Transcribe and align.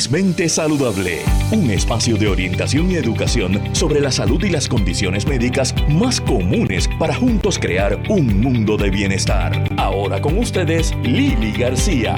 Felizmente 0.00 0.48
Saludable, 0.48 1.18
un 1.52 1.70
espacio 1.70 2.16
de 2.16 2.26
orientación 2.26 2.90
y 2.90 2.94
educación 2.94 3.60
sobre 3.74 4.00
la 4.00 4.10
salud 4.10 4.42
y 4.42 4.48
las 4.48 4.66
condiciones 4.66 5.26
médicas 5.26 5.74
más 5.90 6.22
comunes 6.22 6.88
para 6.98 7.14
juntos 7.14 7.58
crear 7.58 8.00
un 8.08 8.40
mundo 8.40 8.78
de 8.78 8.88
bienestar. 8.88 9.62
Ahora 9.76 10.22
con 10.22 10.38
ustedes, 10.38 10.94
Lili 11.02 11.52
García. 11.52 12.16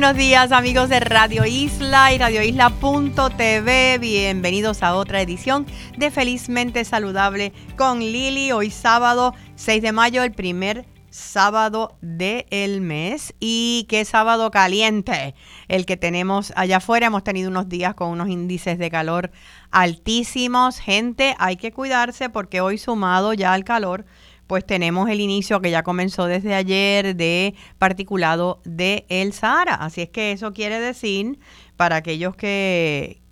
Buenos 0.00 0.16
días 0.16 0.50
amigos 0.50 0.88
de 0.88 0.98
Radio 0.98 1.44
Isla 1.44 2.14
y 2.14 2.16
radioisla.tv. 2.16 3.98
Bienvenidos 3.98 4.82
a 4.82 4.94
otra 4.94 5.20
edición 5.20 5.66
de 5.98 6.10
Felizmente 6.10 6.86
Saludable 6.86 7.52
con 7.76 7.98
Lili. 7.98 8.50
Hoy 8.50 8.70
sábado 8.70 9.34
6 9.56 9.82
de 9.82 9.92
mayo, 9.92 10.22
el 10.22 10.32
primer 10.32 10.86
sábado 11.10 11.98
del 12.00 12.80
mes. 12.80 13.34
Y 13.40 13.84
qué 13.90 14.06
sábado 14.06 14.50
caliente 14.50 15.34
el 15.68 15.84
que 15.84 15.98
tenemos 15.98 16.54
allá 16.56 16.78
afuera. 16.78 17.08
Hemos 17.08 17.22
tenido 17.22 17.50
unos 17.50 17.68
días 17.68 17.92
con 17.92 18.08
unos 18.08 18.30
índices 18.30 18.78
de 18.78 18.90
calor 18.90 19.30
altísimos. 19.70 20.78
Gente, 20.78 21.34
hay 21.38 21.56
que 21.56 21.72
cuidarse 21.72 22.30
porque 22.30 22.62
hoy 22.62 22.78
sumado 22.78 23.34
ya 23.34 23.52
al 23.52 23.64
calor 23.64 24.06
pues 24.50 24.66
tenemos 24.66 25.08
el 25.08 25.20
inicio 25.20 25.60
que 25.60 25.70
ya 25.70 25.84
comenzó 25.84 26.26
desde 26.26 26.56
ayer 26.56 27.14
de 27.14 27.54
particulado 27.78 28.60
de 28.64 29.06
el 29.08 29.32
Sahara. 29.32 29.76
Así 29.76 30.00
es 30.00 30.08
que 30.08 30.32
eso 30.32 30.52
quiere 30.52 30.80
decir, 30.80 31.38
para 31.76 31.94
aquellos 31.94 32.34
que, 32.34 33.22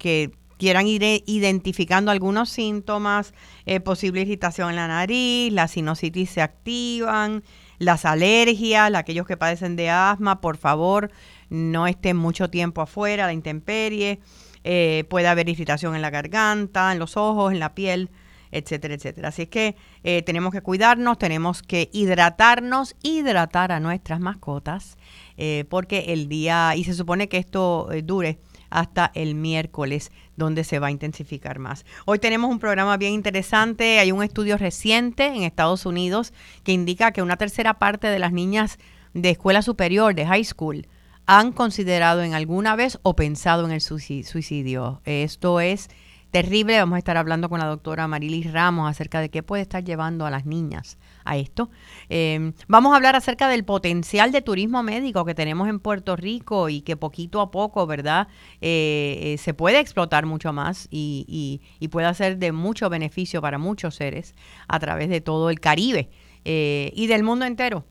quieran 0.58 0.86
ir 0.86 1.02
identificando 1.26 2.12
algunos 2.12 2.50
síntomas, 2.50 3.34
eh, 3.66 3.80
posible 3.80 4.20
irritación 4.20 4.70
en 4.70 4.76
la 4.76 4.86
nariz, 4.86 5.52
la 5.52 5.66
sinusitis 5.66 6.30
se 6.30 6.40
activan, 6.40 7.42
las 7.80 8.04
alergias, 8.04 8.94
aquellos 8.94 9.26
que 9.26 9.36
padecen 9.36 9.74
de 9.74 9.90
asma, 9.90 10.40
por 10.40 10.56
favor, 10.56 11.10
no 11.50 11.88
estén 11.88 12.16
mucho 12.16 12.48
tiempo 12.48 12.80
afuera, 12.80 13.26
la 13.26 13.32
intemperie, 13.32 14.20
eh, 14.62 15.02
puede 15.10 15.26
haber 15.26 15.48
irritación 15.48 15.96
en 15.96 16.02
la 16.02 16.10
garganta, 16.10 16.92
en 16.92 17.00
los 17.00 17.16
ojos, 17.16 17.52
en 17.52 17.58
la 17.58 17.74
piel 17.74 18.08
etcétera, 18.50 18.94
etcétera. 18.94 19.28
Así 19.28 19.42
es 19.42 19.48
que 19.48 19.76
eh, 20.04 20.22
tenemos 20.22 20.52
que 20.52 20.60
cuidarnos, 20.60 21.18
tenemos 21.18 21.62
que 21.62 21.90
hidratarnos, 21.92 22.96
hidratar 23.02 23.72
a 23.72 23.80
nuestras 23.80 24.20
mascotas, 24.20 24.96
eh, 25.36 25.64
porque 25.68 26.06
el 26.08 26.28
día, 26.28 26.74
y 26.76 26.84
se 26.84 26.94
supone 26.94 27.28
que 27.28 27.38
esto 27.38 27.90
eh, 27.92 28.02
dure 28.02 28.38
hasta 28.70 29.10
el 29.14 29.34
miércoles, 29.34 30.12
donde 30.36 30.62
se 30.64 30.78
va 30.78 30.88
a 30.88 30.90
intensificar 30.90 31.58
más. 31.58 31.84
Hoy 32.04 32.18
tenemos 32.18 32.50
un 32.50 32.58
programa 32.58 32.96
bien 32.96 33.14
interesante, 33.14 33.98
hay 33.98 34.12
un 34.12 34.22
estudio 34.22 34.58
reciente 34.58 35.26
en 35.26 35.42
Estados 35.42 35.86
Unidos 35.86 36.32
que 36.64 36.72
indica 36.72 37.12
que 37.12 37.22
una 37.22 37.36
tercera 37.36 37.78
parte 37.78 38.08
de 38.08 38.18
las 38.18 38.32
niñas 38.32 38.78
de 39.14 39.30
escuela 39.30 39.62
superior, 39.62 40.14
de 40.14 40.26
high 40.26 40.44
school, 40.44 40.86
han 41.26 41.52
considerado 41.52 42.22
en 42.22 42.34
alguna 42.34 42.74
vez 42.76 42.98
o 43.02 43.14
pensado 43.14 43.66
en 43.66 43.72
el 43.72 43.80
suicidio. 43.80 45.02
Esto 45.04 45.60
es 45.60 45.88
terrible. 46.30 46.78
Vamos 46.78 46.96
a 46.96 46.98
estar 46.98 47.16
hablando 47.16 47.48
con 47.48 47.58
la 47.58 47.66
doctora 47.66 48.06
Marilis 48.08 48.52
Ramos 48.52 48.90
acerca 48.90 49.20
de 49.20 49.30
qué 49.30 49.42
puede 49.42 49.62
estar 49.62 49.84
llevando 49.84 50.26
a 50.26 50.30
las 50.30 50.46
niñas 50.46 50.98
a 51.24 51.36
esto. 51.36 51.70
Em, 52.08 52.52
vamos 52.66 52.92
a 52.92 52.96
hablar 52.96 53.16
acerca 53.16 53.48
del 53.48 53.64
potencial 53.64 54.32
de 54.32 54.42
turismo 54.42 54.82
médico 54.82 55.24
que 55.24 55.34
tenemos 55.34 55.68
en 55.68 55.80
Puerto 55.80 56.16
Rico 56.16 56.68
y 56.68 56.82
que 56.82 56.96
poquito 56.96 57.40
a 57.40 57.50
poco, 57.50 57.86
¿verdad? 57.86 58.28
Eh, 58.60 59.18
eh, 59.22 59.38
se 59.38 59.54
puede 59.54 59.80
explotar 59.80 60.26
mucho 60.26 60.52
más 60.52 60.88
y, 60.90 61.60
puede 61.90 62.12
ser 62.14 62.36
de 62.36 62.52
mucho 62.52 62.90
beneficio 62.90 63.40
para 63.40 63.58
muchos 63.58 63.94
seres 63.94 64.34
a 64.68 64.78
través 64.78 65.08
de 65.08 65.22
todo 65.22 65.48
el 65.48 65.58
Caribe 65.58 66.10
eh, 66.44 66.92
y 66.94 67.06
del 67.06 67.22
mundo 67.22 67.46
entero. 67.46 67.84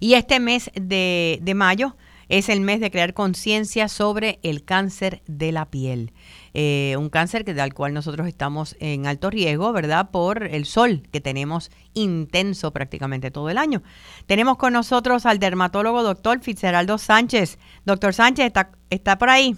Y 0.00 0.14
este 0.14 0.40
mes 0.40 0.70
de, 0.74 1.38
de 1.42 1.54
mayo 1.54 1.96
es 2.28 2.48
el 2.48 2.62
mes 2.62 2.80
de 2.80 2.90
crear 2.90 3.12
conciencia 3.12 3.88
sobre 3.88 4.38
el 4.42 4.64
cáncer 4.64 5.22
de 5.26 5.52
la 5.52 5.66
piel. 5.66 6.12
Eh, 6.54 6.96
un 6.98 7.08
cáncer 7.08 7.44
que, 7.44 7.54
del 7.54 7.72
cual 7.72 7.94
nosotros 7.94 8.26
estamos 8.26 8.76
en 8.80 9.06
alto 9.06 9.30
riesgo, 9.30 9.72
¿verdad? 9.72 10.10
Por 10.10 10.44
el 10.44 10.66
sol 10.66 11.02
que 11.10 11.20
tenemos 11.20 11.70
intenso 11.94 12.72
prácticamente 12.72 13.30
todo 13.30 13.48
el 13.48 13.58
año. 13.58 13.82
Tenemos 14.26 14.58
con 14.58 14.74
nosotros 14.74 15.24
al 15.26 15.38
dermatólogo 15.38 16.02
doctor 16.02 16.40
Fitzgeraldo 16.40 16.98
Sánchez. 16.98 17.58
Doctor 17.84 18.12
Sánchez, 18.12 18.46
¿está, 18.46 18.70
está 18.90 19.16
por 19.18 19.30
ahí? 19.30 19.56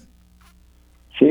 Sí, 1.18 1.26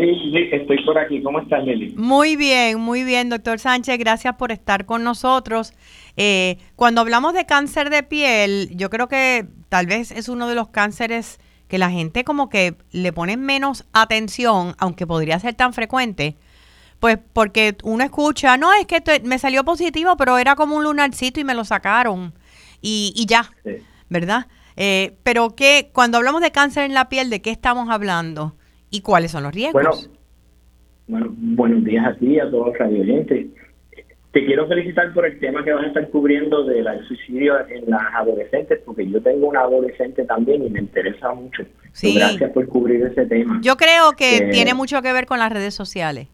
estoy 0.51 0.83
por 0.85 0.97
aquí. 0.97 1.21
¿Cómo 1.21 1.39
estás, 1.39 1.63
Lili? 1.65 1.93
Muy 1.97 2.37
bien, 2.37 2.79
muy 2.79 3.03
bien, 3.03 3.29
doctor 3.29 3.59
Sánchez. 3.59 3.97
Gracias 3.97 4.35
por 4.35 4.51
estar 4.51 4.85
con 4.85 5.03
nosotros. 5.03 5.73
Eh, 6.15 6.57
cuando 6.75 7.01
hablamos 7.01 7.33
de 7.33 7.45
cáncer 7.45 7.89
de 7.89 8.03
piel, 8.03 8.69
yo 8.75 8.89
creo 8.89 9.09
que 9.09 9.45
tal 9.67 9.87
vez 9.87 10.11
es 10.11 10.29
uno 10.29 10.47
de 10.47 10.55
los 10.55 10.69
cánceres 10.69 11.39
que 11.67 11.77
la 11.77 11.89
gente 11.89 12.23
como 12.23 12.49
que 12.49 12.75
le 12.91 13.13
pone 13.13 13.37
menos 13.37 13.85
atención, 13.93 14.75
aunque 14.77 15.07
podría 15.07 15.39
ser 15.39 15.55
tan 15.55 15.73
frecuente, 15.73 16.35
pues 16.99 17.19
porque 17.33 17.75
uno 17.83 18.03
escucha, 18.03 18.57
no, 18.57 18.71
es 18.73 18.85
que 18.85 19.01
me 19.23 19.39
salió 19.39 19.63
positivo, 19.63 20.15
pero 20.17 20.37
era 20.37 20.55
como 20.55 20.75
un 20.77 20.83
lunarcito 20.83 21.39
y 21.39 21.43
me 21.43 21.53
lo 21.53 21.65
sacaron 21.65 22.33
y, 22.81 23.25
ya, 23.27 23.49
¿verdad? 24.09 24.47
Eh, 24.75 25.15
pero 25.23 25.55
que 25.55 25.89
cuando 25.93 26.17
hablamos 26.17 26.41
de 26.41 26.51
cáncer 26.51 26.83
en 26.83 26.93
la 26.93 27.09
piel, 27.09 27.29
¿de 27.29 27.41
qué 27.41 27.51
estamos 27.51 27.89
hablando? 27.89 28.55
¿Y 28.89 29.01
cuáles 29.01 29.31
son 29.31 29.43
los 29.43 29.53
riesgos? 29.53 30.09
Bueno, 31.07 31.27
buenos 31.37 31.83
días 31.83 32.05
a 32.05 32.15
ti, 32.15 32.39
a 32.39 32.49
todos 32.49 32.67
los 32.67 32.77
radioyentes. 32.77 33.47
Te 34.33 34.43
quiero 34.47 34.67
felicitar 34.67 35.13
por 35.13 35.27
el 35.27 35.39
tema 35.39 35.63
que 35.63 35.71
vas 35.71 35.83
a 35.83 35.87
estar 35.89 36.09
cubriendo 36.09 36.63
del 36.63 36.87
suicidio 37.07 37.53
en 37.69 37.87
las 37.87 38.01
adolescentes, 38.15 38.79
porque 38.83 39.07
yo 39.07 39.21
tengo 39.21 39.47
una 39.47 39.59
adolescente 39.61 40.25
también 40.25 40.65
y 40.65 40.71
me 40.71 40.79
interesa 40.79 41.31
mucho. 41.35 41.63
Sí. 41.91 42.15
Gracias 42.15 42.49
por 42.51 42.67
cubrir 42.67 43.03
ese 43.03 43.27
tema. 43.27 43.59
Yo 43.61 43.77
creo 43.77 44.13
que 44.13 44.37
eh, 44.37 44.49
tiene 44.51 44.73
mucho 44.73 45.03
que 45.03 45.13
ver 45.13 45.27
con 45.27 45.37
las 45.37 45.53
redes 45.53 45.75
sociales. 45.75 46.29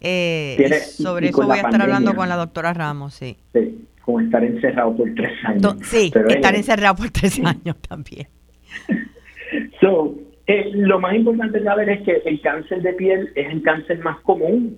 Eh, 0.00 0.56
sobre 0.82 1.28
eso 1.28 1.42
voy 1.46 1.58
a 1.58 1.62
estar 1.62 1.80
hablando 1.80 2.16
con 2.16 2.28
la 2.28 2.34
doctora 2.34 2.72
Ramos, 2.72 3.14
sí. 3.14 3.36
Sí, 3.52 3.86
con 4.04 4.24
estar 4.24 4.42
encerrado 4.42 4.96
por 4.96 5.14
tres 5.14 5.32
años. 5.44 5.76
Sí, 5.82 6.10
estar 6.28 6.56
encerrado 6.56 6.96
por 6.96 7.10
tres 7.10 7.38
años 7.38 7.76
también. 7.88 8.26
so, 9.80 10.12
eh, 10.48 10.72
lo 10.74 10.98
más 10.98 11.14
importante 11.14 11.62
saber 11.62 11.88
es 11.88 12.02
que 12.02 12.20
el 12.24 12.40
cáncer 12.40 12.82
de 12.82 12.94
piel 12.94 13.30
es 13.36 13.46
el 13.48 13.62
cáncer 13.62 14.00
más 14.00 14.18
común 14.22 14.76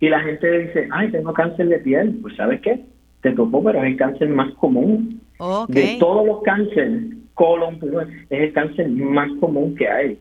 y 0.00 0.08
la 0.08 0.20
gente 0.20 0.58
dice, 0.58 0.88
ay, 0.90 1.10
tengo 1.10 1.32
cáncer 1.34 1.68
de 1.68 1.78
piel. 1.78 2.18
Pues 2.22 2.34
¿sabes 2.36 2.60
qué? 2.62 2.80
Te 3.20 3.32
tocó, 3.32 3.62
pero 3.62 3.80
es 3.80 3.86
el 3.86 3.96
cáncer 3.96 4.30
más 4.30 4.50
común. 4.54 5.20
De 5.68 5.96
todos 5.98 6.26
los 6.26 6.42
cánceres, 6.42 7.02
colon, 7.34 7.78
es 8.30 8.40
el 8.40 8.52
cáncer 8.52 8.88
más 8.88 9.30
común 9.40 9.74
que 9.76 9.88
hay. 9.88 10.18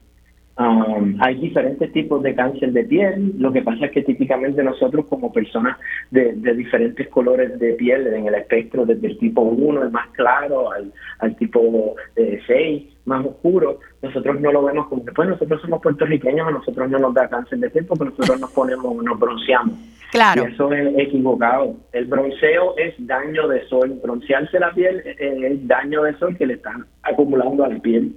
Um, 0.59 1.15
hay 1.21 1.35
diferentes 1.35 1.89
tipos 1.93 2.21
de 2.21 2.35
cáncer 2.35 2.73
de 2.73 2.83
piel. 2.83 3.33
Lo 3.37 3.53
que 3.53 3.61
pasa 3.61 3.85
es 3.85 3.91
que 3.91 4.01
típicamente 4.01 4.61
nosotros 4.61 5.05
como 5.05 5.31
personas 5.31 5.77
de, 6.11 6.33
diferentes 6.33 7.07
colores 7.07 7.57
de 7.57 7.73
piel 7.75 8.07
en 8.07 8.27
el 8.27 8.35
espectro, 8.35 8.85
desde 8.85 9.07
el 9.07 9.17
tipo 9.17 9.41
1, 9.41 9.83
el 9.83 9.91
más 9.91 10.09
claro, 10.09 10.69
al, 10.69 10.91
al 11.19 11.35
tipo 11.37 11.95
6, 12.15 12.49
eh, 12.49 12.89
más 13.05 13.25
oscuro, 13.25 13.79
nosotros 14.01 14.41
no 14.41 14.51
lo 14.51 14.63
vemos 14.63 14.87
como 14.87 15.01
después 15.01 15.27
pues 15.27 15.29
nosotros 15.29 15.61
somos 15.61 15.81
puertorriqueños, 15.81 16.45
a 16.45 16.51
nosotros 16.51 16.89
no 16.89 16.99
nos 16.99 17.13
da 17.13 17.29
cáncer 17.29 17.59
de 17.59 17.69
piel 17.69 17.85
porque 17.85 18.05
nosotros 18.05 18.41
nos 18.41 18.51
ponemos, 18.51 19.01
nos 19.01 19.17
bronceamos. 19.17 19.75
Claro. 20.11 20.43
Y 20.43 20.51
eso 20.51 20.73
es 20.73 20.93
equivocado. 20.97 21.77
El 21.93 22.03
bronceo 22.05 22.75
es 22.77 22.95
daño 23.07 23.47
de 23.47 23.65
sol. 23.67 23.97
Broncearse 24.03 24.59
la 24.59 24.73
piel 24.73 25.03
es 25.05 25.67
daño 25.67 26.03
de 26.03 26.17
sol 26.17 26.35
que 26.35 26.47
le 26.47 26.55
están 26.55 26.85
acumulando 27.03 27.63
a 27.63 27.69
la 27.69 27.79
piel. 27.79 28.13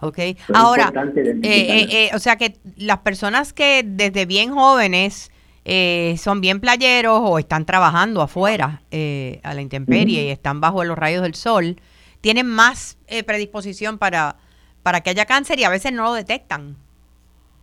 Ok, 0.00 0.18
ahora, 0.52 0.92
eh, 1.16 1.40
eh, 1.42 1.86
eh, 1.90 2.10
o 2.14 2.18
sea 2.18 2.36
que 2.36 2.54
las 2.76 2.98
personas 2.98 3.54
que 3.54 3.82
desde 3.82 4.26
bien 4.26 4.52
jóvenes 4.52 5.32
son 6.18 6.40
bien 6.40 6.60
playeros 6.60 7.20
o 7.24 7.38
están 7.40 7.64
trabajando 7.64 8.22
afuera 8.22 8.82
a 9.42 9.54
la 9.54 9.60
intemperie 9.60 10.26
y 10.26 10.28
están 10.28 10.60
bajo 10.60 10.84
los 10.84 10.96
rayos 10.96 11.22
del 11.22 11.34
sol, 11.34 11.76
tienen 12.20 12.46
más 12.46 12.98
predisposición 13.26 13.98
para, 13.98 14.36
para 14.84 15.00
que 15.00 15.10
haya 15.10 15.24
cáncer 15.24 15.58
y 15.58 15.64
a 15.64 15.70
veces 15.70 15.92
no 15.92 16.04
lo 16.04 16.12
detectan. 16.12 16.76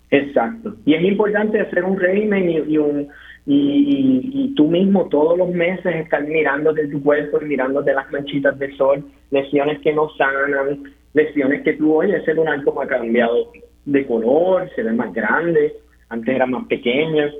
Exacto. 0.09 0.75
Y 0.85 0.95
es 0.95 1.03
importante 1.03 1.61
hacer 1.61 1.85
un 1.85 1.97
régimen 1.97 2.49
y, 2.49 2.77
un, 2.77 3.07
y, 3.45 4.53
tú 4.55 4.67
mismo 4.67 5.09
todos 5.09 5.37
los 5.37 5.49
meses 5.49 5.95
estar 5.95 6.23
mirándote 6.25 6.87
tu 6.87 7.01
cuerpo 7.01 7.39
y 7.41 7.45
mirándote 7.45 7.93
las 7.93 8.09
manchitas 8.11 8.57
de 8.57 8.75
sol, 8.75 9.03
lesiones 9.31 9.79
que 9.79 9.93
no 9.93 10.09
sanan, 10.17 10.83
lesiones 11.13 11.63
que 11.63 11.73
tú, 11.73 11.95
oye, 11.95 12.17
ese 12.17 12.33
lunar 12.33 12.63
como 12.63 12.81
ha 12.81 12.87
cambiado 12.87 13.51
de 13.85 14.05
color, 14.05 14.69
se 14.75 14.83
ve 14.83 14.93
más 14.93 15.13
grande, 15.13 15.73
antes 16.09 16.35
era 16.35 16.45
más 16.45 16.65
pequeña. 16.67 17.31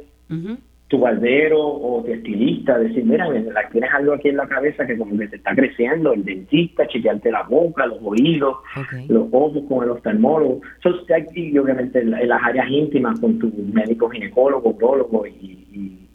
Tu 0.87 0.99
barbero 0.99 1.59
o 1.59 2.03
tu 2.03 2.11
estilista, 2.11 2.77
decir, 2.77 3.03
mira, 3.03 3.27
tienes 3.71 3.93
algo 3.93 4.13
aquí 4.13 4.29
en 4.29 4.37
la 4.37 4.47
cabeza 4.47 4.85
que 4.85 4.97
como 4.97 5.17
que 5.17 5.27
te 5.27 5.37
está 5.37 5.55
creciendo, 5.55 6.13
el 6.13 6.23
dentista, 6.23 6.87
chequearte 6.87 7.31
la 7.31 7.43
boca, 7.43 7.85
los 7.87 7.99
oídos, 8.03 8.57
los 9.07 9.27
ojos 9.31 9.63
con 9.67 9.83
el 9.83 9.89
oftalmólogo. 9.91 10.61
y 11.33 11.57
obviamente 11.57 11.99
en, 11.99 12.11
las 12.11 12.43
áreas 12.43 12.69
íntimas 12.69 13.19
con 13.19 13.39
tu 13.39 13.51
médico 13.73 14.09
ginecólogo, 14.09 14.69
urologo 14.69 15.25
y, 15.25 16.07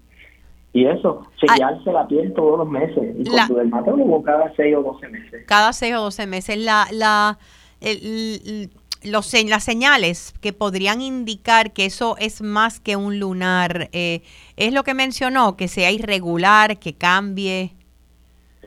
y, 0.72 0.84
eso, 0.86 1.26
chequearse 1.38 1.90
la 1.90 2.06
piel 2.06 2.32
todos 2.34 2.58
los 2.58 2.70
meses 2.70 3.16
y 3.18 3.24
con 3.24 3.48
tu 3.48 3.54
dermatólogo 3.56 4.22
cada 4.22 4.54
seis 4.54 4.76
o 4.76 4.82
doce 4.82 5.08
meses. 5.08 5.44
Cada 5.46 5.72
seis 5.72 5.94
o 5.96 6.02
doce 6.02 6.24
meses. 6.28 6.56
La, 6.56 6.86
la, 6.92 7.36
el, 7.80 8.70
los, 9.04 9.32
las 9.48 9.64
señales 9.64 10.34
que 10.40 10.52
podrían 10.52 11.00
indicar 11.00 11.72
que 11.72 11.86
eso 11.86 12.16
es 12.18 12.42
más 12.42 12.80
que 12.80 12.96
un 12.96 13.18
lunar, 13.18 13.88
eh, 13.92 14.22
es 14.56 14.72
lo 14.72 14.82
que 14.82 14.94
mencionó, 14.94 15.56
que 15.56 15.68
sea 15.68 15.90
irregular, 15.90 16.78
que 16.78 16.94
cambie. 16.94 17.72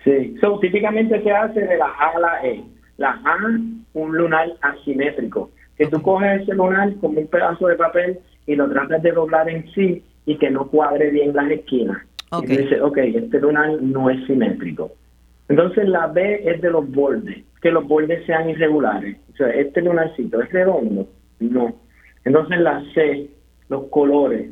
Sí, 0.03 0.35
so, 0.41 0.59
típicamente 0.59 1.21
se 1.21 1.31
hace 1.31 1.61
de 1.61 1.77
la 1.77 1.85
A 1.85 2.15
a 2.15 2.19
la 2.19 2.45
E. 2.47 2.63
La 2.97 3.09
A, 3.23 3.37
un 3.93 4.17
lunar 4.17 4.47
asimétrico, 4.61 5.49
que 5.77 5.87
tú 5.87 6.01
coges 6.01 6.41
ese 6.41 6.53
lunar 6.53 6.93
como 7.01 7.19
un 7.19 7.27
pedazo 7.27 7.67
de 7.67 7.75
papel 7.75 8.19
y 8.45 8.55
lo 8.55 8.69
tratas 8.69 9.01
de 9.01 9.11
doblar 9.11 9.49
en 9.49 9.71
sí 9.73 10.03
y 10.25 10.37
que 10.37 10.49
no 10.49 10.67
cuadre 10.67 11.09
bien 11.09 11.33
las 11.35 11.49
esquinas. 11.49 11.97
Y 12.43 12.45
dices, 12.45 12.81
ok, 12.81 12.97
este 12.97 13.39
lunar 13.39 13.81
no 13.81 14.09
es 14.09 14.25
simétrico. 14.25 14.91
Entonces 15.51 15.85
la 15.89 16.07
B 16.07 16.43
es 16.45 16.61
de 16.61 16.69
los 16.69 16.89
bordes, 16.89 17.43
que 17.61 17.71
los 17.71 17.85
bordes 17.85 18.25
sean 18.25 18.49
irregulares. 18.49 19.17
O 19.33 19.35
sea, 19.35 19.49
este 19.49 19.81
lunarcito 19.81 20.41
es 20.41 20.49
redondo, 20.49 21.09
no. 21.41 21.75
Entonces 22.23 22.57
la 22.59 22.81
C, 22.93 23.29
los 23.67 23.87
colores, 23.87 24.49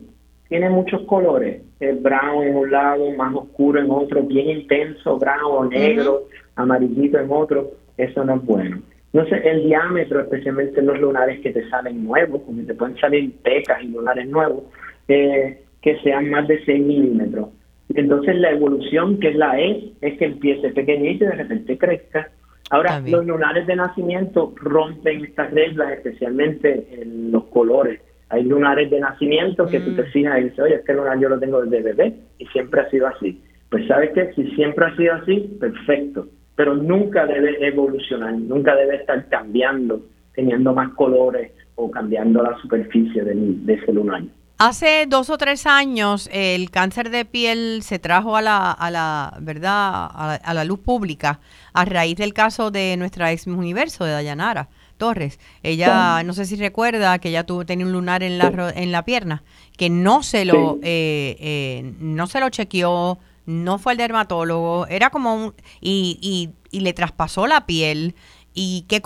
tiene 0.49 0.69
muchos 0.69 1.03
colores, 1.03 1.61
el 1.79 1.99
brown 1.99 2.43
en 2.43 2.55
un 2.57 2.69
lado, 2.69 3.11
más 3.11 3.33
oscuro 3.33 3.79
en 3.79 3.89
otro, 3.89 4.23
bien 4.23 4.49
intenso, 4.49 5.17
brown 5.17 5.69
negro, 5.69 6.23
amarillito 6.57 7.17
en 7.17 7.31
otro, 7.31 7.71
eso 7.95 8.25
no 8.25 8.35
es 8.35 8.43
bueno. 8.43 8.81
Entonces 9.13 9.41
el 9.45 9.63
diámetro, 9.63 10.19
especialmente 10.19 10.81
en 10.81 10.87
los 10.87 10.99
lunares 10.99 11.39
que 11.39 11.51
te 11.51 11.69
salen 11.69 12.03
nuevos, 12.03 12.41
como 12.41 12.61
te 12.63 12.73
pueden 12.73 12.97
salir 12.97 13.37
pecas 13.37 13.81
y 13.81 13.87
lunares 13.87 14.27
nuevos, 14.27 14.63
eh, 15.07 15.63
que 15.81 15.97
sean 16.01 16.29
más 16.29 16.45
de 16.45 16.61
6 16.65 16.85
milímetros. 16.85 17.47
Entonces 17.95 18.35
la 18.37 18.51
evolución, 18.51 19.19
que 19.19 19.29
es 19.29 19.35
la 19.35 19.59
E, 19.59 19.93
es 20.01 20.17
que 20.17 20.25
empiece 20.25 20.69
pequeñito 20.69 21.25
y 21.25 21.27
de 21.27 21.33
repente 21.33 21.77
crezca. 21.77 22.29
Ahora, 22.69 22.99
los 22.99 23.25
lunares 23.25 23.65
de 23.65 23.75
nacimiento 23.75 24.53
rompen 24.57 25.25
estas 25.25 25.51
reglas, 25.51 25.93
especialmente 25.93 26.87
en 27.01 27.31
los 27.31 27.45
colores. 27.45 27.99
Hay 28.29 28.43
lunares 28.43 28.91
de 28.91 28.99
nacimiento 28.99 29.65
que 29.65 29.79
tú 29.79 29.95
te 29.95 30.03
mm. 30.03 30.11
fijas 30.11 30.39
y 30.39 30.43
dices, 30.43 30.59
oye, 30.59 30.75
este 30.75 30.93
lunar 30.93 31.19
yo 31.19 31.29
lo 31.29 31.39
tengo 31.39 31.61
desde 31.63 31.81
bebé 31.81 32.13
y 32.37 32.45
siempre 32.47 32.81
ha 32.81 32.89
sido 32.91 33.07
así. 33.07 33.41
Pues 33.71 33.87
sabes 33.87 34.11
que 34.11 34.33
si 34.33 34.51
siempre 34.51 34.85
ha 34.85 34.95
sido 34.95 35.15
así, 35.15 35.57
perfecto. 35.59 36.27
Pero 36.55 36.75
nunca 36.75 37.25
debe 37.25 37.57
evolucionar, 37.65 38.33
nunca 38.33 38.75
debe 38.75 38.97
estar 38.97 39.27
cambiando, 39.29 40.01
teniendo 40.35 40.71
más 40.73 40.89
colores 40.89 41.51
o 41.73 41.89
cambiando 41.89 42.43
la 42.43 42.55
superficie 42.57 43.23
de, 43.23 43.33
de 43.33 43.73
ese 43.73 43.91
lunar. 43.93 44.21
Hace 44.61 45.05
dos 45.07 45.29
o 45.29 45.37
tres 45.37 45.65
años 45.65 46.29
el 46.33 46.69
cáncer 46.69 47.11
de 47.11 47.23
piel 47.23 47.79
se 47.81 47.97
trajo 47.97 48.35
a 48.35 48.41
la, 48.41 48.69
a 48.71 48.91
la 48.91 49.37
verdad, 49.39 50.09
a 50.11 50.53
la, 50.53 50.63
luz 50.65 50.79
pública 50.79 51.39
a 51.71 51.85
raíz 51.85 52.17
del 52.17 52.33
caso 52.33 52.69
de 52.69 52.97
nuestra 52.97 53.31
ex 53.31 53.47
universo 53.47 54.03
de 54.03 54.11
Dayanara 54.11 54.67
Torres. 54.97 55.39
Ella, 55.63 56.23
no 56.23 56.33
sé 56.33 56.45
si 56.45 56.57
recuerda 56.57 57.19
que 57.19 57.29
ella 57.29 57.45
tuvo, 57.45 57.65
tenía 57.65 57.85
un 57.85 57.93
lunar 57.93 58.21
en 58.21 58.37
la, 58.37 58.73
en 58.75 58.91
la 58.91 59.05
pierna, 59.05 59.43
que 59.77 59.89
no 59.89 60.23
se 60.23 60.43
lo, 60.43 60.77
eh, 60.83 61.37
eh, 61.39 61.93
no 61.97 62.27
se 62.27 62.41
lo 62.41 62.49
chequeó, 62.49 63.17
no 63.45 63.79
fue 63.79 63.93
al 63.93 63.97
dermatólogo, 63.97 64.87
era 64.87 65.09
como 65.09 65.35
un, 65.35 65.53
y, 65.79 66.19
y, 66.21 66.49
y 66.77 66.81
le 66.81 66.91
traspasó 66.91 67.47
la 67.47 67.65
piel 67.65 68.13
y 68.61 68.85
qué 68.89 69.01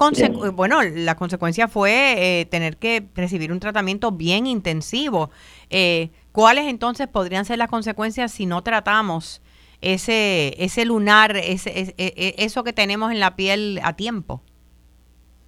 bueno, 0.52 0.80
la 0.82 1.14
consecuencia 1.14 1.68
fue 1.68 2.16
eh, 2.18 2.46
tener 2.46 2.78
que 2.78 3.04
recibir 3.14 3.52
un 3.52 3.60
tratamiento 3.60 4.12
bien 4.12 4.48
intensivo. 4.48 5.30
Eh, 5.70 6.10
¿Cuáles 6.32 6.66
entonces 6.66 7.08
podrían 7.08 7.46
ser 7.46 7.60
las 7.60 7.70
consecuencias 7.70 8.32
si 8.32 8.48
no 8.48 8.64
tratamos 8.64 9.44
ese 9.80 10.56
ese 10.58 10.86
lunar, 10.86 11.36
ese, 11.36 11.70
e, 11.70 11.94
e, 12.00 12.34
eso 12.40 12.64
que 12.64 12.74
tenemos 12.74 13.12
en 13.12 13.20
la 13.20 13.36
piel 13.36 13.80
a 13.84 13.96
tiempo? 13.96 14.42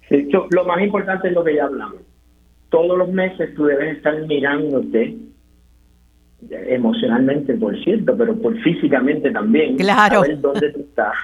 Sí, 0.08 0.28
lo 0.50 0.64
más 0.64 0.80
importante 0.84 1.26
es 1.26 1.34
lo 1.34 1.42
que 1.42 1.56
ya 1.56 1.64
hablamos. 1.64 2.02
Todos 2.68 2.96
los 2.96 3.08
meses 3.08 3.56
tú 3.56 3.64
debes 3.64 3.96
estar 3.96 4.24
mirándote 4.28 5.16
emocionalmente, 6.50 7.54
por 7.54 7.76
cierto, 7.82 8.16
pero 8.16 8.36
por 8.36 8.56
físicamente 8.62 9.30
también. 9.30 9.76
Claro. 9.76 10.18
A 10.18 10.22
ver 10.22 10.40
dónde 10.40 10.72
tú 10.72 10.80
estás. 10.80 11.14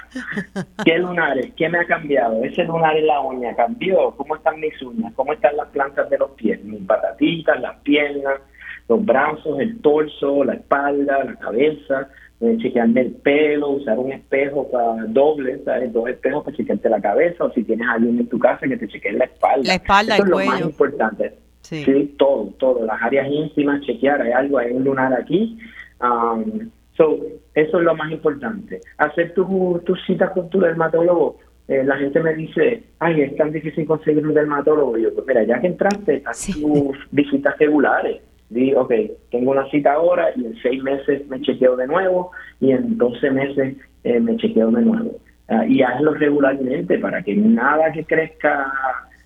¿Qué 0.84 0.98
lunares? 0.98 1.52
¿Qué 1.56 1.68
me 1.68 1.78
ha 1.78 1.84
cambiado? 1.86 2.42
¿Ese 2.44 2.64
lunar 2.64 2.96
en 2.96 3.06
la 3.06 3.20
uña 3.20 3.54
cambió? 3.54 4.12
¿Cómo 4.16 4.36
están 4.36 4.60
mis 4.60 4.80
uñas? 4.82 5.12
¿Cómo 5.14 5.32
están 5.32 5.56
las 5.56 5.68
plantas 5.68 6.08
de 6.10 6.18
los 6.18 6.30
pies? 6.32 6.62
Mis 6.64 6.82
patatitas, 6.82 7.60
las 7.60 7.76
piernas, 7.80 8.40
los 8.88 9.04
brazos, 9.04 9.60
el 9.60 9.80
torso, 9.80 10.44
la 10.44 10.54
espalda, 10.54 11.24
la 11.24 11.34
cabeza. 11.36 12.08
Eh, 12.40 12.58
chequearme 12.60 13.02
el 13.02 13.12
pelo, 13.12 13.68
usar 13.68 13.98
un 14.00 14.10
espejo 14.10 14.68
para 14.68 15.04
doble, 15.06 15.62
¿sabes? 15.64 15.92
Dos 15.92 16.08
espejos 16.08 16.44
para 16.44 16.56
chequearte 16.56 16.88
la 16.88 17.00
cabeza, 17.00 17.44
o 17.44 17.52
si 17.52 17.62
tienes 17.62 17.86
alguien 17.88 18.18
en 18.18 18.28
tu 18.28 18.36
casa 18.40 18.66
que 18.66 18.76
te 18.76 18.88
chequee 18.88 19.12
la 19.12 19.26
espalda. 19.26 19.62
La 19.64 19.74
espalda, 19.74 20.14
Eso 20.16 20.24
es 20.24 20.30
lo 20.30 20.38
más 20.38 20.60
importante 20.60 21.34
Sí. 21.62 22.14
todo, 22.18 22.52
todo. 22.58 22.84
Las 22.84 23.00
áreas 23.02 23.28
íntimas, 23.30 23.80
chequear, 23.82 24.20
hay 24.22 24.32
algo, 24.32 24.58
hay 24.58 24.72
un 24.72 24.84
lunar 24.84 25.12
aquí. 25.14 25.58
Um, 26.00 26.70
so, 26.96 27.18
eso 27.54 27.78
es 27.78 27.84
lo 27.84 27.94
más 27.94 28.10
importante. 28.10 28.80
Hacer 28.98 29.32
tus 29.34 29.84
tu 29.84 29.96
citas 30.06 30.30
con 30.30 30.50
tu 30.50 30.60
dermatólogo. 30.60 31.38
Eh, 31.68 31.84
la 31.84 31.96
gente 31.96 32.20
me 32.20 32.34
dice, 32.34 32.82
ay, 32.98 33.22
es 33.22 33.36
tan 33.36 33.52
difícil 33.52 33.86
conseguir 33.86 34.26
un 34.26 34.34
dermatólogo. 34.34 34.98
Y 34.98 35.02
yo, 35.02 35.14
pues 35.14 35.26
mira, 35.26 35.44
ya 35.44 35.60
que 35.60 35.68
entraste, 35.68 36.22
haz 36.26 36.48
tus 36.60 36.98
visitas 37.10 37.56
regulares. 37.58 38.20
Di, 38.50 38.74
ok, 38.74 38.92
tengo 39.30 39.52
una 39.52 39.66
cita 39.70 39.94
ahora 39.94 40.28
y 40.36 40.44
en 40.44 40.54
seis 40.60 40.82
meses 40.82 41.26
me 41.28 41.40
chequeo 41.40 41.74
de 41.76 41.86
nuevo 41.86 42.32
y 42.60 42.72
en 42.72 42.98
doce 42.98 43.30
meses 43.30 43.76
eh, 44.04 44.20
me 44.20 44.36
chequeo 44.36 44.70
de 44.70 44.82
nuevo. 44.82 45.18
Ah, 45.48 45.66
y 45.66 45.82
hazlo 45.82 46.14
regularmente 46.14 46.98
para 46.98 47.22
que 47.22 47.34
nada 47.34 47.92
que 47.92 48.04
crezca 48.04 48.72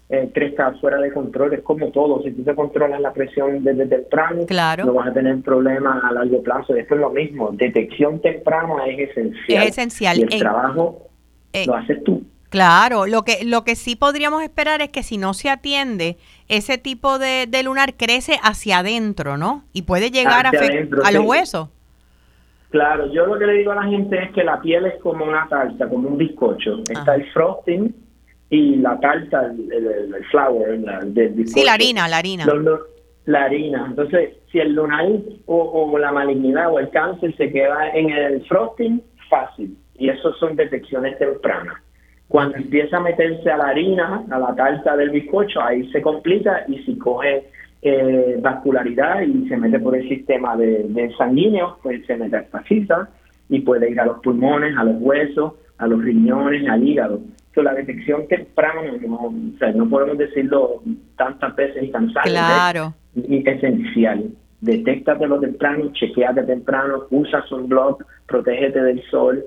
eh, 0.09 0.31
crezca 0.33 0.73
fuera 0.81 0.99
de 0.99 1.13
control. 1.13 1.55
Es 1.55 1.63
como 1.63 1.91
todo, 1.91 2.23
si 2.23 2.31
tú 2.31 2.45
te 2.45 2.55
controlas 2.55 3.01
la 3.01 3.13
presión 3.13 3.65
desde 3.65 3.87
temprano, 3.87 4.47
no 4.85 4.95
vas 4.95 5.09
a 5.09 5.13
tener 5.13 5.41
problemas 5.43 6.03
a 6.05 6.13
largo 6.13 6.43
plazo. 6.43 6.75
Esto 6.77 6.95
es 6.95 7.01
lo 7.01 7.11
mismo, 7.11 7.51
detección 7.53 8.21
temprana 8.21 8.87
es 8.87 9.11
esencial. 9.11 9.63
Es 9.63 9.71
esencial. 9.71 10.19
Y 10.19 10.23
el 10.23 10.39
trabajo 10.39 11.09
eh, 11.53 11.67
lo 11.67 11.75
haces 11.75 12.03
tú. 12.05 12.23
Claro, 12.49 13.07
lo 13.07 13.23
que, 13.23 13.45
lo 13.45 13.65
que 13.65 13.75
sí 13.75 13.97
podríamos 13.97 14.43
esperar 14.43 14.81
es 14.81 14.91
que 14.91 15.03
si 15.03 15.19
no 15.19 15.35
se 15.35 15.51
atiende, 15.51 16.17
ese 16.49 16.79
tipo 16.79 17.19
de, 17.19 17.49
lunar 17.65 17.95
crece 17.95 18.39
hacia 18.43 18.79
adentro, 18.79 19.37
¿no? 19.37 19.65
Y 19.73 19.83
puede 19.83 20.11
llegar 20.11 20.47
a, 20.47 20.53
a 21.05 21.13
los 21.13 21.25
huesos. 21.25 21.69
Claro, 22.71 23.13
yo 23.13 23.27
lo 23.27 23.39
que 23.39 23.47
le 23.47 23.55
digo 23.55 23.73
a 23.73 23.77
la 23.77 23.85
gente 23.85 24.23
es 24.23 24.31
que 24.33 24.45
la 24.45 24.61
piel 24.61 24.87
es 24.87 25.01
como 25.01 25.25
una 25.25 25.49
tarta, 25.49 25.89
como 25.89 26.09
un 26.09 26.19
bizcocho. 26.19 26.83
Está 26.89 27.17
el 27.17 27.31
frosting, 27.33 27.95
y 28.51 28.77
la 28.77 28.99
tarta, 29.01 29.47
el, 29.47 30.25
flour, 30.31 30.79
del 31.07 31.49
Sí, 31.49 31.65
la 31.65 31.75
harina, 31.75 32.07
la 32.09 32.19
harina. 32.19 32.47
la 33.25 33.45
harina. 33.45 33.87
Entonces, 33.89 34.37
si 34.53 34.59
el 34.59 34.73
lunar 34.73 35.05
o, 35.47 35.99
la 35.99 36.13
malignidad 36.13 36.73
o 36.73 36.79
el 36.79 36.91
cáncer 36.91 37.35
se 37.37 37.51
queda 37.51 37.91
en 37.91 38.11
el 38.11 38.45
frosting, 38.47 39.03
fácil. 39.29 39.77
Y 39.99 40.11
eso 40.11 40.33
son 40.35 40.55
detecciones 40.55 41.19
tempranas. 41.19 41.83
Cuando 42.29 42.57
empieza 42.57 42.99
a 42.99 43.01
meterse 43.01 43.51
a 43.51 43.57
la 43.57 43.69
harina, 43.69 44.25
a 44.31 44.39
la 44.39 44.55
tarta 44.55 44.97
del 44.97 45.11
bizcocho, 45.11 45.61
ahí 45.63 45.91
se 45.91 46.03
complica 46.03 46.65
y 46.69 46.79
si 46.85 46.99
coge 46.99 47.49
eh, 47.83 48.37
vascularidad 48.41 49.23
y 49.23 49.49
se 49.49 49.57
mete 49.57 49.79
por 49.79 49.97
el 49.97 50.09
sistema 50.09 50.57
de, 50.57 51.13
sanguíneo, 51.17 51.79
pues 51.83 52.05
se 52.07 52.17
mete 52.17 52.37
a 52.37 53.09
y 53.49 53.61
puede 53.61 53.91
ir 53.91 54.01
a 54.01 54.07
los 54.07 54.19
pulmones, 54.21 54.77
a 54.77 54.83
los 54.83 54.97
huesos, 55.01 55.53
a 55.79 55.87
los 55.87 56.03
riñones, 56.03 56.69
al 56.69 56.87
hígado 56.87 57.21
la 57.63 57.75
detección 57.75 58.27
temprana, 58.29 58.83
no, 59.07 59.33
no 59.75 59.89
podemos 59.89 60.19
decirlo 60.19 60.83
tantas 61.17 61.55
veces 61.57 61.85
y 61.85 61.91
cansarlo. 61.91 62.31
Claro. 62.31 62.95
Es 63.17 63.47
esencial. 63.47 64.31
Detéctatelo 64.61 65.39
temprano, 65.41 65.91
chequeate 65.93 66.43
temprano, 66.43 67.05
usa 67.11 67.43
sunblock, 67.47 68.05
protégete 68.27 68.83
del 68.83 69.03
sol, 69.11 69.45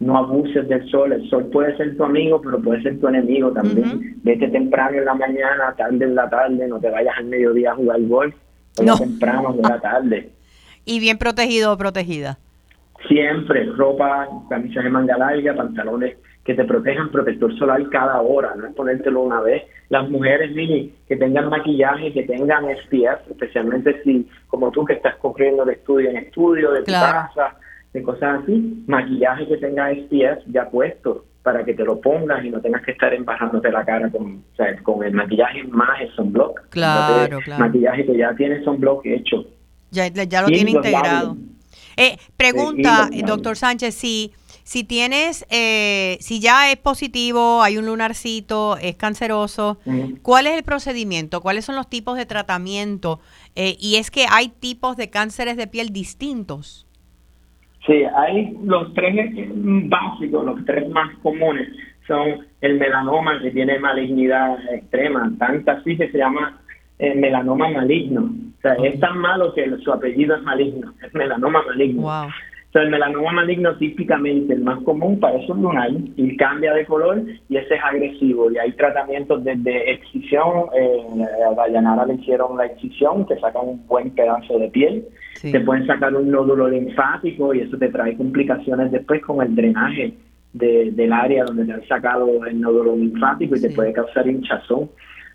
no 0.00 0.16
abuses 0.18 0.68
del 0.68 0.88
sol. 0.90 1.12
El 1.12 1.28
sol 1.28 1.46
puede 1.46 1.76
ser 1.76 1.96
tu 1.96 2.04
amigo, 2.04 2.40
pero 2.40 2.60
puede 2.60 2.82
ser 2.82 3.00
tu 3.00 3.08
enemigo 3.08 3.50
también. 3.52 4.16
Vete 4.22 4.48
temprano 4.48 4.98
en 4.98 5.04
la 5.04 5.14
mañana, 5.14 5.74
tarde 5.76 6.04
en 6.04 6.14
la 6.14 6.28
tarde, 6.28 6.66
no 6.68 6.78
te 6.78 6.90
vayas 6.90 7.14
al 7.18 7.26
mediodía 7.26 7.72
a 7.72 7.76
jugar 7.76 8.00
golf. 8.02 8.34
No. 8.82 8.96
temprano 8.96 9.54
en 9.54 9.62
la 9.62 9.80
tarde. 9.80 10.30
Y 10.86 10.98
bien 10.98 11.18
protegido 11.18 11.74
o 11.74 11.76
protegida. 11.76 12.38
Siempre, 13.06 13.66
ropa, 13.76 14.26
camisas 14.48 14.82
de 14.82 14.90
manga 14.90 15.16
larga, 15.18 15.54
pantalones 15.54 16.16
que 16.44 16.54
te 16.54 16.64
protejan 16.64 17.10
protector 17.10 17.56
solar 17.58 17.88
cada 17.90 18.20
hora, 18.20 18.54
no 18.56 18.66
es 18.66 18.74
ponértelo 18.74 19.22
una 19.22 19.40
vez. 19.40 19.64
Las 19.88 20.08
mujeres, 20.08 20.50
Lili, 20.52 20.94
que 21.06 21.16
tengan 21.16 21.48
maquillaje, 21.48 22.12
que 22.12 22.22
tengan 22.22 22.64
SPF, 22.64 23.30
especialmente 23.30 24.02
si, 24.02 24.28
como 24.48 24.70
tú 24.70 24.84
que 24.84 24.94
estás 24.94 25.16
corriendo 25.16 25.64
de 25.64 25.74
estudio 25.74 26.10
en 26.10 26.16
estudio, 26.16 26.72
de 26.72 26.82
tu 26.82 26.92
casa, 26.92 27.56
de 27.92 28.02
cosas 28.02 28.42
así, 28.42 28.84
maquillaje 28.86 29.46
que 29.48 29.56
tenga 29.58 29.92
SPF 29.92 30.46
ya 30.46 30.68
puesto 30.70 31.24
para 31.42 31.64
que 31.64 31.74
te 31.74 31.84
lo 31.84 32.00
pongas 32.00 32.44
y 32.44 32.50
no 32.50 32.60
tengas 32.60 32.82
que 32.82 32.92
estar 32.92 33.12
embarrándote 33.14 33.70
la 33.70 33.84
cara 33.84 34.10
con, 34.10 34.44
con 34.82 35.04
el 35.04 35.12
maquillaje 35.14 35.64
más 35.64 36.00
el 36.00 36.10
sunblock. 36.14 36.68
Claro, 36.68 37.38
claro. 37.44 37.64
Maquillaje 37.64 38.06
que 38.06 38.16
ya 38.16 38.34
tiene 38.34 38.62
sunblock 38.62 39.06
hecho. 39.06 39.44
Ya, 39.90 40.08
ya 40.08 40.42
lo 40.42 40.48
tiene 40.48 40.70
integrado. 40.70 41.36
Eh, 41.96 42.16
pregunta, 42.36 43.08
doctor 43.26 43.56
Sánchez, 43.56 43.94
si, 43.94 44.32
si 44.70 44.84
tienes, 44.84 45.44
eh, 45.50 46.16
si 46.20 46.40
ya 46.40 46.70
es 46.70 46.76
positivo, 46.76 47.60
hay 47.60 47.76
un 47.76 47.86
lunarcito, 47.86 48.76
es 48.76 48.94
canceroso, 48.94 49.78
¿cuál 50.22 50.46
es 50.46 50.56
el 50.56 50.62
procedimiento? 50.62 51.40
¿Cuáles 51.40 51.64
son 51.64 51.74
los 51.74 51.90
tipos 51.90 52.16
de 52.16 52.24
tratamiento? 52.24 53.18
Eh, 53.56 53.74
y 53.80 53.96
es 53.96 54.12
que 54.12 54.26
hay 54.30 54.46
tipos 54.48 54.96
de 54.96 55.10
cánceres 55.10 55.56
de 55.56 55.66
piel 55.66 55.88
distintos. 55.88 56.86
Sí, 57.84 58.04
hay 58.14 58.56
los 58.62 58.94
tres 58.94 59.32
básicos, 59.88 60.46
los 60.46 60.64
tres 60.64 60.88
más 60.90 61.18
comunes 61.20 61.68
son 62.06 62.46
el 62.60 62.78
melanoma 62.78 63.42
que 63.42 63.50
tiene 63.50 63.76
malignidad 63.80 64.56
extrema, 64.72 65.32
tanta 65.40 65.72
así 65.72 65.96
que 65.96 66.12
se 66.12 66.18
llama 66.18 66.60
eh, 67.00 67.16
melanoma 67.16 67.70
maligno. 67.70 68.30
O 68.58 68.60
sea, 68.62 68.74
es 68.74 69.00
tan 69.00 69.18
malo 69.18 69.52
que 69.52 69.68
su 69.78 69.92
apellido 69.92 70.36
es 70.36 70.42
maligno, 70.44 70.94
es 71.04 71.12
melanoma 71.12 71.60
maligno. 71.64 72.02
Wow. 72.02 72.30
O 72.70 72.72
sea, 72.72 72.82
el 72.82 72.90
melanoma 72.90 73.32
maligno 73.32 73.76
típicamente 73.78 74.54
el 74.54 74.62
más 74.62 74.80
común 74.84 75.18
para 75.18 75.38
eso 75.38 75.54
es 75.54 75.60
lunar 75.60 75.90
y 76.16 76.36
cambia 76.36 76.72
de 76.72 76.86
color 76.86 77.20
y 77.48 77.56
ese 77.56 77.74
es 77.74 77.80
agresivo 77.82 78.48
y 78.48 78.58
hay 78.58 78.70
tratamientos 78.74 79.42
desde 79.42 79.90
excisión, 79.90 80.66
eh, 80.78 81.24
a 81.50 81.54
Dayanara 81.56 82.06
le 82.06 82.14
hicieron 82.14 82.56
la 82.56 82.66
excisión 82.66 83.26
que 83.26 83.36
saca 83.40 83.58
un 83.58 83.84
buen 83.88 84.10
pedazo 84.10 84.56
de 84.60 84.68
piel, 84.68 85.04
te 85.42 85.58
pueden 85.58 85.84
sacar 85.84 86.14
un 86.14 86.30
nódulo 86.30 86.68
linfático 86.68 87.52
y 87.52 87.62
eso 87.62 87.76
te 87.76 87.88
trae 87.88 88.16
complicaciones 88.16 88.92
después 88.92 89.20
con 89.22 89.44
el 89.44 89.56
drenaje 89.56 90.14
del 90.52 91.12
área 91.12 91.46
donde 91.46 91.64
te 91.64 91.72
han 91.72 91.88
sacado 91.88 92.44
el 92.44 92.60
nódulo 92.60 92.94
linfático 92.94 93.56
y 93.56 93.62
te 93.62 93.70
puede 93.70 93.92
causar 93.92 94.28
hinchazón. 94.28 94.90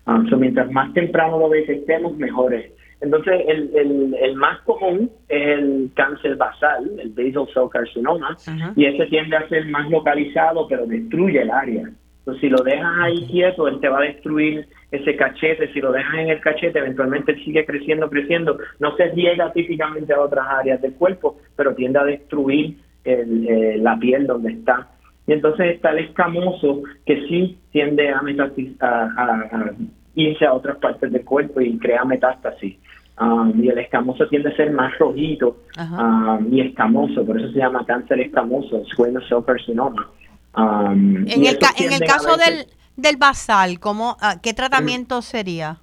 Ah, 0.06 0.22
mientras 0.38 0.70
más 0.70 0.94
temprano 0.94 1.38
lo 1.38 1.50
detectemos, 1.50 2.16
mejor 2.16 2.54
es. 2.54 2.70
Entonces, 3.00 3.42
el, 3.46 3.70
el, 3.74 4.14
el, 4.14 4.36
más 4.36 4.60
común 4.62 5.10
es 5.28 5.58
el 5.58 5.90
cáncer 5.94 6.36
basal, 6.36 6.90
el 6.98 7.10
basal 7.10 7.46
cell 7.52 7.68
carcinoma, 7.70 8.36
y 8.74 8.86
ese 8.86 9.06
tiende 9.06 9.36
a 9.36 9.48
ser 9.48 9.66
más 9.66 9.90
localizado, 9.90 10.66
pero 10.66 10.86
destruye 10.86 11.42
el 11.42 11.50
área. 11.50 11.90
Entonces, 12.20 12.40
si 12.40 12.48
lo 12.48 12.62
dejas 12.64 12.92
ahí 13.02 13.26
quieto, 13.30 13.68
él 13.68 13.78
te 13.80 13.88
va 13.88 13.98
a 13.98 14.02
destruir 14.02 14.66
ese 14.90 15.14
cachete. 15.14 15.72
Si 15.72 15.80
lo 15.80 15.92
dejas 15.92 16.14
en 16.14 16.30
el 16.30 16.40
cachete, 16.40 16.78
eventualmente 16.78 17.36
sigue 17.44 17.64
creciendo, 17.64 18.10
creciendo. 18.10 18.58
No 18.80 18.96
se 18.96 19.10
llega 19.10 19.52
típicamente 19.52 20.12
a 20.12 20.20
otras 20.20 20.46
áreas 20.48 20.82
del 20.82 20.94
cuerpo, 20.94 21.38
pero 21.54 21.74
tiende 21.74 22.00
a 22.00 22.04
destruir 22.04 22.78
el, 23.04 23.46
eh, 23.48 23.78
la 23.78 23.96
piel 23.98 24.26
donde 24.26 24.52
está. 24.52 24.88
Y 25.26 25.32
entonces 25.32 25.74
está 25.74 25.90
el 25.90 25.98
escamoso 25.98 26.82
que 27.04 27.26
sí 27.28 27.58
tiende 27.70 28.08
a, 28.08 28.20
a, 28.80 29.72
irse 30.14 30.46
a 30.46 30.52
otras 30.52 30.78
partes 30.78 31.12
del 31.12 31.24
cuerpo 31.24 31.60
y 31.60 31.78
crea 31.78 32.04
metástasis. 32.04 32.76
Um, 33.18 33.64
y 33.64 33.68
el 33.70 33.78
escamoso 33.78 34.26
tiende 34.28 34.50
a 34.50 34.56
ser 34.56 34.70
más 34.72 34.92
rojito 34.98 35.56
um, 35.78 36.52
y 36.52 36.60
escamoso, 36.60 37.24
por 37.24 37.40
eso 37.40 37.50
se 37.50 37.60
llama 37.60 37.82
cáncer 37.86 38.20
escamoso, 38.20 38.84
squamous 38.92 39.26
cell 39.26 39.42
carcinoma. 39.46 40.10
Um, 40.54 41.26
en, 41.26 41.46
el 41.46 41.58
en 41.78 41.92
el 41.92 42.00
caso 42.00 42.36
del, 42.36 42.66
del 42.94 43.16
basal, 43.16 43.80
¿cómo, 43.80 44.18
ah, 44.20 44.36
¿qué 44.42 44.52
tratamiento 44.52 45.22
sería? 45.22 45.78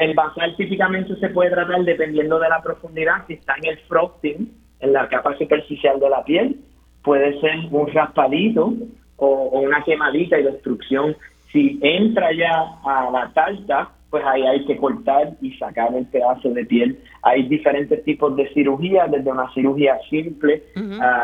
el 0.00 0.14
basal 0.14 0.54
típicamente 0.56 1.16
se 1.16 1.28
puede 1.28 1.50
tratar 1.50 1.84
dependiendo 1.84 2.38
de 2.38 2.48
la 2.48 2.62
profundidad, 2.62 3.26
si 3.26 3.34
está 3.34 3.54
en 3.62 3.66
el 3.66 3.78
frosting, 3.80 4.52
en 4.80 4.92
la 4.92 5.08
capa 5.08 5.36
superficial 5.36 6.00
de 6.00 6.08
la 6.08 6.24
piel, 6.24 6.60
puede 7.02 7.38
ser 7.40 7.56
un 7.70 7.86
raspadito 7.92 8.72
o, 9.16 9.60
una 9.60 9.82
quemadita 9.84 10.38
y 10.38 10.44
destrucción. 10.44 11.16
Si 11.52 11.78
entra 11.82 12.32
ya 12.32 12.50
a 12.84 13.10
la 13.10 13.30
talta, 13.32 13.90
pues 14.14 14.24
ahí 14.26 14.46
hay 14.46 14.64
que 14.64 14.76
cortar 14.76 15.32
y 15.40 15.50
sacar 15.54 15.92
el 15.92 16.06
pedazo 16.06 16.50
de 16.50 16.64
piel. 16.64 17.00
Hay 17.22 17.48
diferentes 17.48 18.04
tipos 18.04 18.36
de 18.36 18.48
cirugía, 18.54 19.08
desde 19.08 19.28
una 19.28 19.52
cirugía 19.52 19.98
simple, 20.08 20.62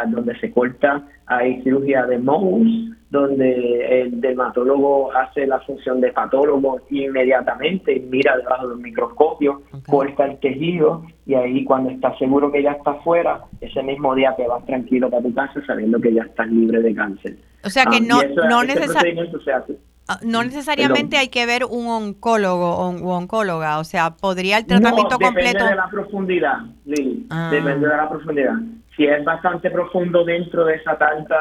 donde 0.09 0.37
se 0.41 0.51
corta, 0.51 1.07
hay 1.27 1.63
cirugía 1.63 2.05
de 2.07 2.19
Mohs, 2.19 2.91
donde 3.11 4.03
el 4.03 4.21
dermatólogo 4.21 5.13
hace 5.13 5.47
la 5.47 5.61
función 5.61 6.01
de 6.01 6.11
patólogo 6.13 6.81
inmediatamente, 6.91 8.03
mira 8.11 8.37
debajo 8.37 8.71
del 8.71 8.79
microscopio, 8.79 9.63
corta 9.87 10.25
el 10.25 10.41
tejido 10.41 11.05
y 11.27 11.35
ahí 11.35 11.63
cuando 11.63 11.91
estás 11.91 12.19
seguro 12.19 12.51
que 12.51 12.65
ya 12.65 12.73
está 12.73 12.95
fuera, 13.05 13.45
ese 13.61 13.85
mismo 13.85 14.17
día 14.17 14.35
te 14.37 14.49
vas 14.49 14.67
tranquilo 14.67 15.09
para 15.09 15.23
tu 15.23 15.33
casa 15.33 15.65
sabiendo 15.65 16.01
que 16.01 16.13
ya 16.13 16.23
estás 16.23 16.49
libre 16.49 16.81
de 16.81 16.93
cáncer. 16.93 17.37
O 17.63 17.71
sea 17.71 17.85
que 17.85 17.99
ah, 17.99 18.05
no, 18.05 18.21
no, 18.49 18.65
necesariamente 18.65 19.39
hay 21.19 21.29
que 21.29 21.47
ver 21.47 21.65
un 21.65 21.87
oncólogo 21.87 22.77
o 22.77 23.17
oncóloga, 23.17 23.79
o 23.79 23.85
sea, 23.85 24.11
podría 24.11 24.59
el 24.59 24.67
tratamiento 24.67 25.19
completo. 25.19 25.65
Depende 25.65 25.71
de 25.71 25.77
la 25.77 25.89
profundidad, 25.91 26.59
Lili, 26.85 27.27
ah. 27.31 27.51
depende 27.53 27.89
de 27.89 27.97
la 27.97 28.09
profundidad. 28.09 28.55
Si 28.97 29.07
es 29.07 29.25
bastante 29.25 29.71
profundo 29.71 30.25
dentro 30.25 30.65
de 30.65 30.75
esa 30.75 30.99
tanta 30.99 31.37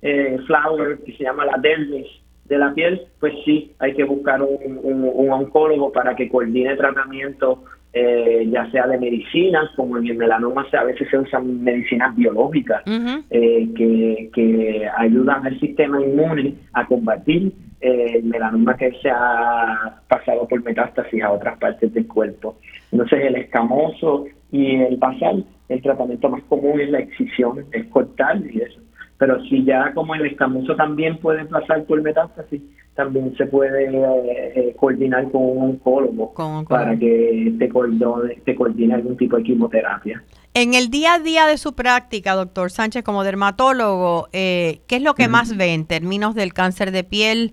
eh, 0.00 0.38
flower 0.46 0.98
que 1.04 1.16
se 1.16 1.24
llama 1.24 1.44
la 1.44 1.58
dermis 1.58 2.06
de 2.44 2.58
la 2.58 2.72
piel, 2.74 3.02
pues 3.20 3.34
sí, 3.44 3.72
hay 3.78 3.94
que 3.94 4.04
buscar 4.04 4.42
un, 4.42 4.80
un, 4.82 5.30
oncólogo 5.30 5.92
para 5.92 6.14
que 6.14 6.28
coordine 6.28 6.76
tratamiento, 6.76 7.64
eh, 7.92 8.46
ya 8.50 8.70
sea 8.70 8.86
de 8.86 8.98
medicinas, 8.98 9.70
como 9.76 9.98
en 9.98 10.06
el 10.06 10.16
melanoma 10.16 10.66
a 10.72 10.84
veces 10.84 11.08
se 11.10 11.18
usan 11.18 11.62
medicinas 11.62 12.14
biológicas 12.16 12.82
eh, 13.30 13.68
que, 13.76 14.30
que 14.34 14.88
ayudan 14.96 15.46
al 15.46 15.58
sistema 15.60 16.00
inmune 16.02 16.54
a 16.72 16.86
combatir 16.86 17.52
el 17.82 18.24
melanoma 18.24 18.76
que 18.76 18.92
se 19.02 19.10
ha 19.10 20.00
pasado 20.08 20.46
por 20.48 20.62
metástasis 20.62 21.22
a 21.22 21.32
otras 21.32 21.58
partes 21.58 21.92
del 21.92 22.06
cuerpo. 22.06 22.56
Entonces 22.90 23.20
el 23.24 23.36
escamoso 23.36 24.26
y 24.50 24.76
el 24.76 24.96
basal, 24.96 25.44
el 25.68 25.82
tratamiento 25.82 26.28
más 26.28 26.42
común 26.44 26.80
es 26.80 26.90
la 26.90 27.00
excisión, 27.00 27.64
es 27.72 27.86
cortar 27.86 28.38
y 28.38 28.60
eso 28.60 28.80
pero 29.22 29.40
si 29.44 29.64
ya 29.64 29.94
como 29.94 30.16
el 30.16 30.26
escamoso 30.26 30.74
también 30.74 31.16
puede 31.18 31.44
pasar 31.44 31.84
por 31.84 32.02
metástasis, 32.02 32.60
también 32.96 33.32
se 33.36 33.46
puede 33.46 33.84
eh, 33.84 34.52
eh, 34.56 34.76
coordinar 34.76 35.30
con 35.30 35.42
un 35.44 35.62
oncólogo, 35.62 36.34
para 36.68 36.98
que 36.98 37.54
te 37.56 37.68
coordine, 37.68 38.34
te 38.44 38.56
coordine 38.56 38.94
algún 38.94 39.16
tipo 39.16 39.36
de 39.36 39.44
quimioterapia. 39.44 40.24
En 40.54 40.74
el 40.74 40.90
día 40.90 41.14
a 41.14 41.18
día 41.20 41.46
de 41.46 41.56
su 41.56 41.74
práctica, 41.74 42.34
doctor 42.34 42.72
Sánchez, 42.72 43.04
como 43.04 43.22
dermatólogo, 43.22 44.28
eh, 44.32 44.80
¿qué 44.88 44.96
es 44.96 45.02
lo 45.02 45.14
que 45.14 45.28
más 45.28 45.56
ve 45.56 45.72
en 45.72 45.86
términos 45.86 46.34
del 46.34 46.52
cáncer 46.52 46.90
de 46.90 47.04
piel? 47.04 47.52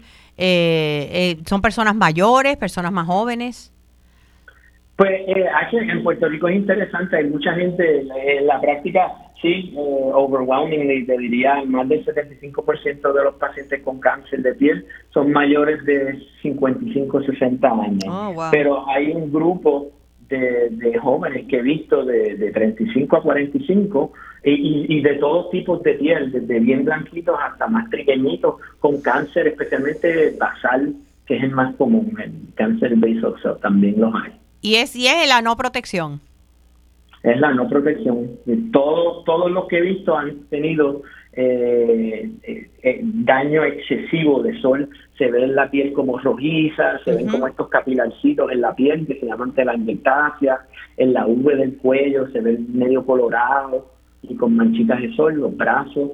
¿Son 1.45 1.61
personas 1.61 1.95
mayores, 1.95 2.57
personas 2.57 2.91
más 2.91 3.05
jóvenes? 3.07 3.73
Pues 4.95 5.21
aquí 5.61 5.77
en 5.77 6.03
Puerto 6.03 6.27
Rico 6.27 6.47
es 6.49 6.57
interesante, 6.57 7.17
hay 7.17 7.25
mucha 7.25 7.53
gente 7.53 8.01
en 8.37 8.47
la 8.47 8.59
práctica 8.59 9.13
Sí, 9.41 9.73
eh, 9.73 10.11
overwhelmingly, 10.13 11.05
te 11.05 11.17
diría, 11.17 11.63
más 11.65 11.87
del 11.87 12.05
75% 12.05 13.13
de 13.13 13.23
los 13.23 13.35
pacientes 13.35 13.81
con 13.83 13.99
cáncer 13.99 14.41
de 14.41 14.53
piel 14.53 14.85
son 15.13 15.31
mayores 15.31 15.83
de 15.85 16.19
55, 16.41 17.23
60 17.23 17.67
años. 17.69 18.03
Oh, 18.09 18.49
Pero 18.51 18.89
hay 18.89 19.11
un 19.11 19.31
grupo 19.31 19.91
de, 20.27 20.99
jóvenes 21.01 21.47
que 21.47 21.59
he 21.59 21.61
visto 21.61 22.03
de, 22.03 22.35
de 22.35 22.51
35 22.51 23.15
a 23.15 23.23
45 23.23 24.11
y, 24.43 24.85
y, 24.87 25.01
de 25.01 25.15
todos 25.15 25.49
tipos 25.51 25.83
de 25.83 25.93
piel, 25.95 26.31
desde 26.31 26.59
bien 26.59 26.85
blanquitos 26.85 27.37
hasta 27.39 27.67
más 27.67 27.89
pequeñitos, 27.89 28.55
con 28.79 29.01
cáncer, 29.01 29.47
especialmente 29.47 30.35
basal, 30.39 30.93
que 31.25 31.37
es 31.37 31.43
el 31.43 31.51
más 31.51 31.75
común, 31.75 32.15
el 32.23 32.31
cáncer 32.55 32.95
basal 32.95 33.57
también 33.61 33.99
los 33.99 34.13
hay. 34.15 34.33
¿Y 34.61 34.75
es, 34.75 34.95
y 34.95 35.07
es 35.07 35.27
la 35.27 35.41
no 35.41 35.55
protección? 35.55 36.21
es 37.23 37.39
la 37.39 37.53
no 37.53 37.67
protección. 37.67 38.29
Todos, 38.71 39.23
todos 39.25 39.51
los 39.51 39.67
que 39.67 39.79
he 39.79 39.81
visto 39.81 40.17
han 40.17 40.45
tenido 40.49 41.01
eh, 41.33 42.29
eh, 42.43 42.99
daño 43.03 43.63
excesivo 43.63 44.41
de 44.41 44.59
sol. 44.61 44.89
Se 45.17 45.29
ve 45.29 45.43
en 45.43 45.55
la 45.55 45.69
piel 45.69 45.93
como 45.93 46.17
rojiza, 46.17 46.99
se 47.03 47.15
ven 47.15 47.27
como 47.27 47.47
estos 47.47 47.67
capilarcitos 47.69 48.51
en 48.51 48.61
la 48.61 48.73
piel 48.73 49.05
que 49.05 49.19
se 49.19 49.25
llaman 49.25 49.53
telangiectasia, 49.53 50.59
en 50.97 51.13
la 51.13 51.25
V 51.25 51.55
del 51.55 51.77
cuello 51.77 52.27
se 52.31 52.39
ven 52.39 52.67
medio 52.73 53.05
colorado 53.05 53.98
y 54.23 54.35
con 54.35 54.55
manchitas 54.55 55.01
de 55.01 55.15
sol, 55.15 55.35
los 55.35 55.55
brazos 55.55 56.11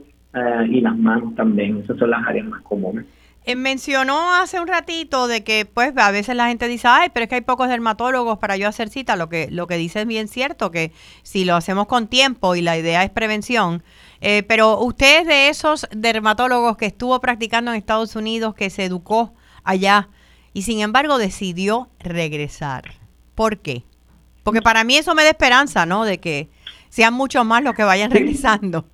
y 0.69 0.81
las 0.81 0.97
manos 0.97 1.33
también. 1.35 1.77
Esas 1.77 1.97
son 1.97 2.09
las 2.09 2.27
áreas 2.27 2.45
más 2.47 2.61
comunes. 2.63 3.05
Eh, 3.47 3.55
mencionó 3.55 4.33
hace 4.33 4.59
un 4.59 4.67
ratito 4.67 5.27
de 5.27 5.43
que 5.43 5.65
pues 5.71 5.95
a 5.95 6.09
veces 6.09 6.35
la 6.35 6.47
gente 6.47 6.67
dice, 6.67 6.87
ay, 6.87 7.09
pero 7.13 7.25
es 7.25 7.29
que 7.29 7.35
hay 7.35 7.41
pocos 7.41 7.69
dermatólogos 7.69 8.39
para 8.39 8.57
yo 8.57 8.67
hacer 8.67 8.89
cita. 8.89 9.15
Lo 9.15 9.29
que, 9.29 9.49
lo 9.51 9.67
que 9.67 9.77
dice 9.77 10.01
es 10.01 10.07
bien 10.07 10.27
cierto, 10.27 10.71
que 10.71 10.91
si 11.21 11.45
lo 11.45 11.55
hacemos 11.55 11.85
con 11.85 12.07
tiempo 12.07 12.55
y 12.55 12.63
la 12.63 12.75
idea 12.75 13.03
es 13.03 13.11
prevención. 13.11 13.83
Eh, 14.19 14.41
pero 14.47 14.79
usted 14.79 15.21
es 15.21 15.27
de 15.27 15.49
esos 15.49 15.87
dermatólogos 15.95 16.75
que 16.77 16.87
estuvo 16.87 17.19
practicando 17.21 17.69
en 17.69 17.77
Estados 17.77 18.15
Unidos, 18.15 18.55
que 18.55 18.71
se 18.71 18.85
educó 18.85 19.35
allá 19.63 20.09
y 20.53 20.63
sin 20.63 20.79
embargo 20.79 21.19
decidió 21.19 21.89
regresar. 21.99 22.95
¿Por 23.35 23.59
qué? 23.59 23.83
Porque 24.41 24.63
para 24.63 24.83
mí 24.83 24.95
eso 24.97 25.13
me 25.13 25.23
da 25.23 25.29
esperanza, 25.29 25.85
¿no? 25.85 26.03
De 26.03 26.17
que 26.17 26.49
sean 26.95 27.13
muchos 27.13 27.43
más 27.43 27.61
los 27.61 27.75
que 27.75 27.83
vayan 27.83 28.09
regresando. 28.09 28.85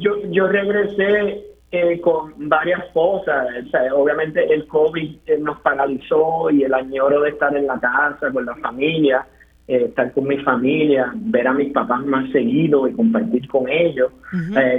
Yo, 0.00 0.16
yo 0.30 0.48
regresé 0.48 1.44
eh, 1.70 2.00
con 2.00 2.48
varias 2.48 2.82
cosas. 2.92 3.46
obviamente 3.94 4.52
el 4.52 4.66
COVID 4.66 5.16
eh, 5.26 5.38
nos 5.38 5.60
paralizó 5.60 6.50
y 6.50 6.64
el 6.64 6.74
añoro 6.74 7.20
de 7.20 7.30
estar 7.30 7.56
en 7.56 7.68
la 7.68 7.78
casa 7.78 8.32
con 8.32 8.44
la 8.44 8.56
familia, 8.56 9.24
eh, 9.68 9.84
estar 9.88 10.10
con 10.12 10.26
mi 10.26 10.38
familia, 10.38 11.12
ver 11.14 11.46
a 11.46 11.52
mis 11.52 11.72
papás 11.72 12.04
más 12.06 12.28
seguido 12.32 12.88
y 12.88 12.92
compartir 12.94 13.46
con 13.46 13.68
ellos. 13.68 14.10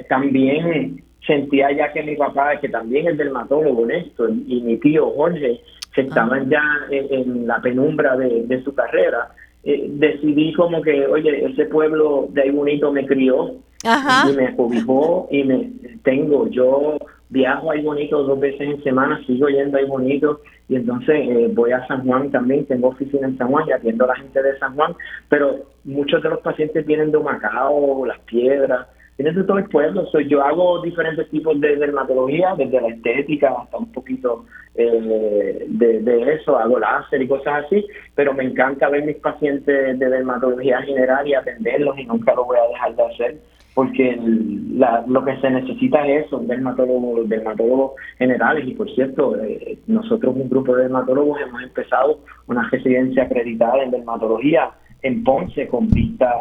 también 0.10 1.02
sentía 1.26 1.72
ya 1.72 1.94
que 1.94 2.04
mi 2.04 2.18
papá, 2.18 2.60
que 2.60 2.68
también 2.68 3.08
es 3.08 3.18
dermatólogo, 3.18 3.86
Néstor, 3.86 4.32
y 4.48 4.62
mi 4.62 4.76
tío 4.78 5.12
Jorge, 5.12 5.62
que 5.94 6.02
estaban 6.02 6.50
ya 6.50 6.62
en, 6.90 7.48
la 7.48 7.62
penumbra 7.62 8.18
de, 8.18 8.62
su 8.66 8.76
carrera, 8.76 9.30
decidí 9.66 10.54
como 10.54 10.82
que, 10.82 11.06
oye, 11.08 11.46
ese 11.46 11.66
pueblo 11.66 12.28
de 12.32 12.44
ahí 12.44 12.52
bonito 12.52 12.92
me 12.92 13.06
crió, 13.06 13.56
y 13.84 14.36
me 14.36 14.56
cobijó 14.56 15.28
y 15.30 15.44
me 15.44 15.72
tengo, 16.04 16.48
yo 16.48 16.98
viajo 17.30 17.72
ahí 17.72 17.82
bonito 17.84 18.24
dos 18.24 18.40
veces 18.40 18.62
en 18.62 18.84
semana, 18.84 19.22
sigo 19.26 19.48
yendo 19.48 19.78
ahí 19.78 19.86
bonito 19.86 20.42
y 20.68 20.76
entonces 20.76 21.16
eh, 21.30 21.52
voy 21.54 21.72
a 21.72 21.86
San 21.88 22.06
Juan 22.06 22.32
también, 22.32 22.66
tengo 22.66 22.90
oficina 22.90 23.28
en 23.28 23.38
San 23.38 23.50
Juan 23.50 23.68
y 23.68 23.72
atiendo 23.72 24.06
a 24.06 24.10
la 24.10 24.16
gente 24.16 24.42
de 24.42 24.58
San 24.58 24.76
Juan, 24.76 24.96
pero 25.30 25.66
muchos 25.84 26.24
de 26.24 26.30
los 26.30 26.40
pacientes 26.40 26.86
vienen 26.86 27.12
de 27.12 27.20
Macao, 27.20 28.06
Las 28.06 28.20
Piedras, 28.22 28.88
vienen 29.18 29.36
de 29.36 29.44
todo 29.44 29.58
el 29.58 29.66
pueblo, 29.66 30.06
yo 30.28 30.44
hago 30.44 30.82
diferentes 30.82 31.30
tipos 31.30 31.60
de 31.60 31.76
dermatología, 31.78 32.54
desde 32.58 32.82
la 32.82 32.90
estética 32.90 33.54
hasta 33.62 33.78
un 33.78 33.92
poquito 33.92 34.46
eh, 34.76 35.66
de, 35.68 36.02
de, 36.02 36.34
eso, 36.34 36.58
hago 36.58 36.80
láser 36.80 37.22
y 37.22 37.28
cosas 37.28 37.66
así, 37.66 37.86
pero 38.14 38.34
me 38.34 38.44
encanta 38.44 38.90
ver 38.90 39.06
mis 39.06 39.18
pacientes 39.18 40.00
de 40.00 40.10
dermatología 40.10 40.82
general 40.82 41.28
y 41.28 41.34
atenderlos 41.34 41.98
y 41.98 42.06
nunca 42.06 42.34
lo 42.34 42.46
voy 42.46 42.58
a 42.58 42.68
dejar 42.68 42.96
de 42.96 43.04
hacer 43.04 43.38
porque 43.76 44.18
lo 44.18 45.26
que 45.26 45.38
se 45.42 45.50
necesita 45.50 46.08
es 46.08 46.26
eso, 46.26 46.40
dermatólogos, 46.40 47.28
dermatólogos 47.28 47.92
generales. 48.18 48.66
Y 48.66 48.74
por 48.74 48.90
cierto, 48.90 49.36
eh, 49.44 49.78
nosotros, 49.86 50.34
un 50.34 50.50
grupo 50.50 50.74
de 50.76 50.84
dermatólogos, 50.84 51.42
hemos 51.42 51.62
empezado 51.62 52.22
una 52.48 52.68
residencia 52.70 53.24
acreditada 53.24 53.84
en 53.84 53.92
dermatología 53.92 54.72
en 55.02 55.24
Ponce 55.24 55.68
con 55.68 55.88
vista 55.88 56.32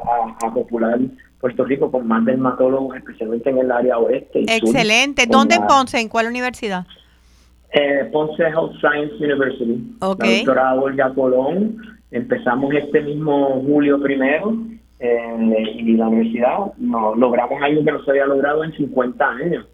a, 0.41 0.53
popular 0.53 0.99
Puerto 1.41 1.65
Rico 1.65 1.91
con 1.91 2.07
más 2.07 2.25
dermatólogos, 2.25 2.97
especialmente 2.97 3.51
en 3.51 3.59
el 3.59 3.71
área 3.71 3.99
oeste. 3.99 4.45
Excelente. 4.49 5.27
¿Dónde 5.27 5.57
en 5.57 5.67
Ponce? 5.67 6.01
¿En 6.01 6.09
cuál 6.09 6.29
universidad? 6.29 6.87
Eh, 7.73 8.09
Ponce 8.13 8.43
Health 8.43 8.73
Science 8.81 9.15
University. 9.23 9.97
La 10.01 10.09
doctora 10.09 10.75
Olga 10.75 11.13
Colón. 11.13 11.77
Empezamos 12.11 12.73
este 12.75 13.03
mismo 13.03 13.63
julio 13.67 14.01
primero 14.01 14.57
eh, 15.01 15.75
y 15.77 15.97
la 15.97 16.09
universidad 16.09 16.59
no, 16.79 17.15
logramos 17.15 17.61
algo 17.61 17.85
que 17.85 17.93
no 17.93 18.05
se 18.05 18.11
había 18.13 18.27
logrado 18.27 18.65
en 18.65 18.73
50 18.73 19.29
años. 19.29 19.67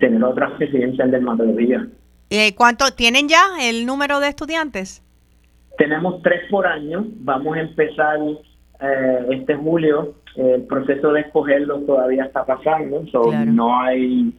tener 0.00 0.24
otra 0.24 0.46
residencia 0.58 1.04
en 1.04 1.10
dermatología. 1.10 1.86
Eh, 2.30 2.54
¿Cuánto 2.54 2.92
tienen 2.92 3.28
ya 3.28 3.42
el 3.60 3.84
número 3.84 4.18
de 4.18 4.28
estudiantes? 4.28 5.01
Tenemos 5.78 6.22
tres 6.22 6.42
por 6.50 6.66
año. 6.66 7.04
Vamos 7.20 7.56
a 7.56 7.60
empezar 7.60 8.18
eh, 8.80 9.26
este 9.30 9.54
julio. 9.54 10.14
El 10.36 10.62
proceso 10.62 11.12
de 11.12 11.20
escogerlos 11.20 11.86
todavía 11.86 12.24
está 12.24 12.44
pasando. 12.44 13.02
No 13.46 13.80
hay 13.80 14.32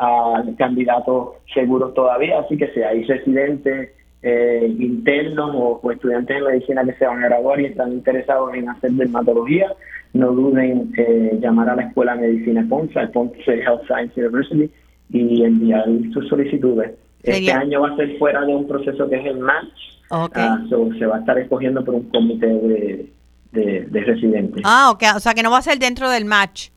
uh, 0.00 0.56
candidatos 0.56 1.30
seguros 1.52 1.94
todavía. 1.94 2.40
Así 2.40 2.56
que 2.56 2.68
si 2.72 2.82
hay 2.82 3.04
residentes 3.04 3.90
eh, 4.22 4.74
internos 4.78 5.50
o, 5.54 5.90
estudiantes 5.90 6.36
de 6.36 6.42
medicina 6.42 6.84
que 6.84 6.92
se 6.94 7.06
van 7.06 7.22
a 7.24 7.28
graduar 7.28 7.60
y 7.60 7.66
están 7.66 7.92
interesados 7.92 8.54
en 8.54 8.68
hacer 8.68 8.90
dermatología, 8.92 9.72
no 10.12 10.32
duden 10.32 10.92
eh, 10.96 11.38
llamar 11.40 11.70
a 11.70 11.76
la 11.76 11.82
Escuela 11.84 12.14
de 12.16 12.28
Medicina 12.28 12.66
Ponce, 12.68 13.00
Ponce 13.08 13.40
Health 13.46 13.86
Science 13.86 14.20
University, 14.20 14.70
y 15.12 15.42
enviar 15.42 15.86
sus 16.12 16.28
solicitudes. 16.28 16.92
Este 17.22 17.52
año 17.52 17.80
va 17.80 17.90
a 17.90 17.96
ser 17.96 18.18
fuera 18.18 18.44
de 18.44 18.54
un 18.54 18.66
proceso 18.66 19.08
que 19.08 19.16
es 19.16 19.26
el 19.26 19.38
match, 19.38 19.99
ah, 20.10 20.58
se 20.68 21.06
va 21.06 21.16
a 21.16 21.20
estar 21.20 21.38
escogiendo 21.38 21.84
por 21.84 21.94
un 21.94 22.08
comité 22.10 22.46
de, 22.46 23.12
de, 23.52 23.86
de 23.86 24.00
residentes. 24.04 24.62
Ah, 24.64 24.90
ok, 24.92 25.02
o 25.16 25.20
sea 25.20 25.34
que 25.34 25.42
no 25.42 25.50
va 25.50 25.58
a 25.58 25.62
ser 25.62 25.78
dentro 25.78 26.08
del 26.10 26.24
match. 26.24 26.70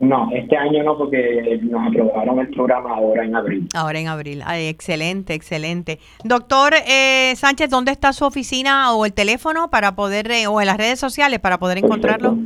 No, 0.00 0.28
este 0.34 0.56
año 0.56 0.82
no, 0.82 0.98
porque 0.98 1.60
nos 1.62 1.88
aprobaron 1.88 2.40
el 2.40 2.48
programa 2.48 2.96
ahora 2.96 3.24
en 3.24 3.36
abril. 3.36 3.68
Ahora 3.74 4.00
en 4.00 4.08
abril. 4.08 4.42
excelente, 4.52 5.34
excelente. 5.34 5.98
Doctor 6.24 6.74
eh, 6.86 7.32
Sánchez, 7.36 7.70
¿dónde 7.70 7.92
está 7.92 8.12
su 8.12 8.24
oficina 8.24 8.92
o 8.92 9.06
el 9.06 9.12
teléfono 9.12 9.70
para 9.70 9.94
poder, 9.94 10.30
eh, 10.30 10.46
o 10.48 10.60
en 10.60 10.66
las 10.66 10.76
redes 10.76 10.98
sociales 10.98 11.38
para 11.38 11.58
poder 11.58 11.78
encontrarlo? 11.78 12.36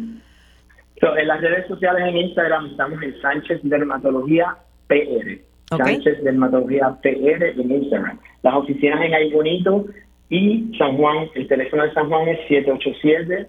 en 1.00 1.28
las 1.28 1.40
redes 1.40 1.66
sociales 1.68 2.02
en 2.08 2.16
Instagram 2.16 2.66
estamos 2.66 3.00
en 3.02 3.20
Sánchez 3.20 3.60
Dermatología 3.62 4.56
PR. 4.88 5.47
Sánchez 5.68 6.22
Dermatología 6.22 6.96
PR 7.02 7.60
en 7.60 7.70
Instagram. 7.70 8.18
Las 8.42 8.54
oficinas 8.54 9.00
en 9.02 9.32
Bonito 9.32 9.86
y 10.30 10.72
San 10.78 10.96
Juan, 10.96 11.28
el 11.34 11.48
teléfono 11.48 11.84
de 11.84 11.92
San 11.92 12.08
Juan 12.08 12.28
es 12.28 12.38
787 12.48 13.48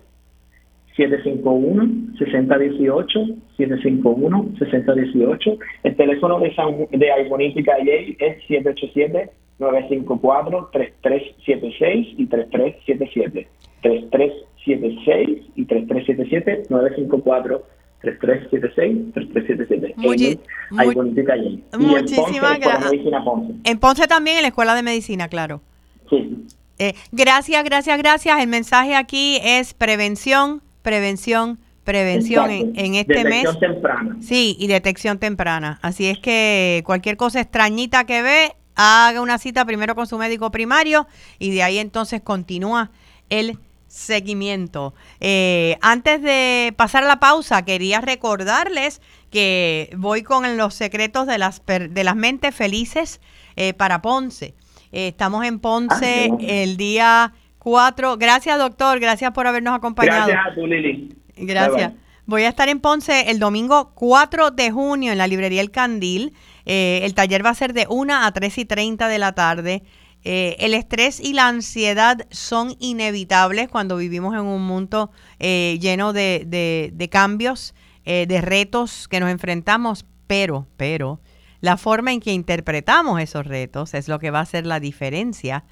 751-6018, 1.00 3.38
751-6018. 3.58 5.58
El 5.84 5.96
teléfono 5.96 6.40
de, 6.40 6.54
San, 6.56 6.88
de 6.92 7.12
Aibonito 7.12 7.60
y 7.60 7.64
Calle 7.64 8.18
es 8.20 8.38
787-954-3376 9.60 12.16
y 12.18 12.26
3377. 12.28 13.48
3376 13.82 15.40
y 15.56 15.66
3377, 15.66 16.64
954 18.02 19.12
3376 19.12 19.14
3377 19.14 19.94
Muchi 19.98 20.40
y 21.20 21.26
Calle. 21.26 21.60
Muchísimas 21.78 22.60
gracias. 22.60 22.92
En 23.64 23.80
Ponce 23.80 24.08
también, 24.08 24.38
en 24.38 24.44
la 24.44 24.48
Escuela 24.50 24.76
de 24.76 24.84
Medicina, 24.84 25.28
claro. 25.28 25.62
Sí. 26.10 26.46
Eh, 26.78 26.94
gracias, 27.12 27.64
gracias, 27.64 27.98
gracias. 27.98 28.40
El 28.40 28.48
mensaje 28.48 28.96
aquí 28.96 29.40
es 29.44 29.74
prevención, 29.74 30.62
prevención, 30.82 31.60
prevención 31.84 32.50
en, 32.50 32.96
este 32.96 33.26
mes. 33.26 33.44
Detección 33.44 33.60
temprana. 33.60 34.18
Sí, 34.22 34.56
y 34.58 34.68
detección 34.68 35.20
temprana. 35.20 35.80
Así 35.82 36.06
es 36.06 36.20
que 36.20 36.82
cualquier 36.86 37.18
cosa 37.18 37.42
extrañita 37.42 38.06
que 38.06 38.22
ve, 38.22 38.54
haga 38.76 39.20
una 39.22 39.38
cita 39.40 39.66
primero 39.66 39.94
con 39.94 40.08
su 40.08 40.18
médico 40.18 40.52
primario 40.52 41.06
y 41.38 41.52
de 41.52 41.64
ahí 41.64 41.80
entonces 41.80 42.22
continúa 42.22 42.92
el 43.30 43.58
seguimiento. 43.90 44.94
Eh, 45.20 45.78
antes 45.82 46.22
de 46.22 46.74
pasar 46.78 47.04
a 47.04 47.08
la 47.08 47.20
pausa, 47.20 47.66
quería 47.66 48.00
recordarles 48.00 49.02
que 49.30 49.90
voy 49.98 50.24
con 50.24 50.58
los 50.58 50.74
secretos 50.74 51.28
de 51.28 51.38
las, 51.38 51.62
de 51.66 52.04
las 52.04 52.16
mentes 52.16 52.56
felices 52.56 53.20
eh, 53.58 53.74
para 53.74 54.02
Ponce. 54.02 54.54
Eh, 54.92 55.10
estamos 55.10 55.46
en 55.46 55.60
Ponce 55.60 56.30
ah, 56.32 56.38
el 56.40 56.78
día 56.78 57.34
Cuatro. 57.60 58.16
Gracias, 58.18 58.58
doctor. 58.58 59.00
Gracias 59.00 59.32
por 59.32 59.46
habernos 59.46 59.76
acompañado. 59.76 60.28
Gracias 60.28 60.52
a 60.52 60.56
tú, 60.56 60.66
Lili. 60.66 61.14
Gracias. 61.36 61.94
Voy 62.26 62.44
a 62.44 62.50
estar 62.50 62.70
en 62.70 62.80
Ponce 62.80 63.32
el 63.32 63.40
domingo 63.40 63.92
4 63.96 64.52
de 64.52 64.72
junio 64.72 65.12
en 65.12 65.18
la 65.18 65.28
librería 65.28 65.62
El 65.62 65.72
Candil. 65.72 66.34
Eh, 66.66 67.02
el 67.04 67.16
taller 67.16 67.46
va 67.46 67.50
a 67.50 67.56
ser 67.56 67.74
de 67.74 67.86
1 67.90 68.14
a 68.24 68.32
3 68.32 68.60
y 68.60 68.66
30 68.66 69.08
de 69.08 69.20
la 69.20 69.34
tarde. 69.34 69.84
Eh, 70.24 70.58
el 70.60 70.74
estrés 70.74 71.20
y 71.20 71.34
la 71.34 71.48
ansiedad 71.48 72.28
son 72.30 72.76
inevitables 72.80 73.70
cuando 73.70 73.98
vivimos 73.98 74.34
en 74.34 74.42
un 74.42 74.66
mundo 74.66 75.12
eh, 75.40 75.78
lleno 75.82 76.14
de, 76.14 76.46
de, 76.94 77.10
cambios, 77.10 77.74
de 78.06 78.42
retos 78.42 79.08
que 79.08 79.20
nos 79.20 79.30
enfrentamos, 79.30 80.06
pero, 80.26 80.68
pero, 80.78 81.20
la 81.62 81.78
forma 81.78 82.12
en 82.12 82.22
que 82.22 82.34
interpretamos 82.34 83.22
esos 83.22 83.46
retos 83.46 83.94
es 83.94 84.08
lo 84.08 84.18
que 84.18 84.32
va 84.32 84.40
a 84.40 84.44
hacer 84.44 84.66
la 84.66 84.80
diferencia 84.80 85.64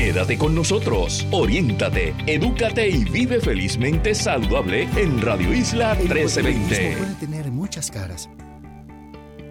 Quédate 0.00 0.38
con 0.38 0.54
nosotros, 0.54 1.26
oriéntate, 1.30 2.14
edúcate 2.26 2.88
y 2.88 3.04
vive 3.04 3.38
felizmente 3.38 4.14
saludable 4.14 4.88
en 4.96 5.20
Radio 5.20 5.52
Isla 5.52 5.94
1320. 5.94 6.96
puede 6.96 7.14
tener 7.16 7.52
muchas 7.52 7.90
caras. 7.90 8.30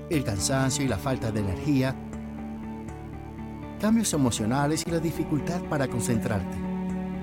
El 0.09 0.23
cansancio 0.23 0.83
y 0.83 0.87
la 0.87 0.97
falta 0.97 1.31
de 1.31 1.41
energía, 1.41 1.95
cambios 3.79 4.11
emocionales 4.11 4.83
y 4.87 4.89
la 4.89 4.99
dificultad 4.99 5.61
para 5.69 5.87
concentrarte. 5.87 6.57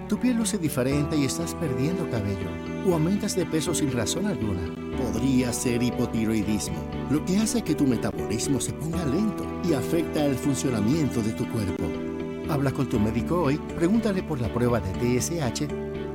Tu 0.09 0.21
piel 0.21 0.37
luce 0.37 0.57
diferente 0.57 1.17
y 1.17 1.25
estás 1.25 1.53
perdiendo 1.57 2.09
cabello 2.09 2.49
o 2.89 2.93
aumentas 2.93 3.35
de 3.35 3.45
peso 3.45 3.75
sin 3.75 3.91
razón 3.91 4.27
alguna. 4.27 4.73
Podría 4.97 5.53
ser 5.53 5.83
hipotiroidismo, 5.83 6.79
lo 7.11 7.25
que 7.25 7.39
hace 7.39 7.63
que 7.63 7.75
tu 7.75 7.89
metabolismo 7.89 8.61
se 8.61 8.73
ponga 8.73 9.05
lento 9.05 9.45
y 9.69 9.73
afecta 9.73 10.25
el 10.25 10.37
funcionamiento 10.37 11.21
de 11.23 11.33
tu 11.33 11.51
cuerpo. 11.51 12.06
Habla 12.49 12.71
con 12.71 12.89
tu 12.89 13.01
médico 13.01 13.43
hoy, 13.43 13.59
pregúntale 13.77 14.23
por 14.23 14.41
la 14.41 14.49
prueba 14.49 14.81
de 14.81 15.19
TSH 15.21 15.67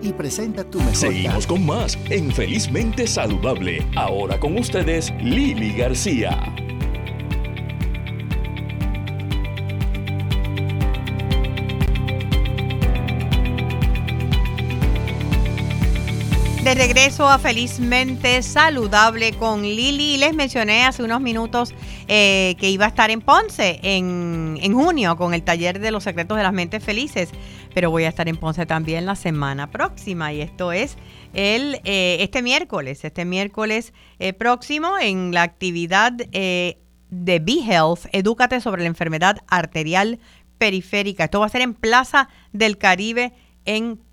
y 0.01 0.13
presenta 0.13 0.63
tu 0.63 0.79
mejor 0.79 0.95
Seguimos 0.95 1.45
con 1.45 1.65
más 1.65 1.97
en 2.09 2.31
Felizmente 2.31 3.05
Saludable. 3.05 3.85
Ahora 3.95 4.39
con 4.39 4.57
ustedes, 4.57 5.13
Lili 5.21 5.73
García. 5.73 6.55
De 16.71 16.75
regreso 16.75 17.27
a 17.27 17.37
Felizmente 17.37 18.41
Saludable 18.41 19.33
con 19.33 19.61
Lili. 19.61 20.15
Les 20.15 20.33
mencioné 20.33 20.85
hace 20.85 21.03
unos 21.03 21.19
minutos 21.19 21.75
eh, 22.07 22.55
que 22.61 22.69
iba 22.69 22.85
a 22.85 22.87
estar 22.87 23.11
en 23.11 23.19
Ponce 23.19 23.81
en, 23.83 24.57
junio 24.73 25.17
con 25.17 25.33
el 25.33 25.43
taller 25.43 25.81
de 25.81 25.91
los 25.91 26.05
secretos 26.05 26.37
de 26.37 26.43
las 26.43 26.53
mentes 26.53 26.81
felices, 26.81 27.27
pero 27.73 27.91
voy 27.91 28.05
a 28.05 28.07
estar 28.07 28.29
en 28.29 28.37
Ponce 28.37 28.65
también 28.65 29.05
la 29.05 29.17
semana 29.17 29.69
próxima 29.69 30.31
y 30.31 30.39
esto 30.39 30.71
es 30.71 30.95
el, 31.33 31.81
eh, 31.83 32.19
este 32.21 32.41
miércoles, 32.41 33.03
este 33.03 33.25
miércoles 33.25 33.91
eh, 34.19 34.31
próximo 34.31 34.97
en 34.97 35.33
la 35.33 35.41
actividad 35.41 36.13
de 36.13 36.77
B-Health, 37.11 38.05
Edúcate 38.13 38.61
sobre 38.61 38.83
la 38.83 38.87
enfermedad 38.87 39.39
arterial 39.49 40.19
periférica. 40.57 41.25
Esto 41.25 41.41
va 41.41 41.47
a 41.47 41.49
ser 41.49 41.63
en 41.63 41.73
Plaza 41.73 42.29
del 42.53 42.77
Caribe 42.77 43.33
en 43.65 43.97
Ponce. 43.97 44.10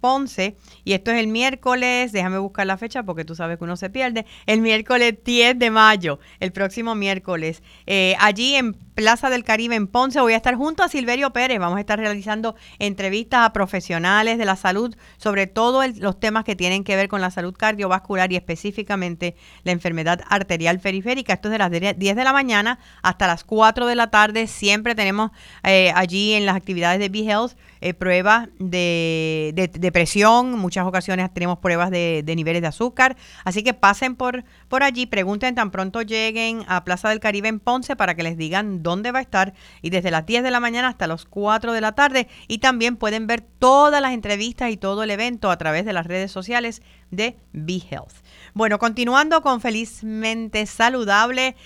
Y 0.84 0.92
esto 0.92 1.10
es 1.10 1.18
el 1.18 1.26
miércoles, 1.26 2.12
déjame 2.12 2.38
buscar 2.38 2.66
la 2.66 2.76
fecha 2.76 3.02
porque 3.02 3.24
tú 3.24 3.34
sabes 3.34 3.58
que 3.58 3.64
uno 3.64 3.76
se 3.76 3.90
pierde, 3.90 4.26
el 4.46 4.60
miércoles 4.60 5.14
10 5.24 5.58
de 5.58 5.70
mayo, 5.70 6.18
el 6.40 6.52
próximo 6.52 6.94
miércoles. 6.94 7.62
Eh, 7.86 8.14
allí 8.18 8.54
en 8.54 8.74
Plaza 8.98 9.30
del 9.30 9.44
Caribe 9.44 9.76
en 9.76 9.86
Ponce 9.86 10.20
voy 10.20 10.32
a 10.32 10.36
estar 10.36 10.56
junto 10.56 10.82
a 10.82 10.88
Silverio 10.88 11.32
Pérez. 11.32 11.60
Vamos 11.60 11.76
a 11.76 11.80
estar 11.80 12.00
realizando 12.00 12.56
entrevistas 12.80 13.46
a 13.46 13.52
profesionales 13.52 14.38
de 14.38 14.44
la 14.44 14.56
salud 14.56 14.96
sobre 15.18 15.46
todos 15.46 15.98
los 15.98 16.18
temas 16.18 16.42
que 16.42 16.56
tienen 16.56 16.82
que 16.82 16.96
ver 16.96 17.06
con 17.06 17.20
la 17.20 17.30
salud 17.30 17.54
cardiovascular 17.56 18.32
y 18.32 18.36
específicamente 18.36 19.36
la 19.62 19.70
enfermedad 19.70 20.22
arterial 20.28 20.80
periférica. 20.80 21.34
Esto 21.34 21.46
es 21.46 21.52
de 21.52 21.58
las 21.58 21.70
10 21.70 22.16
de 22.16 22.24
la 22.24 22.32
mañana 22.32 22.80
hasta 23.02 23.28
las 23.28 23.44
4 23.44 23.86
de 23.86 23.94
la 23.94 24.10
tarde. 24.10 24.48
Siempre 24.48 24.96
tenemos 24.96 25.30
eh, 25.62 25.92
allí 25.94 26.34
en 26.34 26.44
las 26.44 26.56
actividades 26.56 26.98
de 26.98 27.08
B-Health 27.08 27.52
eh, 27.80 27.94
pruebas 27.94 28.48
de, 28.58 29.87
presión, 29.92 30.58
muchas 30.58 30.86
ocasiones 30.86 31.32
tenemos 31.32 31.58
pruebas 31.58 31.90
de, 31.90 32.22
niveles 32.36 32.62
de 32.62 32.68
azúcar, 32.68 33.16
así 33.44 33.62
que 33.62 33.74
pasen 33.74 34.16
por, 34.16 34.44
por 34.68 34.82
allí, 34.82 35.06
pregunten 35.06 35.54
tan 35.54 35.70
pronto 35.70 36.02
lleguen 36.02 36.64
a 36.68 36.84
Plaza 36.84 37.08
del 37.08 37.20
Caribe 37.20 37.48
en 37.48 37.60
Ponce 37.60 37.96
para 37.96 38.14
que 38.14 38.22
les 38.22 38.36
digan 38.36 38.82
dónde 38.82 39.12
va 39.12 39.18
a 39.18 39.22
estar 39.22 39.54
y 39.82 39.90
desde 39.90 40.10
las 40.10 40.26
10 40.26 40.42
de 40.42 40.50
la 40.50 40.60
mañana 40.60 40.88
hasta 40.88 41.06
las 41.06 41.24
4 41.24 41.72
de 41.72 41.80
la 41.80 41.92
tarde 41.92 42.28
y 42.46 42.58
también 42.58 42.96
pueden 42.96 43.26
ver 43.26 43.40
todas 43.40 44.00
las 44.00 44.12
entrevistas 44.12 44.70
y 44.70 44.76
todo 44.76 45.02
el 45.02 45.10
evento 45.10 45.50
a 45.50 45.58
través 45.58 45.84
de 45.84 45.92
las 45.92 46.06
redes 46.06 46.30
sociales 46.30 46.82
de 47.10 47.36
BeHealth. 47.52 48.24
Bueno, 48.54 48.78
continuando 48.78 49.42
con 49.42 49.60
Felizmente 49.60 50.66
Saludable. 50.66 51.56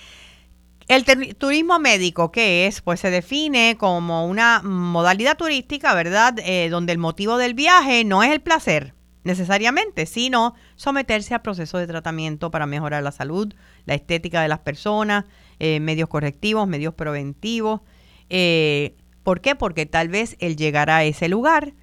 El 0.93 1.05
turismo 1.37 1.79
médico, 1.79 2.31
¿qué 2.31 2.67
es? 2.67 2.81
Pues 2.81 2.99
se 2.99 3.09
define 3.09 3.77
como 3.79 4.27
una 4.27 4.61
modalidad 4.61 5.35
turística, 5.37 5.95
¿verdad? 5.95 6.35
Eh, 6.37 6.69
donde 6.69 6.91
el 6.93 6.99
motivo 6.99 7.37
del 7.37 7.55
viaje 7.55 8.03
no 8.03 8.21
es 8.21 8.31
el 8.31 8.41
placer 8.41 8.93
necesariamente, 9.23 10.05
sino 10.05 10.53
someterse 10.75 11.33
a 11.33 11.41
procesos 11.41 11.79
de 11.79 11.87
tratamiento 11.87 12.51
para 12.51 12.67
mejorar 12.67 13.01
la 13.01 13.11
salud, 13.11 13.55
la 13.85 13.95
estética 13.95 14.43
de 14.43 14.49
las 14.49 14.59
personas, 14.59 15.25
eh, 15.57 15.79
medios 15.79 16.09
correctivos, 16.09 16.67
medios 16.67 16.93
preventivos. 16.93 17.81
Eh, 18.29 18.95
¿Por 19.23 19.41
qué? 19.41 19.55
Porque 19.55 19.87
tal 19.87 20.09
vez 20.09 20.35
el 20.37 20.57
llegar 20.57 20.91
a 20.91 21.03
ese 21.05 21.27
lugar 21.27 21.73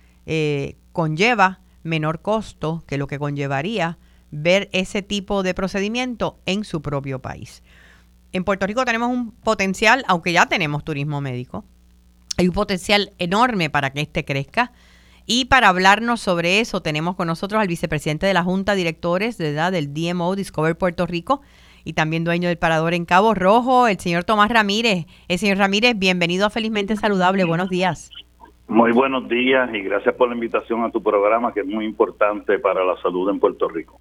conlleva 0.93 1.63
menor 1.83 2.23
costo 2.23 2.85
que 2.87 2.97
lo 2.97 3.09
que 3.09 3.19
conllevaría 3.19 3.99
ver 4.31 4.69
ese 4.73 5.03
tipo 5.03 5.43
de 5.43 5.53
procedimiento 5.53 6.39
en 6.47 6.63
su 6.63 6.81
propio 6.81 7.21
país 7.21 7.65
en 8.33 8.45
Puerto 8.45 8.67
Rico 8.67 8.85
tenemos 8.85 9.09
un 9.09 9.33
potencial, 9.33 10.05
aunque 10.09 10.33
ya 10.33 10.47
tenemos 10.47 10.85
turismo 10.85 11.21
médico, 11.21 11.65
hay 12.39 12.49
un 12.49 12.55
potencial 12.55 13.11
enorme 13.19 13.71
para 13.71 13.91
que 13.91 14.01
este 14.01 14.25
crezca. 14.25 14.73
Y 15.27 15.45
para 15.45 15.69
hablarnos 15.69 16.21
sobre 16.21 16.61
eso, 16.61 16.81
tenemos 16.81 17.15
con 17.15 17.27
nosotros 17.27 17.61
al 17.61 17.69
vicepresidente 17.69 18.27
de 18.27 18.35
la 18.35 18.43
Junta 18.43 18.75
Directores 18.75 19.39
de 19.39 19.51
edad 19.51 19.71
del 19.71 19.93
DMO 19.93 20.35
Discover 20.35 20.77
Puerto 20.77 21.07
Rico 21.07 21.43
y 21.85 21.93
también 21.93 22.25
dueño 22.25 22.49
del 22.49 22.59
parador 22.59 22.95
en 22.95 23.05
Cabo 23.05 23.35
Rojo, 23.35 23.87
el 23.89 23.99
señor 23.99 24.25
Tomás 24.25 24.51
Ramírez. 24.51 25.07
El 25.29 25.39
señor 25.39 25.59
Ramírez, 25.59 25.99
bienvenido 25.99 26.47
a 26.47 26.51
Felizmente 26.51 26.97
Saludable. 26.97 27.45
Buenos 27.45 27.69
días. 27.69 28.11
Muy 28.69 28.93
buenos 28.93 29.29
días 29.29 29.69
y 29.75 29.81
gracias 29.81 30.15
por 30.15 30.29
la 30.29 30.35
invitación 30.35 30.85
a 30.85 30.91
tu 30.91 31.03
programa, 31.03 31.53
que 31.53 31.61
es 31.61 31.67
muy 31.67 31.85
importante 31.85 32.59
para 32.59 32.85
la 32.85 32.97
salud 33.03 33.29
en 33.29 33.41
Puerto 33.41 33.69
Rico. 33.69 33.99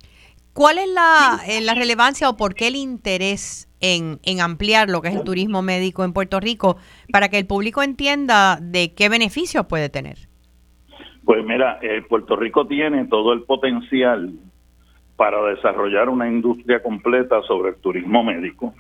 ¿Cuál 0.54 0.78
es 0.78 0.90
la, 0.90 1.40
eh, 1.48 1.62
la 1.62 1.74
relevancia 1.74 2.30
o 2.30 2.38
por 2.38 2.56
qué 2.56 2.68
el 2.68 2.76
interés 2.76 3.70
en, 3.82 4.20
ampliar 4.42 4.90
lo 4.90 5.02
que 5.02 5.10
es 5.10 5.16
el 5.16 5.24
turismo 5.24 5.62
médico 5.62 6.04
en 6.04 6.14
Puerto 6.14 6.40
Rico 6.40 6.78
para 7.12 7.30
que 7.30 7.38
el 7.38 7.48
público 7.48 7.82
entienda 7.82 8.58
de 8.62 8.94
qué 8.94 9.10
beneficios 9.10 9.66
puede 9.68 9.90
tener? 9.90 10.18
Pues 11.24 11.46
mira, 11.46 11.80
eh, 11.82 12.02
Puerto 12.08 12.36
Rico 12.36 12.66
tiene 12.68 13.06
todo 13.06 13.34
el 13.34 13.44
potencial 13.44 14.32
para 15.16 15.44
desarrollar 15.50 16.10
una 16.10 16.28
industria 16.28 16.82
completa 16.82 17.42
sobre 17.44 17.70
el 17.70 17.76
turismo 17.76 18.24
médico. 18.24 18.74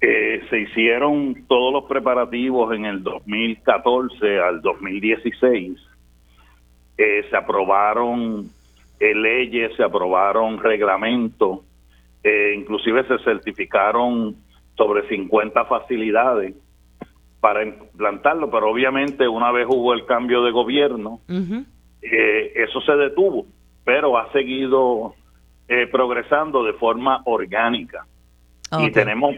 Eh, 0.00 0.42
se 0.50 0.60
hicieron 0.60 1.46
todos 1.48 1.72
los 1.72 1.84
preparativos 1.84 2.74
en 2.74 2.84
el 2.84 3.02
2014 3.02 4.38
al 4.38 4.60
2016. 4.60 5.78
Eh, 6.98 7.26
se 7.28 7.36
aprobaron 7.36 8.48
leyes, 9.00 9.76
se 9.76 9.82
aprobaron 9.82 10.58
reglamentos 10.58 11.60
eh, 12.28 12.54
inclusive 12.56 13.06
se 13.06 13.18
certificaron 13.22 14.34
sobre 14.76 15.08
50 15.08 15.64
facilidades 15.66 16.56
para 17.38 17.64
implantarlo, 17.64 18.50
pero 18.50 18.68
obviamente 18.68 19.28
una 19.28 19.52
vez 19.52 19.64
hubo 19.68 19.94
el 19.94 20.04
cambio 20.06 20.42
de 20.42 20.50
gobierno, 20.50 21.20
eh, 22.02 22.52
eso 22.56 22.80
se 22.80 22.96
detuvo, 22.96 23.46
pero 23.84 24.18
ha 24.18 24.32
seguido 24.32 25.14
eh, 25.68 25.86
progresando 25.86 26.64
de 26.64 26.72
forma 26.72 27.22
orgánica. 27.26 28.04
Y 28.76 28.90
tenemos 28.90 29.36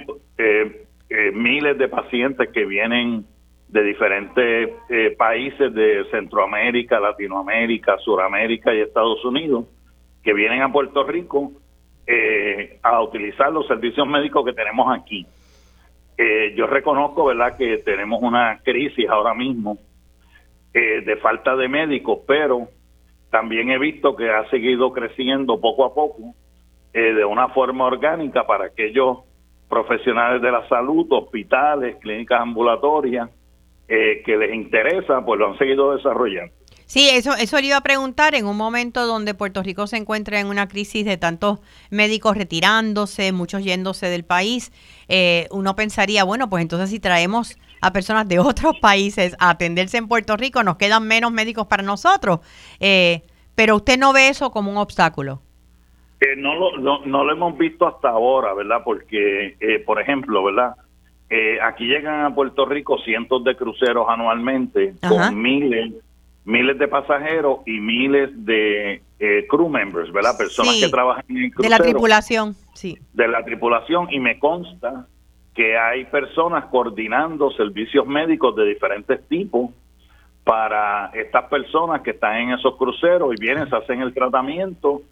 miles 1.35 1.77
de 1.77 1.88
pacientes 1.88 2.49
que 2.49 2.64
vienen 2.64 3.27
de 3.68 3.83
diferentes 3.83 4.70
países 5.16 5.74
de 5.74 6.04
Centroamérica, 6.11 6.98
Latinoamérica, 6.98 7.98
Suramérica 7.98 8.74
y 8.74 8.81
Estados 8.81 9.22
Unidos, 9.24 9.66
que 10.22 10.33
vienen 10.33 10.62
a 10.62 10.72
Puerto 10.72 11.04
Rico 11.04 11.52
eh, 12.11 12.78
a 12.83 13.02
utilizar 13.02 13.52
los 13.52 13.66
servicios 13.66 14.07
médicos 14.07 14.42
que 14.42 14.54
tenemos 14.54 14.90
aquí. 14.98 15.26
Eh, 16.16 16.54
yo 16.57 16.66
reconozco, 16.66 17.26
¿verdad?, 17.26 17.54
que 17.59 17.76
tenemos 17.78 18.22
una 18.22 18.61
crisis 18.64 19.07
ahora 19.11 19.35
mismo 19.35 19.76
eh, 20.72 21.02
de 21.02 21.16
falta 21.16 21.54
de 21.54 21.68
médicos, 21.68 22.20
pero 22.26 22.68
también 23.31 23.70
he 23.70 23.78
visto 23.78 24.16
que 24.16 24.31
ha 24.31 24.48
seguido 24.48 24.90
creciendo 24.90 25.61
poco 25.61 25.85
a 25.85 25.94
poco 25.94 26.35
de 26.94 27.24
una 27.24 27.48
forma 27.50 27.85
orgánica 27.85 28.46
para 28.46 28.64
aquellos 28.64 29.18
profesionales 29.68 30.42
de 30.42 30.50
la 30.50 30.66
salud, 30.68 31.07
hospitales, 31.11 31.96
clínicas 32.00 32.40
ambulatorias, 32.40 33.31
que 33.88 34.37
les 34.37 34.55
interesa, 34.55 35.24
pues 35.24 35.40
lo 35.40 35.51
han 35.51 35.59
seguido 35.59 35.96
desarrollando. 35.96 36.53
Sí, 36.88 37.11
eso, 37.12 37.35
eso 37.35 37.61
le 37.61 37.66
iba 37.66 37.77
a 37.77 37.83
preguntar 37.83 38.35
en 38.35 38.46
un 38.46 38.57
momento 38.57 39.07
donde 39.07 39.35
Puerto 39.35 39.62
Rico 39.62 39.87
se 39.87 39.98
encuentra 39.98 40.40
en 40.40 40.46
una 40.46 40.68
crisis 40.68 41.05
de 41.05 41.18
tantos 41.18 41.61
médicos 41.90 42.35
retirándose, 42.35 43.31
muchos 43.33 43.62
yéndose 43.62 44.07
del 44.07 44.24
país. 44.24 44.72
Eh, 45.07 45.48
uno 45.51 45.77
pensaría, 45.77 46.24
bueno, 46.24 46.48
pues 46.48 46.62
entonces 46.62 46.88
si 46.88 46.98
traemos 46.98 47.59
a 47.83 47.92
personas 47.92 48.27
de 48.27 48.38
otros 48.38 48.72
países 48.81 49.37
a 49.38 49.51
atenderse 49.51 49.98
en 49.98 50.09
Puerto 50.09 50.35
Rico, 50.38 50.62
nos 50.62 50.79
quedan 50.79 51.07
menos 51.07 51.31
médicos 51.31 51.66
para 51.66 51.83
nosotros. 51.83 52.40
Eh, 52.81 53.20
pero 53.55 53.77
usted 53.77 53.98
no 53.98 54.14
ve 54.14 54.31
eso 54.31 54.51
como 54.51 54.70
un 54.70 54.79
obstáculo. 54.79 55.42
Eh, 56.22 56.37
no, 56.38 56.55
lo, 56.55 56.79
no, 56.79 57.05
no, 57.05 57.22
lo 57.22 57.33
hemos 57.35 57.59
visto 57.59 57.87
hasta 57.87 58.09
ahora, 58.09 58.55
¿verdad? 58.55 58.81
Porque, 58.83 59.83
por 59.85 60.01
ejemplo, 60.01 60.42
¿verdad? 60.42 60.72
Aquí 61.62 61.85
llegan 61.85 62.25
a 62.25 62.35
Puerto 62.35 62.64
Rico 62.64 62.99
cientos 62.99 63.45
de 63.45 63.57
cruceros 63.57 64.07
anualmente 64.09 64.95
con 65.07 65.41
miles 65.41 65.93
miles 66.49 66.79
de 66.79 66.88
pasajeros 66.88 67.59
y 67.67 67.79
miles 67.79 68.31
de 68.47 69.03
eh, 69.19 69.47
crew 69.49 69.69
members, 69.69 70.11
¿verdad? 70.11 70.37
Personas 70.38 70.81
que 70.81 70.88
trabajan 70.88 71.25
en 71.29 71.45
el 71.45 71.51
crucero. 71.53 71.75
De 71.75 71.79
la 71.79 71.85
tripulación, 71.85 72.57
sí. 72.73 72.99
De 73.12 73.29
la 73.29 73.45
tripulación 73.45 74.09
y 74.11 74.19
me 74.19 74.38
consta 74.38 75.07
que 75.55 75.77
hay 75.77 76.07
personas 76.07 76.64
coordinando 76.67 77.51
servicios 77.51 78.07
médicos 78.07 78.57
de 78.57 78.64
diferentes 78.64 79.29
tipos 79.29 79.71
para 80.43 81.11
estas 81.12 81.45
personas 81.51 82.01
que 82.01 82.12
están 82.12 82.37
en 82.37 82.53
esos 82.53 82.77
cruceros 82.77 83.35
y 83.37 83.41
vienen, 83.41 83.69
se 83.69 83.77
hacen 83.77 84.01
el 84.01 84.14
tratamiento 84.14 85.03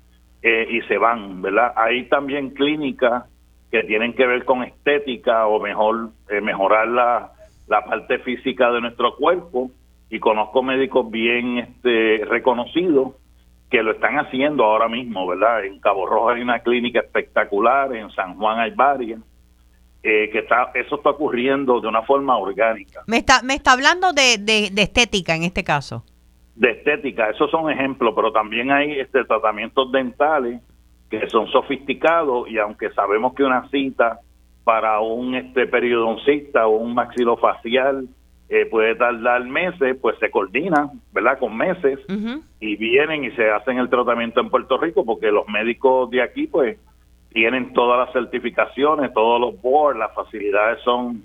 eh, 0.41 0.67
y 0.71 0.81
se 0.89 0.97
van, 0.97 1.43
¿verdad? 1.43 1.75
Hay 1.77 2.05
también 2.09 2.51
clínicas 2.51 3.25
que 3.71 3.83
tienen 3.85 4.15
que 4.15 4.27
ver 4.27 4.45
con 4.45 4.63
estética 4.63 5.47
o 5.47 5.61
mejor 5.61 6.11
eh, 6.31 6.41
mejorar 6.41 6.89
la, 6.89 7.33
la 7.67 7.85
parte 7.85 8.19
física 8.21 8.71
de 8.71 8.81
nuestro 8.81 9.17
cuerpo 9.17 9.71
y 10.09 10.21
conozco 10.21 10.63
médicos 10.63 11.11
bien 11.11 11.59
este, 11.59 12.25
reconocidos 12.25 13.15
que 13.71 13.83
lo 13.83 13.93
están 13.93 14.17
haciendo 14.19 14.65
ahora 14.65 14.89
mismo, 14.89 15.27
¿verdad? 15.27 15.65
En 15.65 15.81
Cabo 15.81 16.07
Rojo 16.07 16.31
hay 16.31 16.43
una 16.43 16.61
clínica 16.61 17.01
espectacular, 17.01 17.95
en 17.95 18.11
San 18.13 18.37
Juan 18.37 18.61
hay 18.61 18.71
varias, 18.71 19.21
eh, 20.03 20.31
que 20.31 20.39
está, 20.39 20.71
eso 20.75 20.97
está 20.97 21.11
ocurriendo 21.11 21.81
de 21.81 21.89
una 21.89 22.03
forma 22.03 22.37
orgánica. 22.39 23.03
Me 23.09 23.19
está, 23.19 23.43
me 23.43 23.55
está 23.55 23.73
hablando 23.73 24.13
de, 24.13 24.39
de, 24.39 24.83
estética 24.83 25.35
en 25.35 25.43
este 25.43 25.65
caso. 25.65 26.05
De 26.55 26.71
estética, 26.71 27.31
esos 27.31 27.51
son 27.51 27.71
ejemplos, 27.71 28.15
pero 28.15 28.31
también 28.31 28.71
hay 28.71 29.01
este 29.01 29.25
tratamientos 29.25 29.91
dentales 29.91 30.61
que 31.11 31.29
son 31.29 31.47
sofisticados 31.49 32.49
y 32.49 32.59
aunque 32.59 32.91
sabemos 32.91 33.35
que 33.35 33.45
una 33.45 33.69
cita 33.69 34.21
para 34.65 35.01
un 35.01 35.35
este 35.35 35.67
periodoncista 35.67 36.67
o 36.67 36.77
un 36.77 36.95
maxilofacial 36.95 38.09
eh, 38.49 38.67
puede 38.67 38.95
tardar 38.95 39.45
meses, 39.45 39.97
pues 40.01 40.17
se 40.19 40.31
coordina, 40.31 40.91
¿verdad? 41.13 41.39
Con 41.39 41.57
meses 41.57 41.99
y 42.61 42.77
vienen 42.77 43.25
y 43.25 43.31
se 43.33 43.51
hacen 43.51 43.79
el 43.79 43.89
tratamiento 43.89 44.41
en 44.41 44.51
Puerto 44.51 44.79
Rico 44.79 45.05
porque 45.05 45.33
los 45.33 45.49
médicos 45.49 46.11
de 46.11 46.23
aquí, 46.23 46.47
pues, 46.47 46.79
tienen 47.31 47.73
todas 47.73 48.07
las 48.07 48.13
certificaciones, 48.13 49.13
todos 49.13 49.41
los 49.41 49.61
boards, 49.61 49.99
las 49.99 50.15
facilidades 50.15 50.81
son 50.85 51.23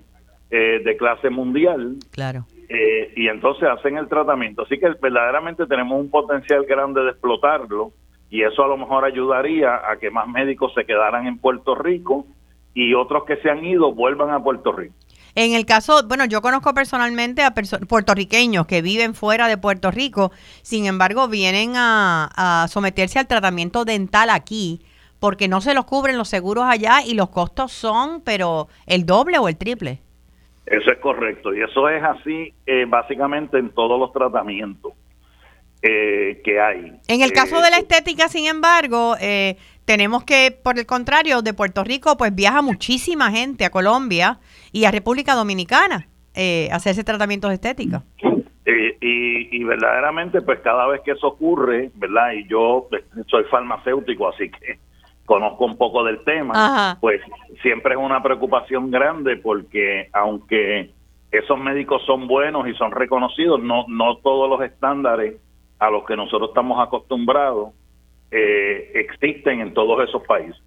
eh, 0.50 0.82
de 0.84 0.96
clase 0.96 1.30
mundial. 1.30 1.96
Claro. 2.10 2.44
Eh, 2.68 3.12
y 3.16 3.28
entonces 3.28 3.68
hacen 3.68 3.96
el 3.96 4.08
tratamiento. 4.08 4.62
Así 4.62 4.78
que 4.78 4.88
verdaderamente 5.00 5.66
tenemos 5.66 6.00
un 6.00 6.10
potencial 6.10 6.64
grande 6.64 7.02
de 7.02 7.10
explotarlo 7.10 7.92
y 8.32 8.42
eso 8.44 8.64
a 8.64 8.66
lo 8.66 8.78
mejor 8.78 9.04
ayudaría 9.04 9.74
a 9.74 9.98
que 9.98 10.10
más 10.10 10.26
médicos 10.26 10.72
se 10.74 10.86
quedaran 10.86 11.26
en 11.26 11.36
Puerto 11.36 11.74
Rico 11.74 12.24
y 12.72 12.94
otros 12.94 13.24
que 13.26 13.36
se 13.36 13.50
han 13.50 13.62
ido 13.62 13.92
vuelvan 13.92 14.30
a 14.30 14.42
Puerto 14.42 14.72
Rico. 14.72 14.94
En 15.34 15.52
el 15.52 15.66
caso, 15.66 16.00
bueno, 16.08 16.24
yo 16.24 16.40
conozco 16.40 16.72
personalmente 16.72 17.42
a 17.42 17.52
puertorriqueños 17.52 18.66
que 18.66 18.80
viven 18.80 19.14
fuera 19.14 19.48
de 19.48 19.58
Puerto 19.58 19.90
Rico, 19.90 20.32
sin 20.62 20.86
embargo, 20.86 21.28
vienen 21.28 21.74
a, 21.76 22.66
someterse 22.70 23.18
al 23.18 23.26
tratamiento 23.26 23.84
dental 23.84 24.30
aquí 24.30 24.80
porque 25.20 25.46
no 25.46 25.60
se 25.60 25.74
los 25.74 25.84
cubren 25.84 26.16
los 26.16 26.28
seguros 26.28 26.64
allá 26.64 27.02
y 27.06 27.12
los 27.12 27.28
costos 27.28 27.70
son, 27.70 28.22
pero 28.24 28.68
el 28.86 29.04
doble 29.04 29.38
o 29.38 29.48
el 29.48 29.58
triple. 29.58 30.00
Eso 30.64 30.90
es 30.90 30.98
correcto 31.00 31.54
y 31.54 31.60
eso 31.60 31.86
es 31.90 32.02
así 32.02 32.54
eh, 32.64 32.86
básicamente 32.88 33.58
en 33.58 33.68
todos 33.74 34.00
los 34.00 34.10
tratamientos 34.10 34.94
eh, 35.82 36.40
que 36.44 36.60
hay. 36.60 36.92
En 37.08 37.22
el 37.22 37.32
caso 37.32 37.60
de 37.60 37.70
la 37.70 37.76
eh, 37.76 37.80
estética, 37.80 38.28
sin 38.28 38.46
embargo, 38.46 39.16
tenemos 39.84 40.24
que, 40.24 40.56
por 40.62 40.78
el 40.78 40.86
contrario, 40.86 41.42
de 41.42 41.54
Puerto 41.54 41.84
Rico, 41.84 42.16
pues 42.16 42.34
viaja 42.34 42.62
muchísima 42.62 43.30
gente 43.30 43.64
a 43.64 43.70
Colombia 43.70 44.38
y 44.70 44.84
a 44.84 44.90
República 44.90 45.34
Dominicana 45.34 46.06
eh, 46.34 46.68
hacerse 46.72 47.04
tratamientos 47.04 47.52
estéticos. 47.52 48.02
Eh, 48.64 48.96
y, 49.00 49.64
verdaderamente, 49.64 50.40
pues 50.40 50.60
cada 50.60 50.86
vez 50.86 51.00
que 51.04 51.12
eso 51.12 51.26
ocurre, 51.26 51.90
¿verdad? 51.94 52.32
Y 52.32 52.46
yo 52.48 52.86
pues, 52.88 53.04
soy 53.26 53.44
farmacéutico, 53.44 54.28
así 54.28 54.50
que 54.50 54.78
conozco 55.26 55.64
un 55.64 55.76
poco 55.76 56.04
del 56.04 56.22
tema, 56.24 56.96
pues 57.00 57.20
siempre 57.62 57.94
es 57.94 58.00
una 58.00 58.22
preocupación 58.22 58.90
grande 58.90 59.36
porque 59.36 60.08
aunque 60.12 60.90
esos 61.30 61.58
médicos 61.58 62.02
son 62.06 62.26
buenos 62.26 62.68
y 62.68 62.74
son 62.74 62.90
reconocidos, 62.92 63.62
no, 63.62 63.84
no 63.88 64.16
todos 64.16 64.48
los 64.48 64.62
estándares 64.62 65.36
a 65.82 65.90
los 65.90 66.04
que 66.04 66.16
nosotros 66.16 66.50
estamos 66.50 66.78
acostumbrados 66.80 67.70
eh, 68.30 68.92
existen 68.94 69.60
en 69.60 69.74
todos 69.74 70.08
esos 70.08 70.22
países. 70.22 70.62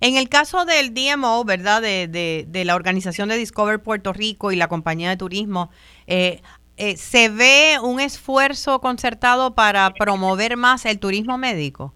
En 0.00 0.16
el 0.16 0.28
caso 0.28 0.64
del 0.64 0.92
DMO, 0.92 1.44
¿verdad? 1.44 1.80
De, 1.82 2.08
de, 2.08 2.64
la 2.64 2.74
organización 2.74 3.28
de 3.28 3.36
Discover 3.36 3.80
Puerto 3.80 4.12
Rico 4.12 4.50
y 4.50 4.56
la 4.56 4.66
compañía 4.66 5.10
de 5.10 5.16
turismo, 5.16 5.70
eh, 6.06 6.40
eh, 6.78 6.96
¿se 6.96 7.28
ve 7.28 7.76
un 7.80 8.00
esfuerzo 8.00 8.80
concertado 8.80 9.54
para 9.54 9.90
promover 9.90 10.56
más 10.56 10.84
el 10.84 10.98
turismo 10.98 11.38
médico? 11.38 11.92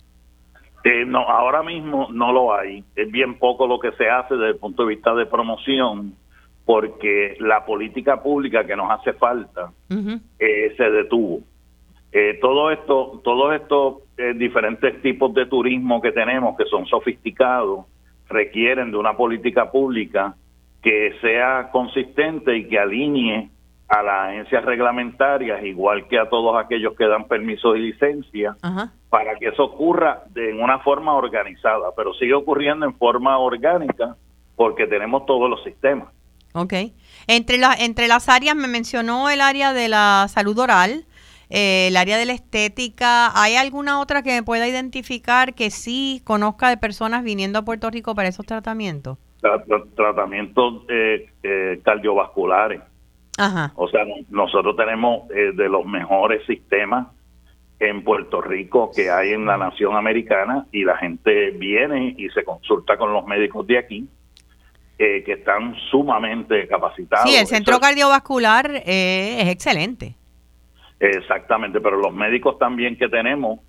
Eh, 0.84 1.04
no, 1.06 1.20
ahora 1.20 1.62
mismo 1.62 2.08
no 2.12 2.30
lo 2.30 2.54
hay. 2.54 2.84
Es 2.94 3.10
bien 3.10 3.38
poco 3.38 3.66
lo 3.66 3.80
que 3.80 3.90
se 3.92 4.08
hace 4.08 4.34
desde 4.34 4.50
el 4.50 4.56
punto 4.58 4.82
de 4.82 4.94
vista 4.94 5.14
de 5.14 5.26
promoción, 5.26 6.14
porque 6.66 7.36
la 7.40 7.64
política 7.64 8.22
pública 8.22 8.64
que 8.64 8.76
nos 8.76 8.90
hace 8.90 9.14
falta 9.14 9.72
se 9.88 10.90
detuvo. 10.90 11.40
Todo 12.40 12.70
esto, 12.70 13.20
todos 13.24 13.54
estos 13.54 14.02
diferentes 14.36 15.02
tipos 15.02 15.34
de 15.34 15.46
turismo 15.46 16.00
que 16.00 16.12
tenemos, 16.12 16.56
que 16.56 16.64
son 16.66 16.86
sofisticados, 16.86 17.86
requieren 18.28 18.90
de 18.90 18.96
una 18.96 19.16
política 19.16 19.70
pública 19.70 20.36
que 20.82 21.14
sea 21.20 21.70
consistente 21.72 22.56
y 22.56 22.68
que 22.68 22.78
alinee 22.78 23.50
a 23.88 24.02
las 24.02 24.28
agencias 24.28 24.64
reglamentarias, 24.64 25.64
igual 25.64 26.08
que 26.08 26.18
a 26.18 26.28
todos 26.28 26.56
aquellos 26.62 26.94
que 26.96 27.06
dan 27.06 27.26
permisos 27.26 27.76
y 27.76 27.80
licencias, 27.80 28.56
para 29.08 29.36
que 29.36 29.48
eso 29.48 29.64
ocurra 29.64 30.24
de, 30.30 30.50
en 30.50 30.62
una 30.62 30.78
forma 30.80 31.14
organizada, 31.14 31.88
pero 31.96 32.12
sigue 32.14 32.34
ocurriendo 32.34 32.86
en 32.86 32.94
forma 32.94 33.38
orgánica 33.38 34.16
porque 34.56 34.86
tenemos 34.86 35.26
todos 35.26 35.50
los 35.50 35.62
sistemas. 35.64 36.08
Ok. 36.54 36.72
Entre, 37.26 37.58
la, 37.58 37.74
entre 37.74 38.06
las 38.08 38.28
áreas 38.28 38.54
me 38.54 38.68
mencionó 38.68 39.28
el 39.28 39.40
área 39.40 39.72
de 39.72 39.88
la 39.88 40.26
salud 40.28 40.58
oral, 40.58 41.04
eh, 41.50 41.88
el 41.88 41.96
área 41.96 42.16
de 42.16 42.26
la 42.26 42.32
estética. 42.32 43.30
¿Hay 43.40 43.56
alguna 43.56 44.00
otra 44.00 44.22
que 44.22 44.30
me 44.30 44.42
pueda 44.42 44.66
identificar 44.66 45.54
que 45.54 45.70
sí 45.70 46.22
conozca 46.24 46.68
de 46.68 46.76
personas 46.76 47.24
viniendo 47.24 47.58
a 47.58 47.62
Puerto 47.62 47.90
Rico 47.90 48.14
para 48.14 48.28
esos 48.28 48.46
tratamientos? 48.46 49.18
tratamientos 49.94 50.84
eh, 50.88 51.28
eh, 51.42 51.80
cardiovasculares. 51.84 52.80
Ajá. 53.36 53.72
O 53.74 53.88
sea, 53.88 54.04
nosotros 54.30 54.74
tenemos 54.76 55.28
de 55.28 55.68
los 55.68 55.84
mejores 55.84 56.46
sistemas 56.46 57.08
en 57.78 58.04
Puerto 58.04 58.40
Rico 58.40 58.90
que 58.94 59.10
hay 59.10 59.32
en 59.32 59.44
la 59.44 59.58
nación 59.58 59.96
americana 59.96 60.66
y 60.72 60.84
la 60.84 60.96
gente 60.96 61.50
viene 61.50 62.14
y 62.16 62.30
se 62.30 62.44
consulta 62.44 62.96
con 62.96 63.12
los 63.12 63.26
médicos 63.26 63.66
de 63.66 63.78
aquí. 63.78 64.08
que 64.96 65.24
están 65.26 65.74
sumamente 65.90 66.66
capacitados. 66.68 67.28
Sí, 67.28 67.36
el 67.36 67.46
centro 67.46 67.80
cardiovascular 67.80 68.70
es 68.86 69.48
excelente. 69.48 70.16
Exactamente, 71.00 71.80
pero 71.80 71.96
los 71.96 72.12
médicos 72.12 72.58
también 72.58 72.96
que 72.96 73.08
tenemos 73.08 73.60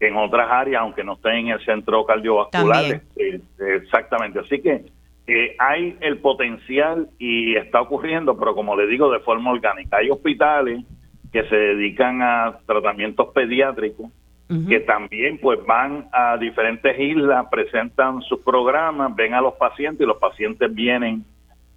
en 0.00 0.16
otras 0.16 0.50
áreas, 0.50 0.82
aunque 0.82 1.04
no 1.04 1.14
estén 1.14 1.32
en 1.32 1.48
el 1.48 1.64
centro 1.64 2.04
cardiovascular, 2.04 3.00
eh, 3.16 3.40
exactamente. 3.58 4.40
Así 4.40 4.60
que 4.60 4.84
eh, 5.26 5.56
hay 5.58 5.96
el 6.00 6.18
potencial 6.18 7.08
y 7.18 7.56
está 7.56 7.80
ocurriendo, 7.80 8.38
pero 8.38 8.54
como 8.54 8.76
le 8.76 8.86
digo, 8.86 9.10
de 9.10 9.20
forma 9.20 9.50
orgánica. 9.50 9.98
Hay 9.98 10.10
hospitales 10.10 10.84
que 11.32 11.44
se 11.48 11.56
dedican 11.56 12.22
a 12.22 12.58
tratamientos 12.66 13.28
pediátricos 13.32 14.10
que 14.68 14.80
también 14.80 15.38
pues 15.38 15.58
van 15.66 16.08
a 16.12 16.36
diferentes 16.36 16.98
islas, 16.98 17.46
presentan 17.50 18.20
sus 18.22 18.40
programas, 18.40 19.16
ven 19.16 19.34
a 19.34 19.40
los 19.40 19.54
pacientes 19.54 20.02
y 20.02 20.06
los 20.06 20.18
pacientes 20.18 20.72
vienen 20.72 21.24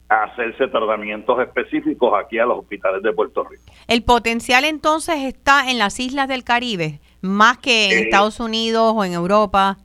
hacerse 0.09 0.67
tratamientos 0.67 1.39
específicos 1.39 2.13
aquí 2.17 2.39
a 2.39 2.45
los 2.45 2.59
hospitales 2.59 3.03
de 3.03 3.11
Puerto 3.11 3.43
Rico. 3.43 3.63
El 3.87 4.03
potencial 4.03 4.63
entonces 4.63 5.15
está 5.23 5.69
en 5.69 5.77
las 5.77 5.99
islas 5.99 6.27
del 6.27 6.43
Caribe, 6.43 6.99
más 7.21 7.57
que 7.57 7.87
en 7.87 7.91
Eh, 7.91 8.01
Estados 8.03 8.39
Unidos 8.39 8.93
o 8.95 9.03
en 9.03 9.13
Europa. 9.13 9.77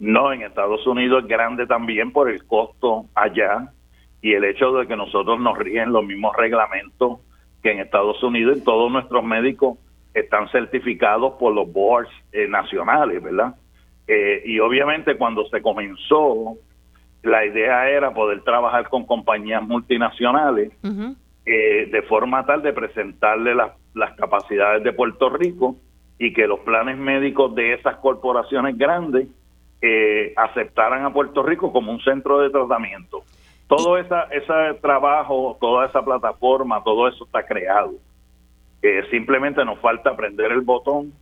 No, 0.00 0.32
en 0.32 0.42
Estados 0.42 0.84
Unidos 0.86 1.22
es 1.22 1.28
grande 1.28 1.66
también 1.66 2.10
por 2.10 2.28
el 2.28 2.44
costo 2.44 3.06
allá 3.14 3.72
y 4.20 4.32
el 4.32 4.44
hecho 4.44 4.72
de 4.72 4.86
que 4.86 4.96
nosotros 4.96 5.38
nos 5.38 5.56
rigen 5.56 5.92
los 5.92 6.04
mismos 6.04 6.34
reglamentos 6.36 7.20
que 7.62 7.70
en 7.70 7.78
Estados 7.78 8.22
Unidos 8.22 8.58
y 8.58 8.64
todos 8.64 8.90
nuestros 8.90 9.22
médicos 9.24 9.78
están 10.12 10.48
certificados 10.50 11.34
por 11.34 11.54
los 11.54 11.72
boards 11.72 12.10
eh, 12.32 12.46
nacionales, 12.48 13.22
¿verdad? 13.22 13.54
Eh, 14.06 14.42
y 14.44 14.58
obviamente 14.58 15.16
cuando 15.16 15.46
se 15.48 15.62
comenzó, 15.62 16.56
la 17.24 17.44
idea 17.44 17.88
era 17.88 18.12
poder 18.12 18.42
trabajar 18.42 18.88
con 18.88 19.04
compañías 19.06 19.62
multinacionales 19.62 20.72
eh, 21.46 21.88
de 21.90 22.02
forma 22.02 22.44
tal 22.46 22.62
de 22.62 22.72
presentarle 22.72 23.54
las, 23.54 23.72
las 23.94 24.14
capacidades 24.14 24.84
de 24.84 24.92
Puerto 24.92 25.30
Rico 25.30 25.76
y 26.18 26.32
que 26.32 26.46
los 26.46 26.60
planes 26.60 26.96
médicos 26.96 27.54
de 27.54 27.74
esas 27.74 27.96
corporaciones 27.96 28.76
grandes 28.76 29.28
eh, 29.80 30.32
aceptaran 30.36 31.04
a 31.04 31.12
Puerto 31.12 31.42
Rico 31.42 31.72
como 31.72 31.92
un 31.92 32.00
centro 32.00 32.40
de 32.40 32.50
tratamiento. 32.50 33.22
Todo 33.66 33.98
esa, 33.98 34.24
ese 34.24 34.78
trabajo, 34.80 35.56
toda 35.60 35.86
esa 35.86 36.04
plataforma, 36.04 36.82
todo 36.84 37.08
eso 37.08 37.24
está 37.24 37.44
creado. 37.44 37.92
Eh, 38.82 39.02
simplemente 39.10 39.64
nos 39.64 39.78
falta 39.80 40.10
aprender 40.10 40.52
el 40.52 40.60
botón 40.60 41.12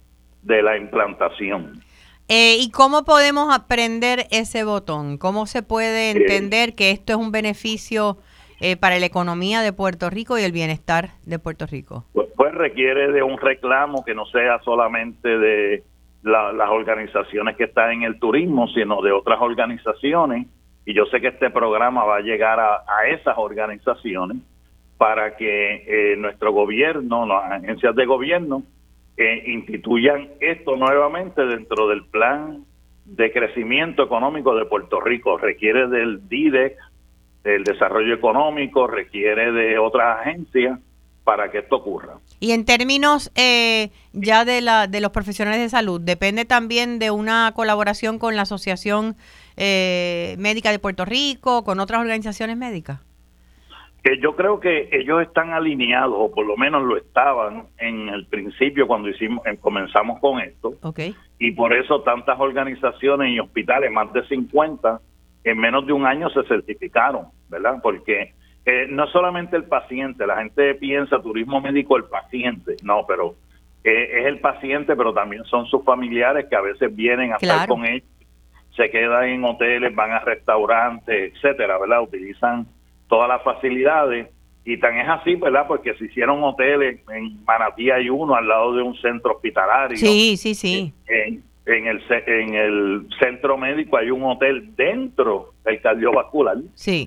de 0.42 0.62
la 0.62 0.76
implantación. 0.76 1.80
Eh, 2.28 2.56
¿Y 2.61 2.70
cómo 2.70 3.04
podemos 3.04 3.54
aprender 3.54 4.26
ese 4.30 4.64
botón? 4.64 5.18
¿Cómo 5.18 5.46
se 5.46 5.62
puede 5.62 6.11
entender 6.12 6.74
que 6.74 6.90
esto 6.90 7.12
es 7.12 7.18
un 7.18 7.30
beneficio 7.32 8.16
eh, 8.61 8.76
para 8.76 8.98
la 8.98 9.06
economía 9.06 9.61
de 9.61 9.72
Puerto 9.72 10.08
Rico 10.08 10.38
y 10.38 10.42
el 10.42 10.52
bienestar 10.52 11.11
de 11.26 11.38
Puerto 11.38 11.66
Rico? 11.66 12.04
Pues, 12.12 12.28
pues 12.37 12.54
requiere 12.54 13.11
de 13.12 13.22
un 13.22 13.37
reclamo 13.38 14.04
que 14.04 14.14
no 14.14 14.24
sea 14.26 14.61
solamente 14.64 15.28
de 15.37 15.82
la- 16.22 16.52
las 16.52 16.70
organizaciones 16.70 17.56
que 17.56 17.64
están 17.64 17.90
en 17.92 18.02
el 18.04 18.18
turismo, 18.18 18.68
sino 18.68 19.02
de 19.02 19.12
otras 19.12 19.40
organizaciones. 19.40 20.46
Y 20.87 20.94
yo 20.94 21.04
sé 21.06 21.20
que 21.20 21.28
este 21.28 21.50
programa 21.50 22.04
va 22.04 22.16
a 22.16 22.20
llegar 22.20 22.58
a, 22.61 22.76
a 22.87 23.06
esas 23.08 23.35
organizaciones 23.37 24.38
para 24.96 25.37
que 25.37 26.12
eh, 26.12 26.16
nuestro 26.16 26.52
gobierno, 26.52 27.26
las 27.26 27.50
agencias 27.52 27.94
de 27.96 28.06
gobierno, 28.06 28.62
eh, 29.16 29.42
instituyan 29.46 30.29
esto 30.40 30.77
nuevamente 30.77 31.44
dentro 31.44 31.88
del 31.88 32.05
plan 32.07 32.64
de 33.05 33.33
crecimiento 33.33 34.03
económico 34.05 34.55
de 34.55 34.64
Puerto 34.64 35.01
Rico. 35.01 35.37
Requiere 35.38 35.88
del 35.88 36.29
DIDEC, 36.29 36.77
del 37.44 37.64
desarrollo 37.64 38.14
económico, 38.14 38.87
requiere 38.87 39.53
de 39.53 39.79
otras 39.79 40.20
agencias 40.20 40.79
para 41.25 41.51
que 41.51 41.59
esto 41.59 41.77
ocurra. 41.77 42.18
Y 42.40 42.53
en 42.53 42.64
términos 42.64 43.31
eh, 43.35 43.90
ya 44.12 44.44
de, 44.44 44.61
la, 44.61 44.87
de 44.87 45.01
los 45.01 45.12
profesionales 45.12 45.61
de 45.61 45.68
salud, 45.68 46.01
¿depende 46.01 46.44
también 46.44 46.98
de 46.98 47.11
una 47.11 47.53
colaboración 47.55 48.18
con 48.18 48.35
la 48.35 48.42
Asociación 48.42 49.16
eh, 49.57 50.37
Médica 50.38 50.70
de 50.70 50.79
Puerto 50.79 51.05
Rico, 51.05 51.64
con 51.64 51.81
otras 51.81 52.01
organizaciones 52.01 52.57
médicas? 52.57 53.01
Que 54.02 54.18
yo 54.18 54.34
creo 54.34 54.58
que 54.58 54.88
ellos 54.92 55.22
están 55.22 55.52
alineados, 55.52 56.14
o 56.16 56.34
por 56.34 56.44
lo 56.44 56.56
menos 56.56 56.82
lo 56.82 56.96
estaban 56.96 57.66
en 57.78 58.08
el 58.08 58.26
principio 58.26 58.86
cuando 58.88 59.08
hicimos, 59.08 59.46
eh, 59.46 59.56
comenzamos 59.60 60.18
con 60.18 60.40
esto, 60.40 60.72
y 61.38 61.52
por 61.52 61.72
eso 61.72 62.02
tantas 62.02 62.38
organizaciones 62.40 63.32
y 63.32 63.38
hospitales, 63.38 63.92
más 63.92 64.12
de 64.12 64.26
50, 64.26 65.00
en 65.44 65.58
menos 65.58 65.86
de 65.86 65.92
un 65.92 66.06
año 66.06 66.28
se 66.30 66.42
certificaron, 66.44 67.26
¿verdad? 67.48 67.78
Porque 67.80 68.34
eh, 68.64 68.86
no 68.88 69.06
solamente 69.08 69.56
el 69.56 69.64
paciente, 69.64 70.26
la 70.26 70.38
gente 70.38 70.74
piensa 70.74 71.22
turismo 71.22 71.60
médico 71.60 71.96
el 71.96 72.04
paciente, 72.04 72.76
no, 72.82 73.04
pero 73.06 73.36
eh, 73.84 74.20
es 74.20 74.26
el 74.26 74.40
paciente, 74.40 74.96
pero 74.96 75.12
también 75.12 75.44
son 75.44 75.66
sus 75.66 75.84
familiares 75.84 76.46
que 76.48 76.56
a 76.56 76.60
veces 76.60 76.94
vienen 76.94 77.32
a 77.32 77.36
estar 77.36 77.68
con 77.68 77.84
ellos, 77.84 78.08
se 78.76 78.90
quedan 78.90 79.24
en 79.24 79.44
hoteles, 79.44 79.94
van 79.94 80.10
a 80.10 80.20
restaurantes, 80.20 81.34
etcétera, 81.34 81.78
¿verdad? 81.78 82.02
Utilizan 82.02 82.66
todas 83.12 83.29
las 83.29 83.42
facilidades 83.42 84.31
y 84.64 84.79
tan 84.79 84.96
es 84.96 85.07
así, 85.07 85.35
¿verdad? 85.35 85.66
Porque 85.68 85.92
se 85.98 86.07
hicieron 86.07 86.42
hoteles 86.42 87.01
en 87.11 87.44
Manatí 87.44 87.90
hay 87.90 88.09
uno 88.09 88.35
al 88.35 88.48
lado 88.48 88.75
de 88.75 88.83
un 88.83 88.96
centro 89.03 89.33
hospitalario. 89.33 89.98
Sí, 89.98 90.38
sí, 90.38 90.55
sí. 90.55 90.94
En, 91.07 91.42
en 91.66 91.87
el 91.88 92.01
en 92.27 92.55
el 92.55 93.07
centro 93.20 93.59
médico 93.59 93.98
hay 93.98 94.11
un 94.11 94.22
hotel 94.25 94.75
dentro 94.77 95.53
del 95.62 95.79
cardiovascular 95.83 96.57
Sí. 96.72 97.07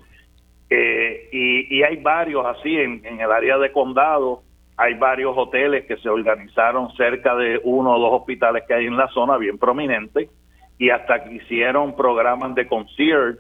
eh, 0.70 1.28
y, 1.32 1.76
y 1.76 1.82
hay 1.82 1.96
varios 1.98 2.46
así 2.46 2.78
en, 2.78 3.04
en 3.04 3.20
el 3.20 3.32
área 3.32 3.58
de 3.58 3.72
condado 3.72 4.44
hay 4.78 4.94
varios 4.94 5.34
hoteles 5.36 5.86
que 5.88 5.98
se 5.98 6.08
organizaron 6.10 6.92
cerca 6.96 7.36
de 7.36 7.60
uno 7.64 7.96
o 7.96 8.00
dos 8.00 8.20
hospitales 8.22 8.64
que 8.68 8.76
hay 8.76 8.86
en 8.86 8.96
la 8.96 9.08
zona 9.08 9.38
bien 9.38 9.58
prominentes 9.58 10.30
y 10.78 10.92
hasta 10.92 11.24
que 11.24 11.34
hicieron 11.36 11.96
programas 11.96 12.54
de 12.54 12.68
concierge 12.68 13.40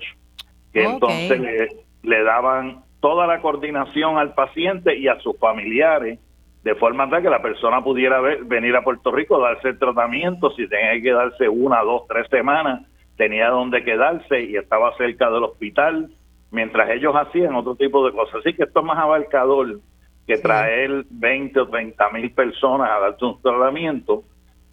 que 0.74 0.84
entonces 0.84 1.85
le 2.06 2.24
daban 2.24 2.84
toda 3.00 3.28
la 3.28 3.42
coordinación 3.42 4.18
al 4.18 4.34
paciente 4.34 4.96
y 4.98 5.08
a 5.08 5.20
sus 5.20 5.38
familiares 5.38 6.20
de 6.64 6.76
forma 6.76 7.08
tal 7.10 7.22
que 7.22 7.30
la 7.30 7.42
persona 7.42 7.84
pudiera 7.84 8.20
ver- 8.22 8.44
venir 8.46 8.76
a 8.76 8.84
Puerto 8.84 9.12
Rico, 9.12 9.40
darse 9.40 9.70
el 9.70 9.78
tratamiento, 9.80 10.50
si 10.52 10.68
tenía 10.68 10.94
que 10.94 11.04
quedarse 11.04 11.48
una, 11.48 11.82
dos, 11.82 12.08
tres 12.08 12.28
semanas, 12.30 12.82
tenía 13.18 13.50
donde 13.50 13.84
quedarse 13.84 14.42
y 14.42 14.56
estaba 14.56 14.96
cerca 14.98 15.30
del 15.30 15.44
hospital, 15.44 16.10
mientras 16.52 16.90
ellos 16.90 17.14
hacían 17.16 17.54
otro 17.54 17.76
tipo 17.76 18.04
de 18.06 18.14
cosas. 18.14 18.38
Así 18.40 18.56
que 18.56 18.64
esto 18.64 18.80
es 18.80 18.86
más 18.86 18.98
abarcador 18.98 19.80
que 20.26 20.38
traer 20.38 21.06
20 21.12 21.60
o 21.60 21.68
30 21.68 22.10
mil 22.10 22.32
personas 22.32 22.90
a 22.90 23.00
darse 23.00 23.26
un 23.26 23.40
tratamiento, 23.42 24.24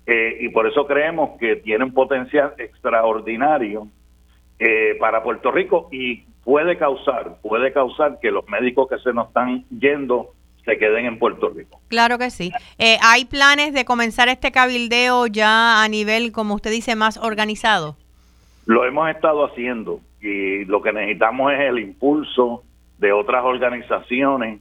eh, 0.07 0.39
y 0.41 0.49
por 0.49 0.67
eso 0.67 0.87
creemos 0.87 1.39
que 1.39 1.57
tiene 1.57 1.85
un 1.85 1.93
potencial 1.93 2.55
extraordinario 2.57 3.87
eh, 4.59 4.97
para 4.99 5.23
Puerto 5.23 5.51
Rico 5.53 5.89
y 5.93 6.25
puede 6.45 6.77
causar, 6.77 7.37
puede 7.43 7.73
causar 7.73 8.19
que 8.21 8.31
los 8.31 8.47
médicos 8.49 8.89
que 8.89 8.99
se 8.99 9.13
nos 9.13 9.29
están 9.29 9.65
yendo 9.71 10.31
se 10.65 10.79
queden 10.79 11.07
en 11.07 11.19
Puerto 11.19 11.49
Rico. 11.49 11.81
Claro 11.89 12.19
que 12.19 12.31
sí. 12.31 12.53
Eh, 12.79 12.97
¿Hay 13.03 13.25
planes 13.25 13.73
de 13.73 13.85
comenzar 13.85 14.29
este 14.29 14.53
cabildeo 14.53 15.27
ya 15.27 15.83
a 15.83 15.89
nivel, 15.89 16.33
como 16.33 16.55
usted 16.55 16.71
dice, 16.71 16.95
más 16.95 17.19
organizado? 17.19 17.97
Lo 18.67 18.85
hemos 18.85 19.11
estado 19.11 19.45
haciendo 19.45 20.01
y 20.21 20.65
lo 20.67 20.83
que 20.83 20.93
necesitamos 20.93 21.53
es 21.53 21.61
el 21.61 21.81
impulso 21.81 22.63
de 22.99 23.13
otras 23.13 23.45
organizaciones 23.45 24.61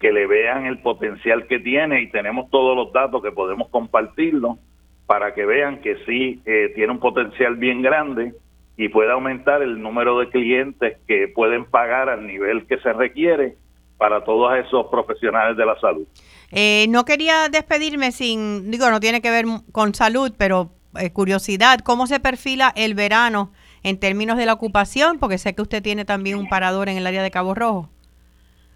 que 0.00 0.12
le 0.12 0.26
vean 0.26 0.66
el 0.66 0.78
potencial 0.78 1.46
que 1.46 1.60
tiene 1.60 2.02
y 2.02 2.10
tenemos 2.10 2.50
todos 2.50 2.76
los 2.76 2.92
datos 2.92 3.22
que 3.22 3.30
podemos 3.30 3.68
compartirlo 3.68 4.58
para 5.06 5.32
que 5.32 5.46
vean 5.46 5.80
que 5.80 5.96
sí 6.04 6.42
eh, 6.44 6.72
tiene 6.74 6.92
un 6.92 6.98
potencial 6.98 7.54
bien 7.54 7.80
grande 7.80 8.34
y 8.76 8.88
puede 8.88 9.12
aumentar 9.12 9.62
el 9.62 9.80
número 9.80 10.18
de 10.18 10.28
clientes 10.28 10.98
que 11.06 11.28
pueden 11.28 11.64
pagar 11.64 12.08
al 12.08 12.26
nivel 12.26 12.66
que 12.66 12.78
se 12.78 12.92
requiere 12.92 13.56
para 13.96 14.24
todos 14.24 14.54
esos 14.58 14.86
profesionales 14.88 15.56
de 15.56 15.64
la 15.64 15.78
salud. 15.80 16.06
Eh, 16.52 16.86
no 16.90 17.04
quería 17.04 17.48
despedirme 17.48 18.12
sin, 18.12 18.70
digo, 18.70 18.90
no 18.90 19.00
tiene 19.00 19.22
que 19.22 19.30
ver 19.30 19.46
con 19.72 19.94
salud, 19.94 20.32
pero 20.36 20.70
eh, 20.98 21.10
curiosidad, 21.12 21.80
¿cómo 21.80 22.06
se 22.06 22.20
perfila 22.20 22.72
el 22.76 22.94
verano 22.94 23.52
en 23.82 23.98
términos 23.98 24.36
de 24.36 24.46
la 24.46 24.52
ocupación? 24.52 25.18
Porque 25.18 25.38
sé 25.38 25.54
que 25.54 25.62
usted 25.62 25.82
tiene 25.82 26.04
también 26.04 26.38
un 26.38 26.48
parador 26.48 26.88
en 26.88 26.98
el 26.98 27.06
área 27.06 27.22
de 27.22 27.30
Cabo 27.30 27.54
Rojo. 27.54 27.88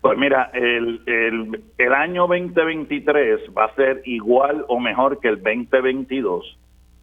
Pues 0.00 0.16
mira, 0.16 0.50
el, 0.54 1.02
el, 1.06 1.62
el 1.76 1.92
año 1.92 2.26
2023 2.26 3.50
va 3.56 3.66
a 3.66 3.74
ser 3.74 4.00
igual 4.06 4.64
o 4.68 4.80
mejor 4.80 5.20
que 5.20 5.28
el 5.28 5.36
2022, 5.42 6.58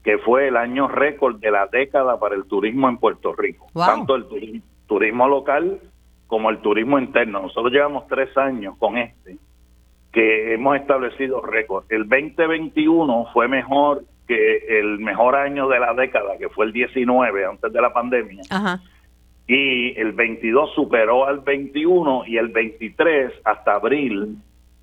que 0.07 0.17
fue 0.19 0.47
el 0.47 0.55
año 0.55 0.87
récord 0.87 1.35
de 1.41 1.51
la 1.51 1.67
década 1.67 2.17
para 2.17 2.33
el 2.33 2.45
turismo 2.45 2.87
en 2.87 2.97
Puerto 2.97 3.33
Rico. 3.33 3.67
Wow. 3.73 3.85
Tanto 3.85 4.15
el 4.15 4.23
turi- 4.29 4.61
turismo 4.87 5.27
local 5.27 5.81
como 6.27 6.49
el 6.49 6.59
turismo 6.59 6.97
interno. 6.97 7.41
Nosotros 7.41 7.73
llevamos 7.73 8.07
tres 8.07 8.29
años 8.37 8.77
con 8.77 8.97
este, 8.97 9.35
que 10.13 10.53
hemos 10.53 10.77
establecido 10.77 11.41
récord. 11.41 11.83
El 11.89 12.07
2021 12.07 13.27
fue 13.33 13.49
mejor 13.49 14.03
que 14.29 14.79
el 14.79 14.97
mejor 14.99 15.35
año 15.35 15.67
de 15.67 15.77
la 15.77 15.93
década, 15.93 16.37
que 16.37 16.47
fue 16.47 16.67
el 16.67 16.71
19, 16.71 17.43
antes 17.43 17.73
de 17.73 17.81
la 17.81 17.91
pandemia 17.91 18.43
Ajá. 18.49 18.79
y 19.45 19.91
el 19.99 20.13
22 20.13 20.73
superó 20.73 21.25
al 21.27 21.39
21 21.41 22.23
y 22.27 22.37
el 22.37 22.47
23 22.47 23.33
hasta 23.43 23.73
abril 23.75 24.37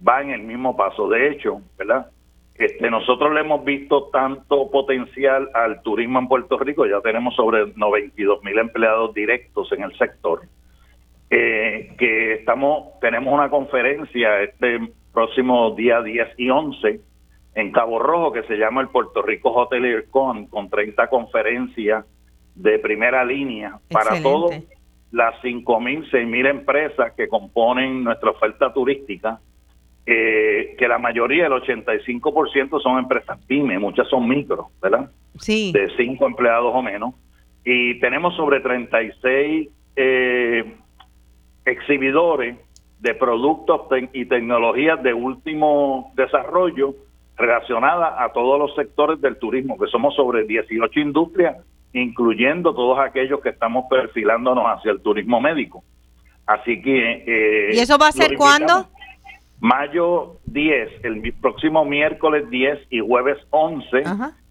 va 0.06 0.20
en 0.20 0.32
el 0.32 0.42
mismo 0.42 0.76
paso. 0.76 1.08
De 1.08 1.30
hecho, 1.30 1.62
¿verdad? 1.78 2.10
Este, 2.56 2.88
nosotros 2.88 3.34
le 3.34 3.40
hemos 3.40 3.64
visto 3.64 4.10
tanto 4.12 4.70
potencial 4.70 5.50
al 5.54 5.82
turismo 5.82 6.20
en 6.20 6.28
Puerto 6.28 6.56
Rico, 6.56 6.86
ya 6.86 7.00
tenemos 7.00 7.34
sobre 7.34 7.72
92 7.74 8.44
mil 8.44 8.58
empleados 8.58 9.12
directos 9.12 9.72
en 9.72 9.82
el 9.82 9.96
sector, 9.98 10.42
eh, 11.30 11.94
que 11.98 12.34
estamos 12.34 13.00
tenemos 13.00 13.34
una 13.34 13.50
conferencia 13.50 14.40
este 14.42 14.92
próximo 15.12 15.72
día 15.72 16.00
10 16.00 16.28
y 16.38 16.50
11 16.50 17.00
en 17.56 17.72
Cabo 17.72 17.98
Rojo 17.98 18.32
que 18.32 18.44
se 18.44 18.56
llama 18.56 18.82
el 18.82 18.88
Puerto 18.88 19.22
Rico 19.22 19.52
Hotelier 19.52 20.08
Con, 20.10 20.46
con 20.46 20.70
30 20.70 21.08
conferencias 21.08 22.04
de 22.54 22.78
primera 22.78 23.24
línea 23.24 23.78
para 23.90 24.22
todas 24.22 24.62
las 25.10 25.34
5.000, 25.42 26.10
6.000 26.10 26.50
empresas 26.50 27.12
que 27.16 27.28
componen 27.28 28.02
nuestra 28.02 28.30
oferta 28.30 28.72
turística, 28.72 29.40
eh, 30.06 30.74
que 30.78 30.86
la 30.86 30.98
mayoría, 30.98 31.46
el 31.46 31.52
85% 31.52 32.80
son 32.82 32.98
empresas 32.98 33.38
pymes, 33.46 33.80
muchas 33.80 34.08
son 34.08 34.28
micro, 34.28 34.68
¿verdad? 34.82 35.10
Sí. 35.38 35.72
De 35.72 35.90
5 35.96 36.26
empleados 36.26 36.72
o 36.74 36.82
menos. 36.82 37.14
Y 37.64 37.98
tenemos 38.00 38.36
sobre 38.36 38.60
36 38.60 39.68
eh, 39.96 40.74
exhibidores 41.64 42.56
de 43.00 43.14
productos 43.14 43.82
y 44.12 44.26
tecnologías 44.26 45.02
de 45.02 45.14
último 45.14 46.12
desarrollo 46.16 46.94
relacionada 47.36 48.22
a 48.22 48.32
todos 48.32 48.58
los 48.58 48.74
sectores 48.74 49.20
del 49.20 49.38
turismo, 49.38 49.78
que 49.78 49.86
somos 49.88 50.14
sobre 50.14 50.44
18 50.44 51.00
industrias, 51.00 51.56
incluyendo 51.92 52.74
todos 52.74 52.98
aquellos 52.98 53.40
que 53.40 53.50
estamos 53.50 53.86
perfilándonos 53.88 54.64
hacia 54.66 54.92
el 54.92 55.00
turismo 55.00 55.40
médico. 55.40 55.82
Así 56.46 56.80
que... 56.82 57.24
Eh, 57.26 57.70
¿Y 57.74 57.78
eso 57.78 57.96
va 57.98 58.08
a 58.08 58.12
ser 58.12 58.36
cuándo? 58.36 58.88
Mayo 59.64 60.40
10, 60.44 61.04
el 61.04 61.32
próximo 61.40 61.86
miércoles 61.86 62.50
10 62.50 62.80
y 62.90 63.00
jueves 63.00 63.38
11, 63.48 64.02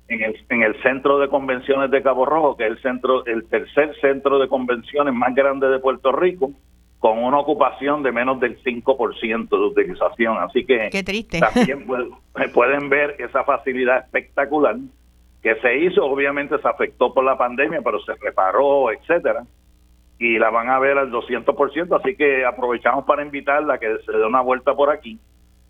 en 0.08 0.24
el, 0.24 0.36
en 0.50 0.64
el 0.64 0.82
Centro 0.82 1.20
de 1.20 1.30
Convenciones 1.30 1.92
de 1.92 2.02
Cabo 2.02 2.26
Rojo, 2.26 2.58
que 2.58 2.66
es 2.66 2.72
el, 2.72 2.82
centro, 2.82 3.24
el 3.28 3.46
tercer 3.46 3.96
centro 4.02 4.40
de 4.40 4.48
convenciones 4.48 5.14
más 5.14 5.36
grande 5.36 5.68
de 5.68 5.78
Puerto 5.78 6.12
Rico, 6.14 6.52
con 6.98 7.20
una 7.20 7.38
ocupación 7.38 8.02
de 8.02 8.12
menos 8.12 8.40
del 8.40 8.58
5% 8.64 9.50
de 9.50 9.56
utilización. 9.56 10.40
Así 10.40 10.66
que 10.66 10.90
Qué 10.92 11.04
triste. 11.04 11.40
también 11.40 11.86
pueden 12.56 12.90
ver 12.90 13.16
esa 13.20 13.44
facilidad 13.44 14.06
espectacular 14.06 14.78
que 15.44 15.54
se 15.62 15.78
hizo, 15.78 16.04
obviamente 16.06 16.58
se 16.58 16.68
afectó 16.68 17.14
por 17.14 17.24
la 17.24 17.38
pandemia, 17.38 17.82
pero 17.84 18.04
se 18.04 18.14
reparó, 18.16 18.92
etcétera, 18.92 19.44
y 20.20 20.38
la 20.38 20.50
van 20.50 20.70
a 20.70 20.80
ver 20.80 20.98
al 20.98 21.12
200%, 21.12 22.00
así 22.00 22.16
que 22.16 22.46
aprovechamos 22.46 23.06
para 23.06 23.24
invitarla 23.24 23.76
a 23.76 23.78
que 23.78 23.98
se 24.06 24.12
dé 24.12 24.26
una 24.26 24.42
vuelta 24.42 24.74
por 24.74 24.90
aquí, 24.90 25.20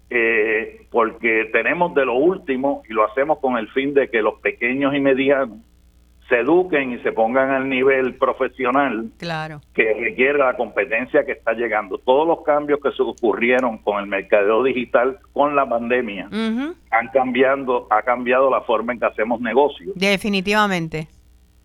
eh, 0.09 0.85
porque 0.91 1.49
tenemos 1.51 1.93
de 1.95 2.05
lo 2.05 2.15
último 2.15 2.83
y 2.89 2.93
lo 2.93 3.05
hacemos 3.05 3.39
con 3.39 3.57
el 3.57 3.67
fin 3.69 3.93
de 3.93 4.09
que 4.09 4.21
los 4.21 4.39
pequeños 4.41 4.93
y 4.93 4.99
medianos 4.99 5.57
se 6.29 6.39
eduquen 6.39 6.93
y 6.93 6.99
se 6.99 7.11
pongan 7.11 7.51
al 7.51 7.67
nivel 7.67 8.15
profesional 8.15 9.11
claro. 9.17 9.61
que 9.73 9.93
requiere 9.93 10.39
la 10.39 10.55
competencia 10.55 11.25
que 11.25 11.33
está 11.33 11.53
llegando. 11.53 11.97
Todos 11.97 12.27
los 12.27 12.43
cambios 12.43 12.79
que 12.81 12.91
se 12.91 13.01
ocurrieron 13.01 13.77
con 13.79 13.99
el 13.99 14.07
mercadeo 14.07 14.63
digital 14.63 15.19
con 15.33 15.55
la 15.55 15.67
pandemia 15.67 16.29
han 16.31 17.07
cambiado, 17.11 17.87
ha 17.89 18.01
cambiado 18.03 18.49
la 18.49 18.61
forma 18.61 18.93
en 18.93 18.99
que 18.99 19.05
hacemos 19.05 19.41
negocios. 19.41 19.91
Definitivamente. 19.95 21.07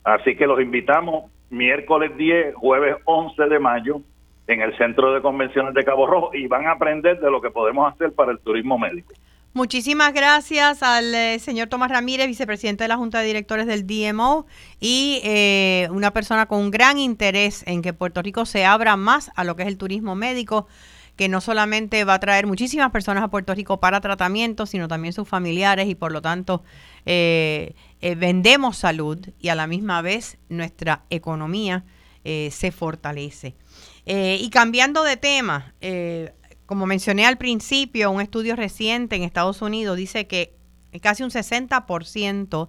Así 0.04 0.36
que 0.36 0.46
los 0.46 0.60
invitamos 0.60 1.30
miércoles 1.50 2.16
10, 2.16 2.54
jueves 2.54 2.96
11 3.04 3.42
de 3.44 3.58
mayo 3.58 4.00
en 4.46 4.62
el 4.62 4.76
Centro 4.78 5.12
de 5.12 5.20
Convenciones 5.20 5.74
de 5.74 5.84
Cabo 5.84 6.06
Rojo 6.06 6.30
y 6.34 6.46
van 6.46 6.66
a 6.66 6.72
aprender 6.72 7.20
de 7.20 7.30
lo 7.30 7.40
que 7.40 7.50
podemos 7.50 7.92
hacer 7.92 8.12
para 8.12 8.32
el 8.32 8.38
turismo 8.40 8.78
médico. 8.78 9.14
Muchísimas 9.54 10.12
gracias 10.12 10.82
al 10.82 11.14
eh, 11.14 11.38
señor 11.38 11.68
Tomás 11.68 11.90
Ramírez, 11.90 12.26
vicepresidente 12.26 12.84
de 12.84 12.88
la 12.88 12.96
Junta 12.96 13.20
de 13.20 13.26
Directores 13.26 13.66
del 13.66 13.86
DMO 13.86 14.46
y 14.78 15.20
eh, 15.24 15.88
una 15.90 16.12
persona 16.12 16.46
con 16.46 16.60
un 16.60 16.70
gran 16.70 16.98
interés 16.98 17.66
en 17.66 17.82
que 17.82 17.92
Puerto 17.92 18.22
Rico 18.22 18.46
se 18.46 18.64
abra 18.64 18.96
más 18.96 19.30
a 19.36 19.44
lo 19.44 19.56
que 19.56 19.62
es 19.62 19.68
el 19.68 19.78
turismo 19.78 20.14
médico, 20.14 20.68
que 21.18 21.28
no 21.28 21.42
solamente 21.42 22.02
va 22.04 22.14
a 22.14 22.20
traer 22.20 22.46
muchísimas 22.46 22.90
personas 22.90 23.22
a 23.22 23.28
Puerto 23.28 23.54
Rico 23.54 23.78
para 23.80 24.00
tratamiento, 24.00 24.64
sino 24.64 24.88
también 24.88 25.12
sus 25.12 25.28
familiares 25.28 25.86
y 25.88 25.94
por 25.94 26.12
lo 26.12 26.22
tanto 26.22 26.62
eh, 27.04 27.74
vendemos 28.16 28.78
salud 28.78 29.18
y 29.38 29.48
a 29.48 29.54
la 29.54 29.66
misma 29.66 30.00
vez 30.00 30.38
nuestra 30.48 31.04
economía 31.10 31.84
se 32.24 32.72
fortalece. 32.72 33.54
y 34.04 34.50
cambiando 34.50 35.02
de 35.02 35.16
tema, 35.16 35.72
como 36.66 36.84
mencioné 36.84 37.24
al 37.24 37.38
principio, 37.38 38.10
un 38.10 38.20
estudio 38.20 38.54
reciente 38.54 39.16
en 39.16 39.22
Estados 39.22 39.62
Unidos 39.62 39.96
dice 39.96 40.26
que 40.26 40.54
casi 41.00 41.22
un 41.22 41.30
60% 41.30 42.68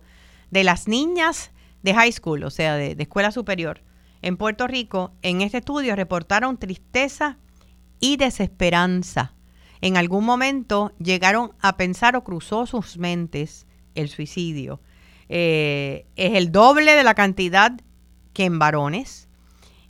de 0.52 0.64
las 0.64 0.88
niñas 0.88 1.52
de 1.84 1.93
high 1.93 2.12
school, 2.12 2.43
o 2.43 2.50
sea, 2.50 2.76
de, 2.76 2.95
escuela 2.97 3.32
superior, 3.32 3.82
en 4.22 4.38
Puerto 4.38 4.68
Rico, 4.68 5.12
en 5.22 5.41
este 5.41 5.60
estudio 5.60 5.95
reportaron 5.95 6.58
tristeza 6.58 7.38
y 8.00 8.18
desesperanza. 8.18 9.34
En 9.82 9.97
algún 9.97 10.26
momento 10.26 10.91
llegaron 11.00 11.54
a 11.62 11.78
pensar 11.78 12.16
o 12.16 12.24
cruzó 12.24 12.66
sus 12.66 12.97
mentes 12.97 13.66
el 13.95 14.10
suicidio. 14.10 14.82
Eh, 15.30 16.06
es 16.16 16.36
el 16.36 16.52
doble 16.52 16.95
de 16.95 17.04
la 17.04 17.14
cantidad 17.14 17.80
que 18.34 18.45
en 18.45 18.60
varones. 18.60 19.30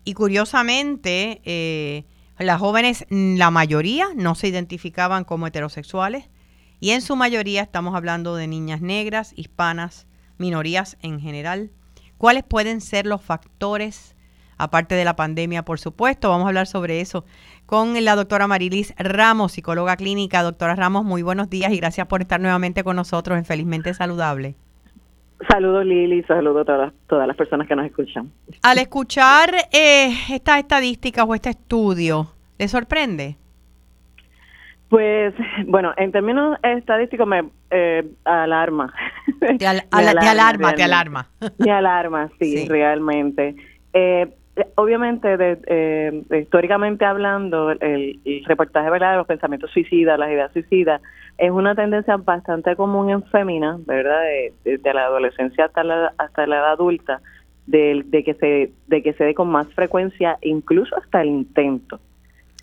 Y 0.03 0.13
curiosamente, 0.13 1.41
eh, 1.45 2.05
las 2.37 2.59
jóvenes, 2.59 3.05
la 3.09 3.51
mayoría, 3.51 4.07
no 4.15 4.35
se 4.35 4.47
identificaban 4.47 5.23
como 5.23 5.47
heterosexuales 5.47 6.29
y 6.79 6.91
en 6.91 7.01
su 7.01 7.15
mayoría 7.15 7.61
estamos 7.61 7.95
hablando 7.95 8.35
de 8.35 8.47
niñas 8.47 8.81
negras, 8.81 9.33
hispanas, 9.35 10.07
minorías 10.37 10.97
en 11.01 11.19
general. 11.19 11.71
¿Cuáles 12.17 12.43
pueden 12.43 12.81
ser 12.81 13.05
los 13.05 13.21
factores, 13.21 14.15
aparte 14.57 14.95
de 14.95 15.05
la 15.05 15.15
pandemia, 15.15 15.65
por 15.65 15.79
supuesto? 15.79 16.29
Vamos 16.29 16.45
a 16.45 16.49
hablar 16.49 16.67
sobre 16.67 17.01
eso 17.01 17.25
con 17.69 17.93
la 18.03 18.15
doctora 18.15 18.47
Marilis 18.47 18.95
Ramos, 18.97 19.51
psicóloga 19.51 19.95
clínica. 19.95 20.41
Doctora 20.41 20.73
Ramos, 20.73 21.05
muy 21.05 21.21
buenos 21.21 21.51
días 21.51 21.71
y 21.71 21.77
gracias 21.77 22.07
por 22.07 22.21
estar 22.21 22.39
nuevamente 22.39 22.83
con 22.83 22.95
nosotros 22.95 23.37
en 23.37 23.45
Felizmente 23.45 23.93
Saludable. 23.93 24.55
Saludos 25.47 25.85
Lili, 25.85 26.23
saludos 26.23 26.63
a 26.63 26.65
todas, 26.65 26.93
todas 27.07 27.27
las 27.27 27.37
personas 27.37 27.67
que 27.67 27.75
nos 27.75 27.85
escuchan. 27.85 28.31
Al 28.63 28.79
escuchar 28.79 29.51
eh, 29.71 30.09
estas 30.31 30.57
estadísticas 30.57 31.23
o 31.27 31.35
este 31.35 31.51
estudio, 31.51 32.33
¿le 32.57 32.67
sorprende? 32.67 33.35
Pues, 34.89 35.35
bueno, 35.67 35.93
en 35.97 36.11
términos 36.11 36.57
estadísticos 36.63 37.27
me 37.27 37.51
eh, 37.69 38.03
alarma. 38.23 38.91
Te, 39.59 39.67
alarma, 39.91 40.73
te 40.73 40.81
alarma. 40.81 41.29
Me 41.59 41.71
alarma, 41.71 42.31
sí, 42.39 42.65
realmente. 42.67 43.55
Eh, 43.93 44.27
obviamente, 44.75 45.37
de, 45.37 46.23
históricamente 46.39 47.05
hablando, 47.05 47.71
el, 47.71 48.19
reportaje 48.45 48.89
¿verdad? 48.89 49.11
de 49.11 49.17
los 49.17 49.27
pensamientos 49.27 49.71
suicidas, 49.71 50.19
las 50.19 50.29
ideas 50.29 50.51
suicidas, 50.53 51.01
es 51.37 51.51
una 51.51 51.75
tendencia 51.75 52.17
bastante 52.17 52.75
común 52.75 53.09
en 53.09 53.23
féminas, 53.23 53.85
¿verdad? 53.85 54.21
Desde 54.63 54.93
la 54.93 55.05
adolescencia 55.05 55.65
hasta 55.65 55.83
la, 55.83 56.13
hasta 56.17 56.47
la 56.47 56.57
edad 56.57 56.71
adulta, 56.71 57.21
de, 57.65 58.23
que 58.25 58.33
se 58.33 58.71
de 58.87 59.03
que 59.03 59.13
se 59.13 59.23
dé 59.23 59.33
con 59.33 59.49
más 59.49 59.67
frecuencia, 59.73 60.37
incluso 60.41 60.95
hasta 60.97 61.21
el 61.21 61.29
intento. 61.29 61.99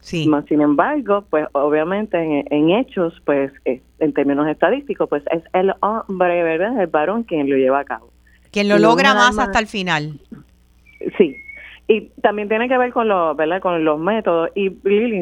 Sí. 0.01 0.29
Sin 0.49 0.61
embargo, 0.61 1.25
pues 1.31 1.47
obviamente 1.53 2.45
en, 2.49 2.71
hechos, 2.71 3.15
pues 3.25 3.51
eh, 3.65 3.81
en 3.99 4.13
términos 4.13 4.47
estadísticos, 4.47 5.09
pues 5.09 5.23
es 5.33 5.43
el 5.53 5.73
hombre, 5.81 6.43
¿verdad? 6.43 6.81
El 6.81 6.87
varón 6.87 7.25
quien 7.25 7.49
lo 7.51 7.57
lleva 7.57 7.81
a 7.81 7.85
cabo. 7.85 8.13
Quien 8.53 8.69
lo 8.69 8.79
logra 8.79 9.15
más 9.15 9.39
hasta 9.39 9.59
el 9.59 9.67
final. 9.67 10.21
Sí, 11.19 11.37
y 11.89 12.09
también 12.20 12.49
tiene 12.49 12.68
que 12.68 12.78
ver 12.78 12.93
con 12.93 13.09
los, 13.09 13.37
¿verdad? 13.37 13.61
Con 13.61 13.84
los 13.84 13.99
métodos 13.99 14.51
y, 14.55 14.70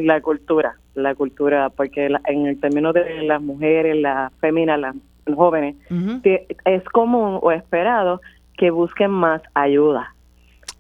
la 0.03 0.21
cultura, 0.21 0.77
la 0.95 1.15
cultura, 1.15 1.69
porque 1.71 2.07
en 2.27 2.47
el 2.47 2.59
término 2.59 2.93
de 2.93 3.23
las 3.25 3.43
mujeres, 3.43 3.97
las 3.97 4.33
féminas, 4.41 4.81
las 4.81 4.97
jóvenes, 5.35 5.77
es 6.65 6.85
común 6.85 7.39
o 7.43 7.53
esperado 7.53 8.21
que 8.57 8.71
busquen 8.71 9.11
más 9.11 9.43
ayuda. 9.55 10.15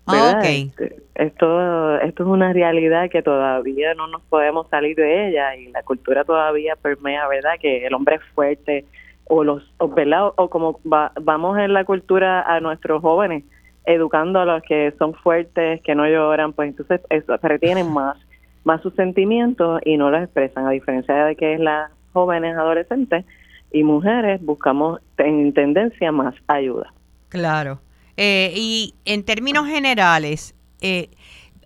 Ah, 0.07 0.41
este, 0.43 0.97
esto, 1.14 1.99
esto 2.01 2.22
es 2.22 2.28
una 2.28 2.53
realidad 2.53 3.09
que 3.11 3.22
todavía 3.22 3.95
no 3.95 4.07
nos 4.07 4.22
podemos 4.22 4.68
salir 4.68 4.97
de 4.97 5.28
ella 5.28 5.57
y 5.57 5.68
la 5.68 5.82
cultura 5.82 6.24
todavía 6.24 6.76
permea, 6.76 7.26
¿verdad? 7.28 7.53
Que 7.59 7.87
el 7.87 7.95
hombre 7.95 8.16
es 8.16 8.22
fuerte 8.35 8.85
o 9.24 9.45
los, 9.45 9.62
o, 9.78 9.95
O 10.37 10.51
como 10.51 10.80
vamos 10.85 11.59
en 11.59 11.72
la 11.72 11.85
cultura 11.85 12.43
a 12.43 12.61
nuestros 12.61 13.01
jóvenes 13.01 13.45
educando 13.85 14.41
a 14.41 14.45
los 14.45 14.62
que 14.62 14.95
son 14.99 15.14
fuertes, 15.14 15.80
que 15.82 15.95
no 15.95 16.07
lloran, 16.07 16.53
pues 16.53 16.70
entonces 16.70 17.01
eso, 17.11 17.37
retienen 17.43 17.91
más, 17.93 18.16
más 18.64 18.82
sus 18.82 18.95
sentimientos 18.95 19.80
y 19.85 19.97
no 19.97 20.11
los 20.11 20.22
expresan, 20.22 20.66
a 20.66 20.70
diferencia 20.70 21.24
de 21.26 21.37
que 21.37 21.59
las 21.59 21.91
jóvenes, 22.12 22.57
adolescentes 22.57 23.24
y 23.72 23.82
mujeres 23.82 24.41
buscamos 24.43 25.01
en 25.18 25.53
tendencia 25.53 26.12
más 26.12 26.35
ayuda. 26.47 26.93
Claro. 27.28 27.80
Eh, 28.16 28.53
y 28.55 28.95
en 29.05 29.24
términos 29.24 29.66
generales, 29.66 30.55
eh, 30.80 31.11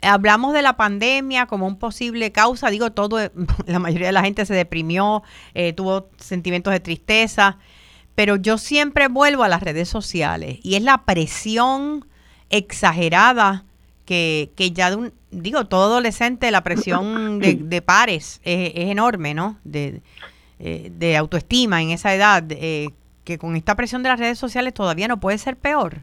hablamos 0.03 0.55
de 0.55 0.63
la 0.63 0.77
pandemia 0.77 1.47
como 1.47 1.67
un 1.67 1.79
posible 1.79 2.33
causa, 2.33 2.71
digo, 2.71 2.91
todo, 2.93 3.19
la 3.67 3.79
mayoría 3.79 4.09
de 4.09 4.13
la 4.13 4.23
gente 4.23 4.47
se 4.47 4.55
deprimió, 4.55 5.23
eh, 5.55 5.73
tuvo 5.75 6.09
sentimientos 6.17 6.73
de 6.73 6.81
tristeza, 6.81 7.59
pero 8.15 8.37
yo 8.37 8.59
siempre 8.59 9.09
vuelvo 9.09 9.45
a 9.45 9.49
las 9.49 9.63
redes 9.63 9.89
sociales 9.89 10.59
y 10.63 10.75
es 10.75 10.83
la 10.83 11.05
presión 11.05 12.08
exagerada 12.51 13.65
que, 14.05 14.51
que 14.57 14.71
ya 14.71 14.91
de 14.91 14.97
un, 14.97 15.13
digo, 15.31 15.65
todo 15.67 15.85
adolescente, 15.85 16.51
la 16.51 16.63
presión 16.63 17.41
de, 17.41 17.83
pares 17.83 18.41
es, 18.45 18.73
enorme, 18.75 19.35
¿no? 19.35 19.59
De, 19.65 20.01
eh, 20.59 20.91
de 20.93 21.17
autoestima 21.17 21.83
en 21.83 21.91
esa 21.91 22.15
edad, 22.15 22.43
eh, 22.51 22.89
que 23.25 23.39
con 23.39 23.57
esta 23.57 23.75
presión 23.75 24.03
de 24.03 24.09
las 24.09 24.19
redes 24.19 24.39
sociales 24.39 24.75
todavía 24.75 25.09
no 25.09 25.21
puede 25.21 25.39
ser 25.39 25.57
peor. 25.57 25.99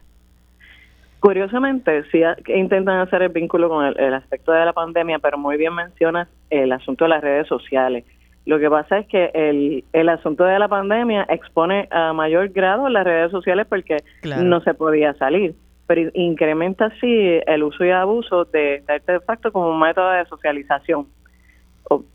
Curiosamente, 1.20 2.04
sí 2.12 2.20
intentan 2.54 3.00
hacer 3.00 3.22
el 3.22 3.30
vínculo 3.30 3.68
con 3.68 3.84
el, 3.84 4.14
aspecto 4.14 4.52
de 4.52 4.64
la 4.64 4.72
pandemia, 4.72 5.18
pero 5.18 5.38
muy 5.38 5.56
bien 5.56 5.74
mencionas 5.74 6.28
el 6.50 6.70
asunto 6.70 7.04
de 7.04 7.10
las 7.10 7.22
redes 7.22 7.48
sociales. 7.48 8.04
Lo 8.44 8.60
que 8.60 8.70
pasa 8.70 8.98
es 8.98 9.08
que 9.08 9.32
el, 9.34 9.82
el 9.92 10.08
asunto 10.08 10.44
de 10.44 10.56
la 10.58 10.68
pandemia 10.68 11.26
expone 11.28 11.88
a 11.90 12.12
mayor 12.12 12.50
grado 12.50 12.88
las 12.88 13.02
redes 13.02 13.32
sociales 13.32 13.66
porque 13.68 13.96
no 14.22 14.60
se 14.60 14.72
podía 14.74 15.14
salir, 15.14 15.56
pero 15.86 16.10
incrementa 16.14 16.86
así 16.86 17.40
el 17.46 17.62
uso 17.62 17.84
y 17.84 17.90
abuso 17.90 18.44
de 18.46 18.76
este 18.76 18.92
artefacto 18.92 19.52
como 19.52 19.70
un 19.70 19.80
método 19.80 20.10
de 20.10 20.26
socialización. 20.26 21.06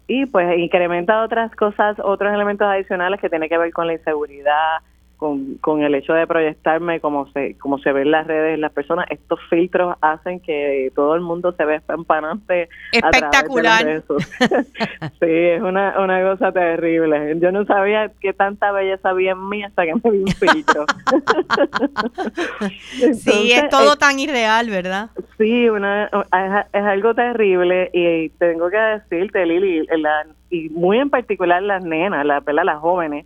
Y 0.07 0.26
pues 0.26 0.57
incrementa 0.57 1.24
otras 1.24 1.55
cosas, 1.55 1.97
otros 2.03 2.34
elementos 2.34 2.67
adicionales 2.67 3.22
que 3.22 3.30
tienen 3.30 3.47
que 3.47 3.57
ver 3.57 3.72
con 3.72 3.88
la 3.88 3.93
inseguridad, 3.93 4.80
con, 5.22 5.57
con 5.57 5.84
el 5.84 5.93
hecho 5.93 6.13
de 6.13 6.26
proyectarme 6.26 6.99
como 6.99 7.32
se 7.32 7.55
como 7.59 7.78
se 7.78 7.91
ven 7.91 8.09
las 8.09 8.26
redes 8.26 8.57
las 8.57 8.72
personas 8.72 9.05
estos 9.11 9.39
filtros 9.51 9.95
hacen 10.01 10.39
que 10.39 10.91
todo 10.95 11.13
el 11.13 11.22
mundo 11.22 11.53
se 11.55 11.63
ve 11.63 11.76
espampanante 11.76 12.69
espectacular. 12.91 14.01
sí 15.19 15.30
es 15.30 15.61
una, 15.61 15.99
una 15.99 16.24
cosa 16.24 16.51
terrible. 16.51 17.38
Yo 17.39 17.51
no 17.51 17.65
sabía 17.65 18.11
que 18.19 18.34
tanta 18.34 18.72
belleza 18.72 19.11
había 19.11 19.34
en 19.34 19.47
mí 19.47 19.63
hasta 19.63 19.86
que 19.86 19.93
me 19.93 20.09
vi 20.09 20.19
un 20.22 20.28
filtro. 20.28 20.86
Sí 23.13 23.51
es 23.51 23.69
todo 23.69 23.93
eh, 23.93 23.97
tan 23.99 24.19
irreal 24.19 24.69
verdad 24.69 25.09
sí 25.38 25.69
una 25.69 26.05
es, 26.05 26.84
algo 26.84 27.13
terrible 27.13 27.89
y 27.93 28.30
tengo 28.30 28.69
que 28.69 28.78
decirte 28.78 29.45
Lili 29.45 29.88
y 30.49 30.69
muy 30.69 30.99
en 30.99 31.09
particular 31.09 31.61
las 31.63 31.84
nenas 31.84 32.26
las 32.26 32.43
las 32.45 32.80
jóvenes 32.80 33.26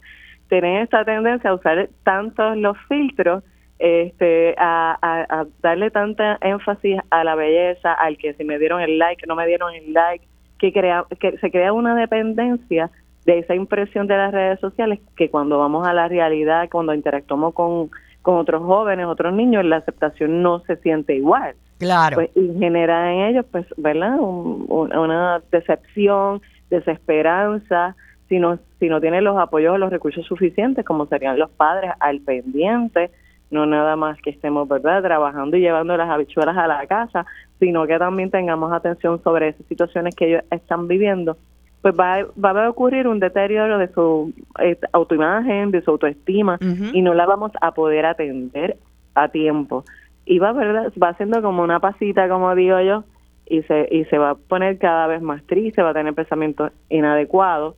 tienen 0.50 0.84
esta 0.84 1.04
tendencia 1.06 1.50
a 1.50 1.56
usar 1.56 1.89
tantos 2.04 2.58
los 2.58 2.78
filtros, 2.88 3.43
este, 3.80 4.56
a, 4.58 5.46
darle 5.62 5.91
tanta 5.91 6.38
énfasis 6.41 7.00
a 7.10 7.24
la 7.24 7.36
belleza, 7.36 7.93
al 7.93 8.18
que 8.18 8.34
si 8.36 8.43
me 8.43 8.60
dieron 8.60 8.82
el 8.82 8.98
like, 8.98 9.26
no 9.28 9.36
me 9.36 9.48
dieron 9.48 9.74
el 9.74 9.93
like, 9.93 10.26
que, 10.60 10.72
crea, 10.72 11.06
que 11.20 11.38
se 11.38 11.52
crea 11.52 11.74
una 11.74 11.96
dependencia 11.96 12.89
de 13.26 13.39
esa 13.39 13.56
impresión 13.56 14.08
de 14.08 14.18
las 14.18 14.32
redes 14.32 14.60
sociales 14.60 15.00
que 15.18 15.30
cuando 15.30 15.58
vamos 15.60 15.88
a 15.88 15.93
la 15.93 16.08
realidad, 16.08 16.70
cuando 16.72 16.93
interactuamos 16.93 17.54
con, 17.54 17.89
con 18.22 18.36
otros 18.36 18.64
jóvenes, 18.64 19.08
otros 19.08 19.34
niños, 19.34 19.66
la 19.66 19.78
aceptación 19.78 20.41
no 20.41 20.60
se 20.62 20.78
siente 20.78 21.16
igual. 21.16 21.56
Claro. 21.80 22.16
Pues, 22.16 22.30
y 22.36 22.58
genera 22.58 23.12
en 23.12 23.22
ellos, 23.22 23.46
pues, 23.52 23.66
¿verdad? 23.78 24.18
una 24.20 25.41
decepción, 25.52 26.41
desesperanza, 26.70 27.96
si 28.30 28.39
no, 28.39 28.57
si 28.80 28.89
no 28.89 28.99
tiene 29.01 29.21
los 29.21 29.38
apoyos 29.38 29.76
o 29.76 29.78
los 29.78 29.91
recursos 29.91 30.26
suficientes, 30.26 30.86
como 30.86 31.05
serían 31.05 31.38
los 31.38 31.49
padres 31.51 31.91
al 31.99 32.21
pendiente, 32.21 33.11
no 33.51 33.65
nada 33.65 33.95
más 33.95 34.19
que 34.21 34.32
estemos 34.32 34.67
verdad 34.67 35.03
trabajando 35.03 35.57
y 35.57 35.61
llevando 35.61 35.95
las 35.95 36.09
habichuelas 36.09 36.57
a 36.57 36.67
la 36.67 36.86
casa, 36.88 37.26
sino 37.59 37.86
que 37.86 37.97
también 37.99 38.32
tengamos 38.32 38.71
atención 38.73 39.21
sobre 39.23 39.49
esas 39.49 39.65
situaciones 39.67 40.15
que 40.15 40.28
ellos 40.28 40.43
están 40.51 40.88
viviendo, 40.88 41.38
pues 41.82 41.93
va, 41.97 42.26
va 42.43 42.65
a 42.65 42.69
ocurrir 42.69 43.07
un 43.07 43.19
deterioro 43.19 43.78
de 43.78 43.88
su 43.89 44.34
eh, 44.59 44.78
autoimagen, 44.91 45.69
de 45.69 45.82
su 45.84 45.91
autoestima, 45.91 46.57
y 46.93 47.01
no 47.01 47.13
la 47.13 47.28
vamos 47.28 47.51
a 47.61 47.73
poder 47.73 48.07
atender 48.07 48.78
a 49.13 49.30
tiempo. 49.30 49.86
Y 50.26 50.39
va, 50.39 50.51
¿verdad? 50.51 50.91
va 51.01 51.13
siendo 51.13 51.43
como 51.43 51.61
una 51.61 51.80
pasita, 51.80 52.28
como 52.28 52.55
digo 52.55 52.82
yo, 52.82 53.03
y 53.45 53.61
se, 53.61 53.88
y 53.91 54.05
se 54.05 54.17
va 54.17 54.32
a 54.32 54.36
poner 54.36 54.80
cada 54.80 55.05
vez 55.05 55.21
más 55.21 55.43
triste, 55.43 55.84
va 55.84 55.91
a 55.91 55.93
tener 55.93 56.15
pensamientos 56.15 56.71
inadecuados 56.89 57.76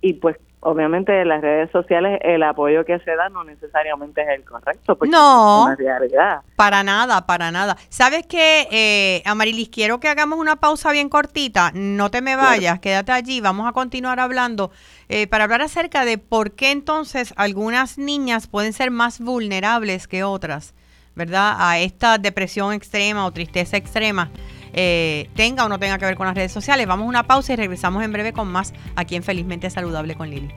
y 0.00 0.14
pues 0.14 0.36
obviamente 0.60 1.22
en 1.22 1.28
las 1.28 1.40
redes 1.40 1.70
sociales 1.70 2.20
el 2.22 2.42
apoyo 2.42 2.84
que 2.84 2.98
se 3.00 3.16
da 3.16 3.28
no 3.30 3.44
necesariamente 3.44 4.22
es 4.22 4.28
el 4.28 4.44
correcto. 4.44 4.96
Porque 4.96 5.10
no, 5.10 5.72
es 5.72 5.78
una 5.78 5.96
realidad. 5.98 6.42
para 6.56 6.82
nada, 6.82 7.26
para 7.26 7.50
nada. 7.50 7.76
¿Sabes 7.88 8.26
qué, 8.26 8.68
eh, 8.70 9.22
Amarilis? 9.24 9.70
Quiero 9.70 10.00
que 10.00 10.08
hagamos 10.08 10.38
una 10.38 10.56
pausa 10.56 10.92
bien 10.92 11.08
cortita. 11.08 11.72
No 11.74 12.10
te 12.10 12.20
me 12.20 12.36
vayas, 12.36 12.78
quédate 12.80 13.12
allí. 13.12 13.40
Vamos 13.40 13.68
a 13.68 13.72
continuar 13.72 14.20
hablando 14.20 14.70
eh, 15.08 15.26
para 15.26 15.44
hablar 15.44 15.62
acerca 15.62 16.04
de 16.04 16.18
por 16.18 16.52
qué 16.52 16.70
entonces 16.70 17.32
algunas 17.36 17.98
niñas 17.98 18.46
pueden 18.46 18.72
ser 18.72 18.90
más 18.90 19.20
vulnerables 19.20 20.06
que 20.06 20.24
otras, 20.24 20.74
¿verdad? 21.14 21.56
A 21.58 21.78
esta 21.78 22.18
depresión 22.18 22.74
extrema 22.74 23.26
o 23.26 23.32
tristeza 23.32 23.76
extrema 23.76 24.30
eh, 24.72 25.28
tenga 25.34 25.64
o 25.64 25.68
no 25.68 25.78
tenga 25.78 25.98
que 25.98 26.06
ver 26.06 26.16
con 26.16 26.26
las 26.26 26.34
redes 26.34 26.52
sociales. 26.52 26.86
Vamos 26.86 27.06
a 27.06 27.08
una 27.08 27.22
pausa 27.24 27.52
y 27.52 27.56
regresamos 27.56 28.02
en 28.04 28.12
breve 28.12 28.32
con 28.32 28.48
más 28.48 28.72
aquí 28.96 29.16
en 29.16 29.22
Felizmente 29.22 29.70
Saludable 29.70 30.14
con 30.14 30.30
Lili. 30.30 30.50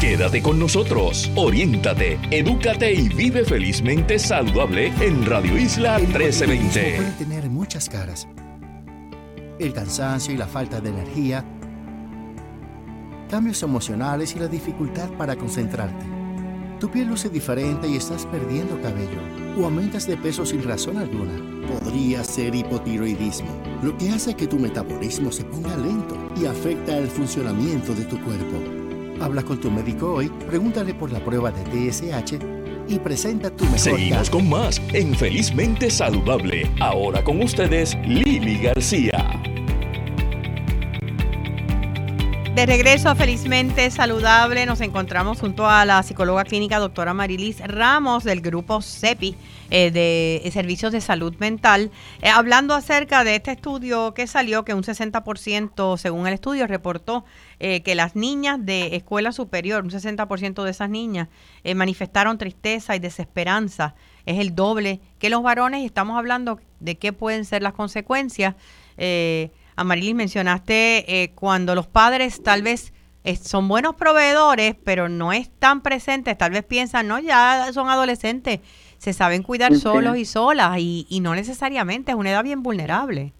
Quédate 0.00 0.42
con 0.42 0.58
nosotros, 0.58 1.30
oriéntate, 1.36 2.18
edúcate 2.30 2.92
y 2.92 3.08
vive 3.08 3.44
felizmente 3.44 4.18
saludable 4.18 4.92
en 5.00 5.24
Radio 5.26 5.56
Isla 5.56 5.98
1320. 5.98 6.96
Puede 6.96 7.10
tener 7.12 7.50
muchas 7.50 7.88
caras. 7.88 8.26
El 9.60 9.72
cansancio 9.72 10.32
y 10.32 10.36
la 10.36 10.46
falta 10.46 10.80
de 10.80 10.88
energía 10.88 11.44
cambios 13.28 13.62
emocionales 13.62 14.34
y 14.34 14.38
la 14.38 14.48
dificultad 14.48 15.10
para 15.10 15.36
concentrarte. 15.36 16.04
Tu 16.80 16.88
piel 16.90 17.08
luce 17.08 17.28
diferente 17.28 17.88
y 17.88 17.96
estás 17.96 18.24
perdiendo 18.26 18.80
cabello 18.80 19.18
o 19.58 19.64
aumentas 19.64 20.06
de 20.06 20.16
peso 20.16 20.46
sin 20.46 20.62
razón 20.62 20.96
alguna. 20.96 21.32
Podría 21.66 22.22
ser 22.24 22.54
hipotiroidismo, 22.54 23.50
lo 23.82 23.96
que 23.98 24.10
hace 24.10 24.34
que 24.34 24.46
tu 24.46 24.58
metabolismo 24.58 25.32
se 25.32 25.44
ponga 25.44 25.76
lento 25.76 26.16
y 26.40 26.46
afecta 26.46 26.96
el 26.96 27.08
funcionamiento 27.08 27.94
de 27.94 28.04
tu 28.04 28.20
cuerpo. 28.22 28.56
Habla 29.20 29.42
con 29.42 29.60
tu 29.60 29.70
médico 29.70 30.14
hoy, 30.14 30.28
pregúntale 30.48 30.94
por 30.94 31.10
la 31.12 31.24
prueba 31.24 31.50
de 31.50 31.90
TSH 31.90 32.38
y 32.88 32.98
presenta 33.00 33.50
tu 33.50 33.64
mejor 33.64 33.78
Seguimos 33.78 34.30
con 34.30 34.48
más 34.48 34.80
en 34.92 35.14
Felizmente 35.14 35.90
Saludable. 35.90 36.70
Ahora 36.80 37.22
con 37.22 37.42
ustedes, 37.42 37.96
Lili 38.06 38.58
García. 38.62 39.42
De 42.58 42.66
regreso 42.66 43.14
Felizmente 43.14 43.88
Saludable, 43.88 44.66
nos 44.66 44.80
encontramos 44.80 45.38
junto 45.38 45.68
a 45.68 45.84
la 45.84 46.02
psicóloga 46.02 46.42
clínica 46.42 46.80
doctora 46.80 47.14
Marilis 47.14 47.60
Ramos 47.60 48.24
del 48.24 48.40
grupo 48.40 48.82
CEPI 48.82 49.36
eh, 49.70 49.92
de 49.92 50.50
Servicios 50.50 50.90
de 50.90 51.00
Salud 51.00 51.36
Mental, 51.38 51.92
eh, 52.20 52.28
hablando 52.28 52.74
acerca 52.74 53.22
de 53.22 53.36
este 53.36 53.52
estudio 53.52 54.12
que 54.12 54.26
salió, 54.26 54.64
que 54.64 54.74
un 54.74 54.82
60%, 54.82 55.96
según 55.98 56.26
el 56.26 56.34
estudio, 56.34 56.66
reportó 56.66 57.24
eh, 57.60 57.82
que 57.82 57.94
las 57.94 58.16
niñas 58.16 58.58
de 58.60 58.96
escuela 58.96 59.30
superior, 59.30 59.84
un 59.84 59.90
60% 59.90 60.64
de 60.64 60.70
esas 60.72 60.90
niñas, 60.90 61.28
manifestaron 61.76 62.38
tristeza 62.38 62.96
y 62.96 62.98
desesperanza. 62.98 63.94
Es 64.26 64.40
el 64.40 64.56
doble 64.56 65.00
que 65.20 65.30
los 65.30 65.44
varones 65.44 65.82
y 65.82 65.84
estamos 65.84 66.18
hablando 66.18 66.58
de 66.80 66.96
qué 66.96 67.12
pueden 67.12 67.44
ser 67.44 67.62
las 67.62 67.74
consecuencias. 67.74 68.56
Amarilis, 69.78 70.14
mencionaste 70.14 71.22
eh, 71.22 71.30
cuando 71.36 71.76
los 71.76 71.86
padres 71.86 72.42
tal 72.42 72.62
vez 72.62 72.92
eh, 73.22 73.36
son 73.36 73.68
buenos 73.68 73.94
proveedores, 73.94 74.74
pero 74.84 75.08
no 75.08 75.32
están 75.32 75.82
presentes, 75.82 76.36
tal 76.36 76.50
vez 76.50 76.64
piensan, 76.64 77.06
no, 77.06 77.20
ya 77.20 77.72
son 77.72 77.88
adolescentes, 77.88 78.58
se 78.98 79.12
saben 79.12 79.44
cuidar 79.44 79.74
solos 79.76 80.16
y 80.16 80.24
solas 80.24 80.78
y, 80.78 81.06
y 81.08 81.20
no 81.20 81.34
necesariamente, 81.36 82.10
es 82.10 82.16
una 82.16 82.30
edad 82.30 82.42
bien 82.42 82.64
vulnerable. 82.64 83.32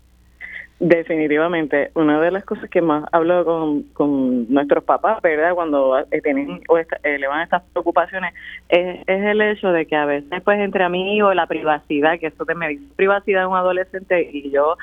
Definitivamente, 0.80 1.90
una 1.94 2.20
de 2.20 2.30
las 2.30 2.44
cosas 2.44 2.70
que 2.70 2.80
más 2.80 3.04
hablo 3.10 3.44
con, 3.44 3.82
con 3.94 4.48
nuestros 4.52 4.84
papás, 4.84 5.20
¿verdad? 5.22 5.52
Cuando 5.56 5.98
eh, 5.98 6.20
tienen 6.22 6.60
o 6.68 6.78
elevan 7.02 7.42
estas 7.42 7.64
preocupaciones, 7.72 8.32
es, 8.68 9.00
es, 9.08 9.24
el 9.24 9.40
hecho 9.40 9.72
de 9.72 9.86
que 9.86 9.96
a 9.96 10.04
veces, 10.04 10.40
pues, 10.44 10.60
entre 10.60 10.84
amigos, 10.84 11.34
la 11.34 11.48
privacidad, 11.48 12.20
que 12.20 12.28
eso 12.28 12.46
te 12.46 12.54
me 12.54 12.68
dice 12.68 12.84
privacidad 12.94 13.40
de 13.40 13.46
un 13.46 13.56
adolescente 13.56 14.30
y 14.32 14.52
yo 14.52 14.76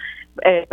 eh, 0.44 0.68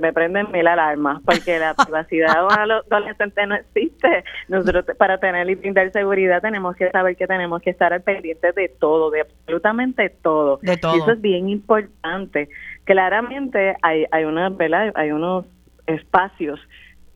me 0.00 0.12
prenden 0.12 0.50
mil 0.52 0.66
alarmas 0.66 1.20
porque 1.24 1.58
la 1.58 1.74
privacidad 1.84 2.34
de 2.34 2.44
un 2.44 2.72
adolescente 2.72 3.46
no 3.46 3.54
existe. 3.56 4.24
Nosotros, 4.48 4.84
para 4.96 5.18
tener 5.18 5.48
y 5.50 5.54
brindar 5.54 5.90
seguridad, 5.92 6.40
tenemos 6.42 6.76
que 6.76 6.90
saber 6.90 7.16
que 7.16 7.26
tenemos 7.26 7.60
que 7.62 7.70
estar 7.70 7.92
al 7.92 8.02
pendiente 8.02 8.52
de 8.52 8.68
todo, 8.68 9.10
de 9.10 9.22
absolutamente 9.22 10.10
todo. 10.22 10.58
De 10.62 10.76
todo. 10.76 10.96
Y 10.96 11.00
eso 11.00 11.12
es 11.12 11.20
bien 11.20 11.48
importante 11.48 12.48
claramente 12.84 13.76
hay, 13.82 14.04
hay, 14.10 14.24
una, 14.24 14.52
hay 14.94 15.10
unos 15.10 15.46
espacios 15.86 16.60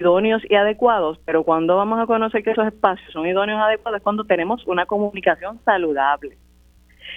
idóneos 0.00 0.42
y 0.48 0.54
adecuados, 0.54 1.18
pero 1.24 1.44
cuando 1.44 1.76
vamos 1.76 1.98
a 2.00 2.06
conocer 2.06 2.42
que 2.42 2.52
esos 2.52 2.66
espacios 2.66 3.12
son 3.12 3.26
idóneos 3.26 3.58
y 3.58 3.62
adecuados 3.62 3.98
es 3.98 4.04
cuando 4.04 4.24
tenemos 4.24 4.66
una 4.66 4.86
comunicación 4.86 5.60
saludable. 5.64 6.36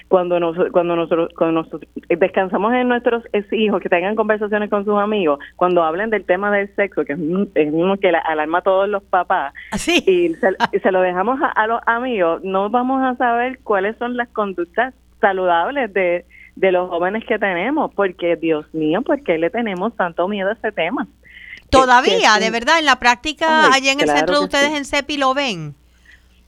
Cuando, 0.08 0.40
nos, 0.40 0.58
cuando 0.72 0.96
nosotros 0.96 1.30
cuando 1.36 1.62
nosotros 1.62 1.90
descansamos 2.08 2.74
en 2.74 2.88
nuestros 2.88 3.24
hijos 3.52 3.82
que 3.82 3.90
tengan 3.90 4.16
conversaciones 4.16 4.70
con 4.70 4.86
sus 4.86 4.98
amigos, 4.98 5.40
cuando 5.56 5.84
hablen 5.84 6.10
del 6.10 6.26
tema 6.26 6.52
del 6.52 6.74
sexo, 6.76 7.06
que 7.06 7.14
es 7.14 7.20
uno 7.72 7.98
que 7.98 8.10
alarma 8.10 8.60
a 8.60 8.62
todos 8.62 8.90
los 8.90 9.04
papás, 9.04 9.54
¿Así? 9.72 10.04
y, 10.06 10.36
se, 10.36 10.92
lo 10.92 11.02
dejamos 11.02 11.40
a, 11.42 11.48
a 11.48 11.68
los 11.68 11.82
amigos, 11.86 12.42
no 12.44 12.70
vamos 12.70 13.02
a 13.04 13.16
saber 13.16 13.60
cuáles 13.64 13.98
son 13.98 14.18
las 14.18 14.28
conductas 14.30 14.94
saludables 15.20 15.94
de 15.94 16.26
de 16.56 16.72
los 16.72 16.90
jóvenes 16.90 17.24
que 17.28 17.40
tenemos, 17.40 17.94
porque 17.96 18.36
Dios 18.36 18.66
mío, 18.74 19.02
¿por 19.02 19.24
qué 19.24 19.38
le 19.38 19.50
tenemos 19.50 19.96
tanto 19.96 20.28
miedo 20.28 20.50
a 20.50 20.54
ese 20.54 20.72
tema? 20.72 21.08
Todavía, 21.70 22.38
de 22.40 22.52
verdad, 22.52 22.80
en 22.80 22.86
la 22.86 23.00
práctica, 23.00 23.74
allá 23.74 23.94
en 23.94 24.02
el 24.02 24.10
centro 24.10 24.40
de 24.40 24.46
ustedes 24.46 24.74
en 24.74 24.86
CEPI 24.86 25.18
lo 25.18 25.34
ven. 25.34 25.76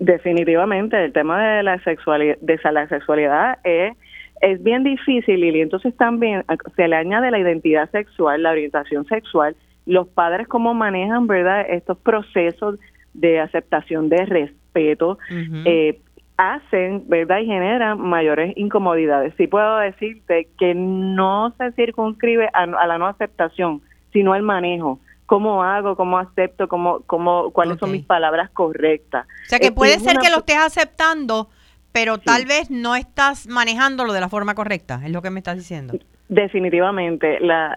Definitivamente, 0.04 1.02
el 1.02 1.14
tema 1.14 1.42
de 1.42 1.64
la 1.64 1.80
sexualidad, 1.80 2.38
de 2.42 2.60
la 2.74 2.90
sexualidad 2.90 3.58
es, 3.64 3.96
es 4.42 4.62
bien 4.62 4.84
difícil 4.84 5.42
y 5.46 5.62
entonces 5.62 5.96
también 5.96 6.44
se 6.76 6.90
le 6.90 6.98
añade 6.98 7.32
la 7.32 7.40
identidad 7.40 7.90
sexual, 7.90 8.44
la 8.44 8.52
orientación 8.52 9.06
sexual, 9.06 9.56
los 9.86 10.10
padres 10.10 10.50
cómo 10.50 10.74
manejan, 10.74 11.26
¿verdad?, 11.26 11.66
estos 11.70 11.98
procesos 12.00 12.78
de 13.14 13.40
aceptación 13.40 14.10
de 14.10 14.26
respeto, 14.26 15.20
eh, 15.64 16.02
hacen, 16.36 17.04
¿verdad? 17.08 17.40
Y 17.40 17.46
generan 17.46 18.02
mayores 18.02 18.52
incomodidades. 18.58 19.34
Sí 19.38 19.48
puedo 19.48 19.78
decirte 19.78 20.50
que 20.60 20.76
no 20.76 21.54
se 21.58 21.72
circunscribe 21.72 22.50
a, 22.54 22.66
la 22.66 22.98
no 22.98 23.08
aceptación, 23.08 23.82
sino 24.12 24.34
al 24.34 24.42
manejo. 24.42 25.00
¿Cómo 25.26 25.64
hago? 25.64 25.96
¿Cómo 25.96 26.18
acepto? 26.18 26.68
¿Cómo, 26.68 27.02
cómo, 27.06 27.52
¿Cuáles 27.52 27.80
son 27.80 27.92
mis 27.92 28.06
palabras 28.06 28.50
correctas? 28.52 29.26
O 29.46 29.50
sea, 29.50 29.60
que 29.60 29.72
puede 29.72 30.00
ser 30.00 30.18
que 30.18 30.30
lo 30.30 30.38
estés 30.38 30.58
aceptando, 30.58 31.50
pero 31.92 32.18
tal 32.18 32.46
vez 32.46 32.70
no 32.70 32.96
estás 32.96 33.48
manejándolo 33.48 34.14
de 34.14 34.22
la 34.22 34.30
forma 34.30 34.56
correcta, 34.56 35.02
es 35.04 35.12
lo 35.12 35.22
que 35.22 35.30
me 35.30 35.40
estás 35.40 35.58
diciendo. 35.58 35.98
Definitivamente. 36.30 37.40
La, 37.40 37.76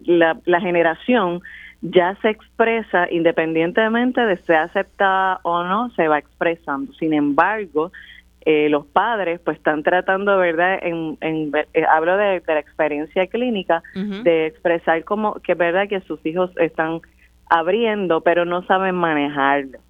la, 0.00 0.38
la 0.44 0.60
generación 0.60 1.42
ya 1.82 2.16
se 2.22 2.30
expresa 2.30 3.06
independientemente 3.10 4.20
de 4.20 4.36
ser 4.38 4.56
aceptada 4.56 5.40
o 5.42 5.62
no, 5.62 5.90
se 5.90 6.08
va 6.08 6.18
expresando. 6.18 6.92
Sin 6.94 7.12
embargo, 7.12 7.92
eh, 8.48 8.68
los 8.68 8.86
padres 8.86 9.40
pues 9.44 9.56
están 9.56 9.82
tratando, 9.82 10.38
¿verdad? 10.38 10.78
En, 10.80 11.18
en 11.20 11.50
eh, 11.74 11.82
hablo 11.90 12.16
de, 12.16 12.40
la 12.46 12.60
experiencia 12.60 13.26
clínica, 13.26 13.82
de 13.94 14.46
expresar 14.46 15.02
como 15.02 15.34
que 15.40 15.52
es 15.52 15.58
verdad 15.58 15.88
que 15.88 16.00
sus 16.02 16.24
hijos 16.24 16.52
están 16.56 17.00
abriendo, 17.50 18.20
pero 18.20 18.44
no 18.44 18.64
saben 18.66 18.94
manejarlo. 18.94 19.80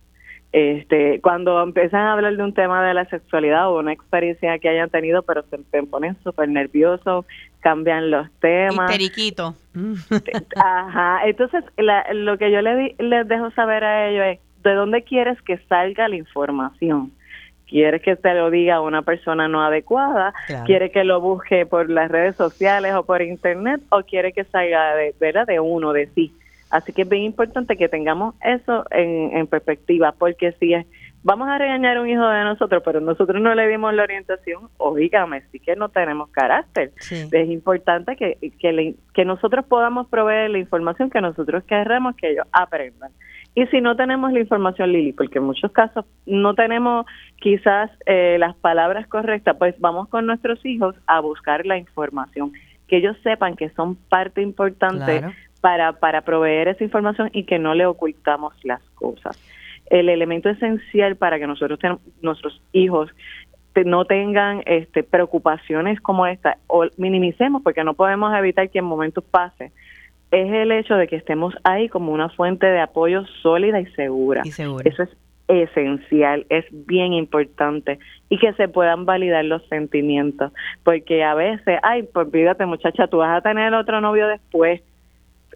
Este, 0.53 1.21
cuando 1.21 1.63
empiezan 1.63 2.01
a 2.01 2.15
hablar 2.15 2.35
de 2.35 2.43
un 2.43 2.55
tema 2.55 2.83
de 2.83 2.95
la 2.95 3.05
sexualidad 3.11 3.69
o 3.69 3.79
una 3.79 3.93
experiencia 3.93 4.59
que 4.59 4.71
hayan 4.71 4.89
tenido, 4.89 5.21
pero 5.21 5.45
se, 5.51 5.83
ponen 5.83 6.17
súper 6.25 6.49
nerviosos, 6.49 7.27
cambian 7.61 8.11
los 8.11 8.27
temas. 8.41 8.91
Periquito. 8.91 9.55
Ajá, 10.57 11.27
entonces 11.27 11.63
lo 11.77 12.39
que 12.39 12.51
yo 12.51 12.63
le 12.63 12.95
les 12.99 13.29
dejo 13.29 13.51
saber 13.51 13.85
a 13.85 14.09
ellos 14.09 14.25
es, 14.39 14.63
¿de 14.63 14.73
dónde 14.73 15.03
quieres 15.03 15.43
que 15.43 15.59
salga 15.69 16.09
la 16.09 16.17
información? 16.17 17.13
¿Quieres 17.67 18.01
que 18.01 18.15
te 18.15 18.33
lo 18.35 18.51
diga 18.51 18.81
una 18.81 19.03
persona 19.03 19.49
no 19.49 19.63
adecuada? 19.63 20.33
¿Quiere 20.67 20.91
que 20.91 21.03
lo 21.03 21.21
busque 21.21 21.67
por 21.67 21.91
las 21.91 22.11
redes 22.11 22.37
sociales 22.37 22.95
o 22.95 23.05
por 23.05 23.23
internet? 23.23 23.81
¿O 23.91 24.03
quiere 24.03 24.33
que 24.33 24.45
salga 24.45 24.95
de, 24.95 25.15
¿verdad? 25.19 25.47
de 25.47 25.59
uno, 25.59 25.93
de 25.93 26.07
sí? 26.15 26.33
Así 26.71 26.93
que 26.93 27.03
es 27.03 27.09
bien 27.09 27.23
importante 27.23 27.77
que 27.77 27.89
tengamos 27.89 28.35
eso 28.43 28.85
en, 28.91 29.47
perspectiva, 29.47 30.13
porque 30.13 30.53
si 30.61 30.75
es, 30.75 30.87
vamos 31.27 31.49
a 31.49 31.59
regañar 31.59 31.97
a 31.97 32.03
un 32.03 32.09
hijo 32.09 32.25
de 32.25 32.45
nosotros, 32.45 32.83
pero 32.85 33.01
nosotros 33.01 33.43
no 33.43 33.53
le 33.53 33.67
dimos 33.67 33.93
la 33.93 34.05
orientación, 34.05 34.69
oígame, 34.77 35.43
sí 35.51 35.59
que 35.59 35.75
no 35.75 35.89
tenemos 35.89 36.31
carácter. 36.31 36.93
Es 37.11 37.51
importante 37.51 38.15
que, 38.15 38.39
que, 39.13 39.25
nosotros 39.25 39.65
podamos 39.65 40.07
proveer 40.07 40.51
la 40.51 40.59
información 40.59 41.11
que 41.11 41.21
nosotros 41.21 41.65
queremos 41.65 42.15
que 42.15 42.31
ellos 42.31 42.47
aprendan. 42.53 43.11
Y 43.57 43.67
si 43.67 43.81
no 43.81 43.97
tenemos 43.97 44.33
la 44.33 44.39
información, 44.39 44.93
Lili, 44.93 45.13
porque 45.13 45.39
en 45.39 45.47
muchos 45.47 45.73
casos 45.73 46.05
no 46.27 46.55
tenemos 46.55 47.07
quizás 47.41 47.91
eh, 48.07 48.37
las 48.39 48.55
palabras 48.55 49.09
correctas, 49.09 49.57
pues 49.59 49.75
vamos 49.81 50.09
con 50.09 50.27
nuestros 50.27 50.65
hijos 50.65 50.95
a 51.09 51.19
buscar 51.19 51.67
la 51.67 51.77
información, 51.77 52.53
que 52.87 52.99
ellos 52.99 53.17
sepan 53.25 53.57
que 53.57 53.71
son 53.71 53.97
parte 53.97 54.43
importante 54.43 55.23
para, 55.61 55.95
para 55.95 56.21
proveer 56.21 56.69
esa 56.69 56.85
información 56.85 57.31
y 57.33 57.43
que 57.45 57.59
no 57.59 57.75
le 57.75 57.85
ocultamos 57.85 58.55
las 58.63 58.83
cosas. 58.95 59.37
El 59.91 60.09
elemento 60.09 60.49
esencial 60.49 61.17
para 61.17 61.39
que 61.39 61.47
nosotros 61.47 61.79
nuestros 62.23 62.61
hijos 62.73 63.11
no 63.85 64.05
tengan 64.05 64.63
este, 64.65 65.03
preocupaciones 65.03 66.01
como 66.01 66.27
esta 66.27 66.57
o 66.67 66.87
minimicemos 66.97 67.63
porque 67.63 67.85
no 67.85 67.95
podemos 67.95 68.35
evitar 68.35 68.71
que 68.71 68.79
en 68.79 68.87
momentos 68.87 69.23
pase 69.25 69.71
es 70.31 70.53
el 70.53 70.73
hecho 70.73 70.95
de 70.95 71.07
que 71.07 71.17
estemos 71.17 71.55
ahí 71.63 71.89
como 71.89 72.13
una 72.13 72.29
fuente 72.31 72.67
de 72.67 72.81
apoyo 72.81 73.25
sólida 73.43 73.81
y 73.81 73.87
segura. 73.93 74.43
Y 74.45 74.51
segura. 74.51 74.89
Eso 74.89 75.03
es 75.05 75.11
esencial, 75.49 76.45
es 76.49 76.65
bien 76.71 77.13
importante 77.13 77.99
y 78.29 78.39
que 78.39 78.53
se 78.55 78.69
puedan 78.69 79.05
validar 79.05 79.45
los 79.45 79.65
sentimientos, 79.69 80.53
porque 80.83 81.23
a 81.23 81.35
veces, 81.35 81.79
ay, 81.83 82.03
pues 82.03 82.29
fíjate 82.33 82.67
muchacha, 82.67 83.07
tú 83.07 83.19
vas 83.19 83.39
a 83.39 83.41
tener 83.41 83.73
otro 83.75 84.01
novio 84.01 84.27
después, 84.27 84.83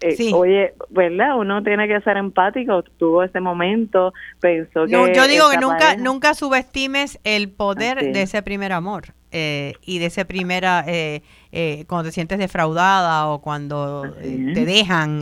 eh, 0.01 0.33
oye, 0.33 0.73
¿verdad? 0.89 1.37
Uno 1.37 1.63
tiene 1.63 1.87
que 1.87 2.01
ser 2.01 2.17
empático, 2.17 2.83
tuvo 2.97 3.23
ese 3.23 3.39
momento, 3.39 4.13
pensó 4.39 4.85
que... 4.85 4.91
yo 4.91 5.27
digo 5.27 5.49
que 5.51 5.57
nunca, 5.57 5.95
nunca 5.95 6.33
subestimes 6.33 7.19
el 7.23 7.49
poder 7.49 8.11
de 8.11 8.21
ese 8.23 8.41
primer 8.41 8.73
amor 8.73 9.13
eh, 9.31 9.73
y 9.85 9.99
de 9.99 10.07
ese 10.07 10.25
primera, 10.25 10.83
eh, 10.87 11.21
eh, 11.51 11.85
cuando 11.87 12.09
te 12.09 12.11
sientes 12.11 12.37
defraudada 12.37 13.27
o 13.27 13.41
cuando 13.41 14.03
te 14.21 14.65
dejan, 14.65 15.21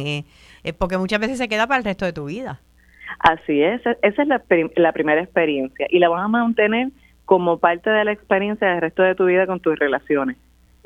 porque 0.77 0.97
muchas 0.97 1.19
veces 1.19 1.37
se 1.37 1.47
queda 1.47 1.67
para 1.67 1.79
el 1.79 1.83
resto 1.83 2.05
de 2.05 2.13
tu 2.13 2.25
vida. 2.25 2.59
Así 3.19 3.61
es, 3.61 3.81
esa 4.01 4.21
es 4.21 4.27
la, 4.27 4.41
la 4.75 4.91
primera 4.93 5.21
experiencia 5.21 5.87
y 5.89 5.99
la 5.99 6.09
vas 6.09 6.23
a 6.23 6.27
mantener 6.27 6.89
como 7.25 7.59
parte 7.59 7.89
de 7.89 8.05
la 8.05 8.11
experiencia 8.11 8.67
del 8.67 8.81
resto 8.81 9.03
de 9.03 9.13
tu 9.13 9.25
vida 9.25 9.45
con 9.45 9.59
tus 9.59 9.77
relaciones. 9.77 10.37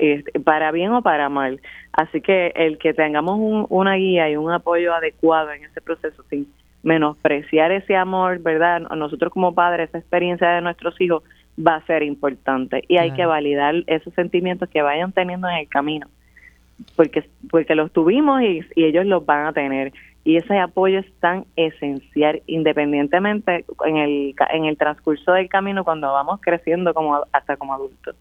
Este, 0.04 0.38
para 0.38 0.70
bien 0.70 0.92
o 0.92 1.00
para 1.00 1.30
mal. 1.30 1.62
Así 1.92 2.20
que 2.20 2.52
el 2.56 2.76
que 2.76 2.92
tengamos 2.92 3.66
una 3.70 3.94
guía 3.94 4.28
y 4.28 4.36
un 4.36 4.52
apoyo 4.52 4.92
adecuado 4.92 5.50
en 5.50 5.64
ese 5.64 5.80
proceso, 5.80 6.22
sin 6.28 6.46
menospreciar 6.82 7.72
ese 7.72 7.96
amor, 7.96 8.38
¿verdad? 8.40 8.82
Nosotros 8.94 9.32
como 9.32 9.54
padres, 9.54 9.88
esa 9.88 9.98
experiencia 9.98 10.50
de 10.50 10.60
nuestros 10.60 11.00
hijos 11.00 11.22
va 11.58 11.76
a 11.76 11.86
ser 11.86 12.02
importante 12.02 12.84
y 12.86 12.98
hay 12.98 13.12
que 13.12 13.24
validar 13.24 13.76
esos 13.86 14.12
sentimientos 14.12 14.68
que 14.68 14.82
vayan 14.82 15.12
teniendo 15.12 15.48
en 15.48 15.56
el 15.56 15.68
camino, 15.68 16.06
porque 16.96 17.24
porque 17.50 17.74
los 17.74 17.90
tuvimos 17.90 18.42
y, 18.42 18.60
y 18.74 18.84
ellos 18.84 19.06
los 19.06 19.24
van 19.24 19.46
a 19.46 19.54
tener 19.54 19.94
y 20.24 20.38
ese 20.38 20.58
apoyo 20.58 21.00
es 21.00 21.06
tan 21.20 21.44
esencial 21.54 22.42
independientemente 22.46 23.66
en 23.84 23.96
el 23.98 24.34
en 24.52 24.64
el 24.64 24.78
transcurso 24.78 25.32
del 25.32 25.50
camino 25.50 25.84
cuando 25.84 26.10
vamos 26.12 26.40
creciendo 26.42 26.94
como 26.94 27.22
hasta 27.30 27.56
como 27.58 27.74
adultos. 27.74 28.16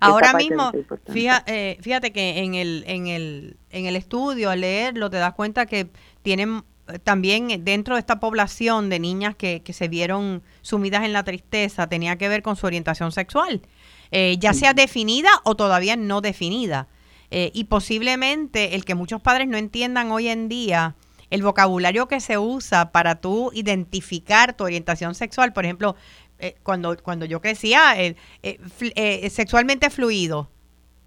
Ahora 0.00 0.32
mismo, 0.32 0.72
fíjate, 1.12 1.70
eh, 1.72 1.78
fíjate 1.80 2.12
que 2.12 2.40
en 2.40 2.54
el, 2.54 2.82
en, 2.88 3.06
el, 3.06 3.56
en 3.70 3.86
el 3.86 3.94
estudio, 3.94 4.50
al 4.50 4.62
leerlo, 4.62 5.10
te 5.10 5.18
das 5.18 5.34
cuenta 5.34 5.66
que 5.66 5.88
tienen 6.22 6.64
eh, 6.88 6.98
también 6.98 7.64
dentro 7.64 7.94
de 7.94 8.00
esta 8.00 8.18
población 8.18 8.90
de 8.90 8.98
niñas 8.98 9.36
que, 9.36 9.62
que 9.62 9.72
se 9.72 9.86
vieron 9.86 10.42
sumidas 10.62 11.04
en 11.04 11.12
la 11.12 11.22
tristeza, 11.22 11.86
tenía 11.86 12.16
que 12.16 12.28
ver 12.28 12.42
con 12.42 12.56
su 12.56 12.66
orientación 12.66 13.12
sexual, 13.12 13.62
eh, 14.10 14.36
ya 14.38 14.54
sea 14.54 14.74
definida 14.74 15.30
o 15.44 15.54
todavía 15.54 15.96
no 15.96 16.20
definida. 16.20 16.88
y 17.30 17.64
posiblemente 17.64 18.74
el 18.74 18.84
que 18.84 18.94
muchos 18.94 19.22
padres 19.22 19.48
no 19.48 19.56
entiendan 19.56 20.10
hoy 20.10 20.28
en 20.28 20.48
día 20.48 20.96
el 21.32 21.42
vocabulario 21.42 22.08
que 22.08 22.20
se 22.20 22.36
usa 22.36 22.92
para 22.92 23.14
tú 23.14 23.50
identificar 23.54 24.54
tu 24.54 24.64
orientación 24.64 25.14
sexual, 25.14 25.54
por 25.54 25.64
ejemplo, 25.64 25.96
eh, 26.38 26.56
cuando, 26.62 26.94
cuando 27.02 27.24
yo 27.24 27.40
crecía, 27.40 27.98
eh, 27.98 28.16
eh, 28.42 29.30
sexualmente 29.30 29.88
fluido. 29.88 30.50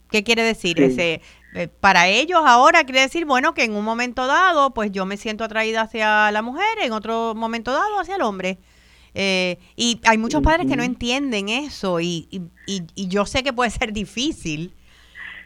¿Qué 0.09 0.23
quiere 0.23 0.41
decir? 0.41 0.81
Ese, 0.81 1.21
para 1.79 2.07
ellos 2.07 2.41
ahora 2.43 2.85
quiere 2.85 3.01
decir, 3.01 3.25
bueno, 3.25 3.53
que 3.53 3.65
en 3.65 3.75
un 3.75 3.85
momento 3.85 4.25
dado, 4.25 4.73
pues 4.73 4.91
yo 4.91 5.05
me 5.05 5.17
siento 5.17 5.43
atraída 5.43 5.81
hacia 5.81 6.31
la 6.31 6.41
mujer, 6.41 6.79
en 6.81 6.91
otro 6.91 7.35
momento 7.35 7.71
dado 7.71 7.99
hacia 7.99 8.15
el 8.15 8.23
hombre. 8.23 8.57
y 9.13 10.01
hay 10.05 10.17
muchos 10.17 10.41
padres 10.41 10.65
que 10.67 10.75
no 10.75 10.83
entienden 10.83 11.49
eso 11.49 11.99
y, 11.99 12.27
y, 12.31 12.41
y, 12.95 13.07
yo 13.07 13.27
sé 13.27 13.43
que 13.43 13.53
puede 13.53 13.69
ser 13.69 13.93
difícil, 13.93 14.73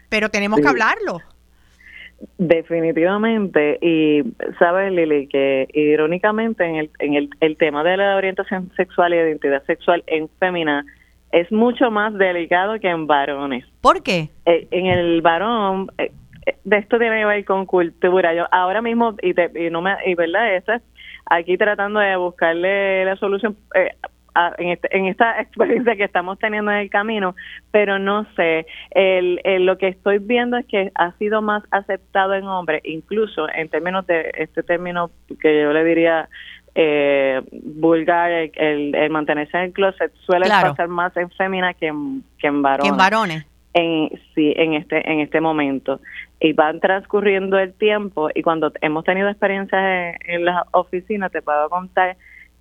pero 0.08 0.30
tenemos 0.30 0.60
que 0.60 0.68
hablarlo. 0.68 1.20
Definitivamente, 2.36 3.78
y 3.80 4.22
sabes 4.58 4.92
Lili 4.92 5.26
que 5.26 5.68
irónicamente 5.72 6.64
en 6.64 6.76
el, 6.76 6.90
en 6.98 7.14
el, 7.14 7.30
el 7.40 7.56
tema 7.56 7.82
de 7.82 7.96
la 7.96 8.16
orientación 8.16 8.70
sexual 8.76 9.14
y 9.14 9.16
identidad 9.16 9.62
sexual 9.64 10.04
en 10.06 10.28
femina 10.38 10.84
es 11.32 11.50
mucho 11.50 11.90
más 11.90 12.12
delicado 12.14 12.78
que 12.78 12.88
en 12.88 13.06
varones. 13.06 13.64
¿Por 13.80 14.02
qué? 14.02 14.28
Eh, 14.44 14.68
en 14.70 14.86
el 14.86 15.22
varón, 15.22 15.90
eh, 15.96 16.12
eh, 16.46 16.56
de 16.64 16.76
esto 16.76 16.98
tiene 16.98 17.20
que 17.20 17.24
ver 17.24 17.44
con 17.46 17.64
cultura. 17.64 18.34
Yo 18.34 18.46
ahora 18.50 18.82
mismo, 18.82 19.14
y, 19.22 19.30
y 19.58 19.70
no 19.70 19.80
me, 19.80 19.96
y 20.04 20.14
verdad, 20.14 20.56
eso 20.56 20.72
es 20.72 20.82
aquí 21.26 21.56
tratando 21.56 22.00
de 22.00 22.16
buscarle 22.16 23.04
la 23.06 23.16
solución 23.16 23.56
en, 24.58 24.68
este, 24.68 24.96
en 24.96 25.06
esta 25.06 25.40
experiencia 25.40 25.96
que 25.96 26.04
estamos 26.04 26.38
teniendo 26.38 26.70
en 26.70 26.78
el 26.78 26.90
camino, 26.90 27.34
pero 27.70 27.98
no 27.98 28.26
sé, 28.36 28.66
el, 28.90 29.40
lo 29.66 29.78
que 29.78 29.88
estoy 29.88 30.18
viendo 30.18 30.56
es 30.56 30.66
que 30.66 30.90
ha 30.94 31.12
sido 31.12 31.42
más 31.42 31.62
aceptado 31.70 32.34
en 32.34 32.44
hombres, 32.44 32.82
incluso 32.84 33.48
en 33.52 33.68
términos 33.68 34.06
de 34.06 34.30
este 34.34 34.62
término 34.62 35.10
que 35.40 35.62
yo 35.62 35.72
le 35.72 35.84
diría 35.84 36.28
eh, 36.74 37.42
vulgar, 37.52 38.30
el, 38.30 39.10
mantenerse 39.10 39.56
en 39.56 39.64
el 39.64 39.72
closet 39.72 40.12
suele 40.24 40.48
pasar 40.48 40.88
más 40.88 41.16
en 41.16 41.28
fémina 41.30 41.74
que 41.74 41.88
en, 41.88 42.22
que 42.38 42.46
en 42.46 42.62
varones. 42.62 42.92
en 42.92 42.96
varones. 42.96 43.46
en 43.74 44.08
sí 44.34 44.52
en 44.56 44.74
este 44.74 45.10
en 45.10 45.20
este 45.20 45.40
momento 45.40 46.00
y 46.38 46.52
van 46.52 46.78
transcurriendo 46.78 47.58
el 47.58 47.72
tiempo 47.74 48.30
y 48.34 48.42
cuando 48.42 48.72
hemos 48.82 49.04
tenido 49.04 49.28
experiencias 49.28 49.82
en, 49.82 50.34
en 50.34 50.44
las 50.44 50.64
oficinas 50.70 51.32
te 51.32 51.42
puedo 51.42 51.68
contar 51.68 52.16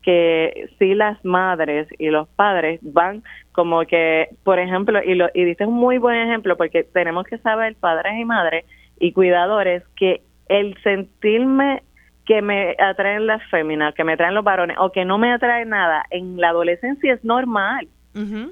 que 0.10 0.72
si 0.80 0.95
las 0.95 1.24
madres 1.24 1.88
y 1.99 2.10
los 2.10 2.28
padres 2.30 2.80
van 2.82 3.22
como 3.51 3.82
que, 3.82 4.30
por 4.43 4.57
ejemplo, 4.57 4.99
y, 5.05 5.14
lo, 5.14 5.30
y 5.36 5.43
dices 5.43 5.68
un 5.68 5.76
muy 5.76 5.99
buen 5.99 6.16
ejemplo 6.16 6.57
porque 6.57 6.84
tenemos 6.84 7.28
que 7.28 7.38
saber, 7.38 7.76
padres 7.76 8.14
y 8.20 8.26
madres 8.26 8.66
y 8.99 9.12
cuidadores, 9.12 9.84
que 9.95 10.24
el 10.47 10.76
sentirme 10.82 11.84
que 12.26 12.41
me 12.41 12.76
atraen 12.80 13.28
las 13.28 13.43
féminas, 13.51 13.93
que 13.93 14.03
me 14.03 14.14
atraen 14.14 14.34
los 14.34 14.43
varones 14.43 14.78
o 14.80 14.91
que 14.91 15.05
no 15.05 15.20
me 15.20 15.32
atrae 15.32 15.64
nada 15.66 16.03
en 16.10 16.38
la 16.38 16.49
adolescencia 16.49 17.14
es 17.14 17.24
normal. 17.24 17.88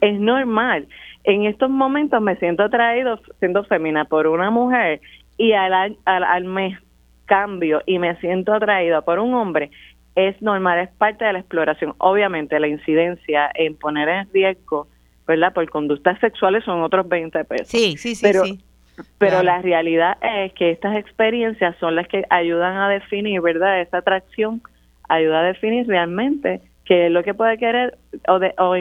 Es 0.01 0.20
normal. 0.20 0.88
En 1.24 1.45
estos 1.45 1.72
momentos 1.72 2.22
me 2.22 2.36
siento 2.36 2.64
atraído 2.64 3.20
siendo 3.39 3.64
fémina 3.64 4.05
por 4.05 4.28
una 4.28 4.51
mujer 4.51 5.01
y 5.39 5.53
al, 5.53 5.74
al, 5.74 6.24
al 6.24 6.43
mes 6.43 6.78
cambio 7.26 7.82
y 7.88 7.97
me 7.97 8.16
siento 8.18 8.53
atraído 8.53 9.03
por 9.03 9.18
un 9.18 9.34
hombre 9.34 9.72
es 10.18 10.41
normal, 10.41 10.80
es 10.80 10.89
parte 10.97 11.24
de 11.24 11.34
la 11.34 11.39
exploración. 11.39 11.93
Obviamente 11.99 12.59
la 12.59 12.68
incidencia 12.68 13.51
en 13.53 13.76
poner 13.76 14.09
en 14.09 14.28
riesgo, 14.34 14.88
¿verdad? 15.28 15.53
Por 15.53 15.70
conductas 15.70 16.20
sexuales 16.20 16.63
son 16.63 16.82
otros 16.82 17.07
20 17.07 17.43
pesos. 17.45 17.68
Sí, 17.68 17.97
sí, 17.97 18.15
sí. 18.15 18.24
Pero, 18.24 18.43
sí. 18.43 18.59
pero 19.20 19.43
la 19.43 19.61
realidad 19.61 20.18
es 20.24 20.53
que 20.53 20.72
estas 20.72 20.97
experiencias 20.97 21.76
son 21.80 21.95
las 21.95 22.07
que 22.07 22.26
ayudan 22.32 22.78
a 22.78 22.89
definir, 22.89 23.41
¿verdad? 23.41 23.80
Esa 23.80 23.99
atracción 23.99 24.63
ayuda 25.07 25.41
a 25.41 25.43
definir 25.43 25.86
realmente 25.88 26.61
qué 26.84 27.05
es 27.05 27.11
lo 27.11 27.24
que 27.24 27.36
puede 27.36 27.59
querer 27.59 27.95
o, 28.28 28.39
de, 28.39 28.55
o, 28.57 28.76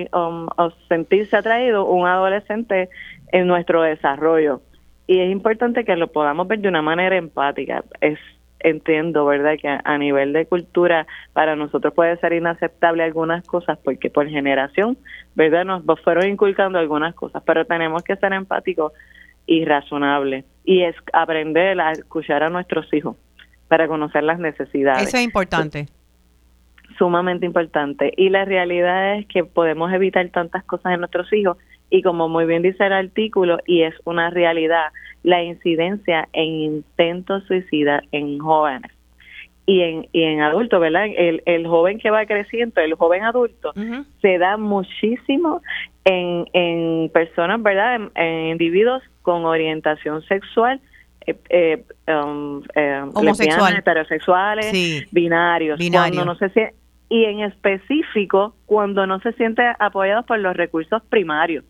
o 0.57 0.70
sentirse 0.89 1.37
atraído 1.37 1.84
un 1.84 2.07
adolescente 2.07 2.89
en 3.30 3.47
nuestro 3.47 3.82
desarrollo. 3.82 4.62
Y 5.07 5.20
es 5.20 5.30
importante 5.30 5.84
que 5.84 5.97
lo 5.97 6.09
podamos 6.09 6.49
ver 6.49 6.61
de 6.61 6.68
una 6.68 6.80
manera 6.80 7.14
empática. 7.14 7.84
Es 8.01 8.18
entiendo, 8.69 9.25
¿verdad?, 9.25 9.55
que 9.61 9.69
a 9.69 9.99
nivel 9.99 10.33
de 10.33 10.47
cultura 10.47 11.07
para 11.33 11.55
nosotros 11.55 11.95
puede 11.95 12.17
ser 12.19 12.33
inaceptable 12.33 13.05
algunas 13.05 13.47
cosas 13.47 13.79
porque 13.83 14.11
por 14.11 14.29
generación, 14.29 14.99
¿verdad?, 15.35 15.64
nos 15.64 16.01
fueron 16.01 16.29
inculcando 16.29 16.79
algunas 16.79 17.14
cosas, 17.14 17.43
pero 17.47 17.64
tenemos 17.64 18.03
que 18.03 18.17
ser 18.17 18.33
empáticos 18.33 18.93
y 19.47 19.64
razonables 19.64 20.45
y 20.64 20.83
es 20.83 20.97
aprender 21.12 21.81
a 21.81 21.93
escuchar 21.93 22.43
a 22.43 22.51
nuestros 22.51 22.93
hijos 22.93 23.17
para 23.69 23.87
conocer 23.87 24.25
las 24.25 24.41
necesidades. 24.41 25.07
Eso 25.07 25.17
es 25.17 25.23
importante. 25.23 25.87
Sumamente 26.99 27.47
importante. 27.47 28.12
Y 28.17 28.31
la 28.31 28.45
realidad 28.45 29.19
es 29.19 29.27
que 29.27 29.45
podemos 29.45 29.93
evitar 29.93 30.29
tantas 30.31 30.64
cosas 30.64 30.93
en 30.93 31.01
nuestros 31.01 31.33
hijos 31.33 31.57
y 31.91 32.03
como 32.03 32.28
muy 32.28 32.47
bien 32.47 32.62
dice 32.62 32.84
el 32.87 32.93
artículo, 32.93 33.59
y 33.66 33.82
es 33.82 33.95
una 34.05 34.30
realidad, 34.30 34.89
la 35.22 35.43
incidencia 35.43 36.28
en 36.32 36.47
intentos 36.47 37.45
suicidas 37.45 38.03
en 38.12 38.39
jóvenes 38.39 38.91
y 39.66 39.80
en, 39.82 40.07
y 40.12 40.22
en 40.22 40.41
adultos, 40.41 40.80
¿verdad? 40.80 41.07
El, 41.16 41.43
el 41.45 41.66
joven 41.66 41.99
que 41.99 42.11
va 42.11 42.24
creciendo, 42.26 42.80
el 42.80 42.95
joven 42.95 43.24
adulto, 43.24 43.72
se 44.22 44.39
da 44.39 44.57
muchísimo 44.57 45.61
en, 46.05 46.47
en 46.53 47.11
personas, 47.12 47.61
¿verdad? 47.62 48.01
En, 48.14 48.47
individuos 48.53 49.03
con 49.22 49.45
orientación 49.45 50.22
sexual, 50.22 50.80
eh, 51.26 51.34
eh, 51.49 51.84
um, 52.07 52.62
eh, 52.76 53.03
heterosexuales, 53.78 55.07
binarios, 55.11 55.78
Binario. 55.78 56.14
cuando 56.14 56.24
no 56.24 56.39
se 56.39 56.51
sie- 56.55 56.72
y 57.09 57.24
en 57.24 57.41
específico 57.41 58.55
cuando 58.66 59.07
no 59.07 59.18
se 59.20 59.32
siente 59.32 59.62
apoyados 59.80 60.24
por 60.26 60.39
los 60.39 60.57
recursos 60.57 61.03
primarios 61.09 61.64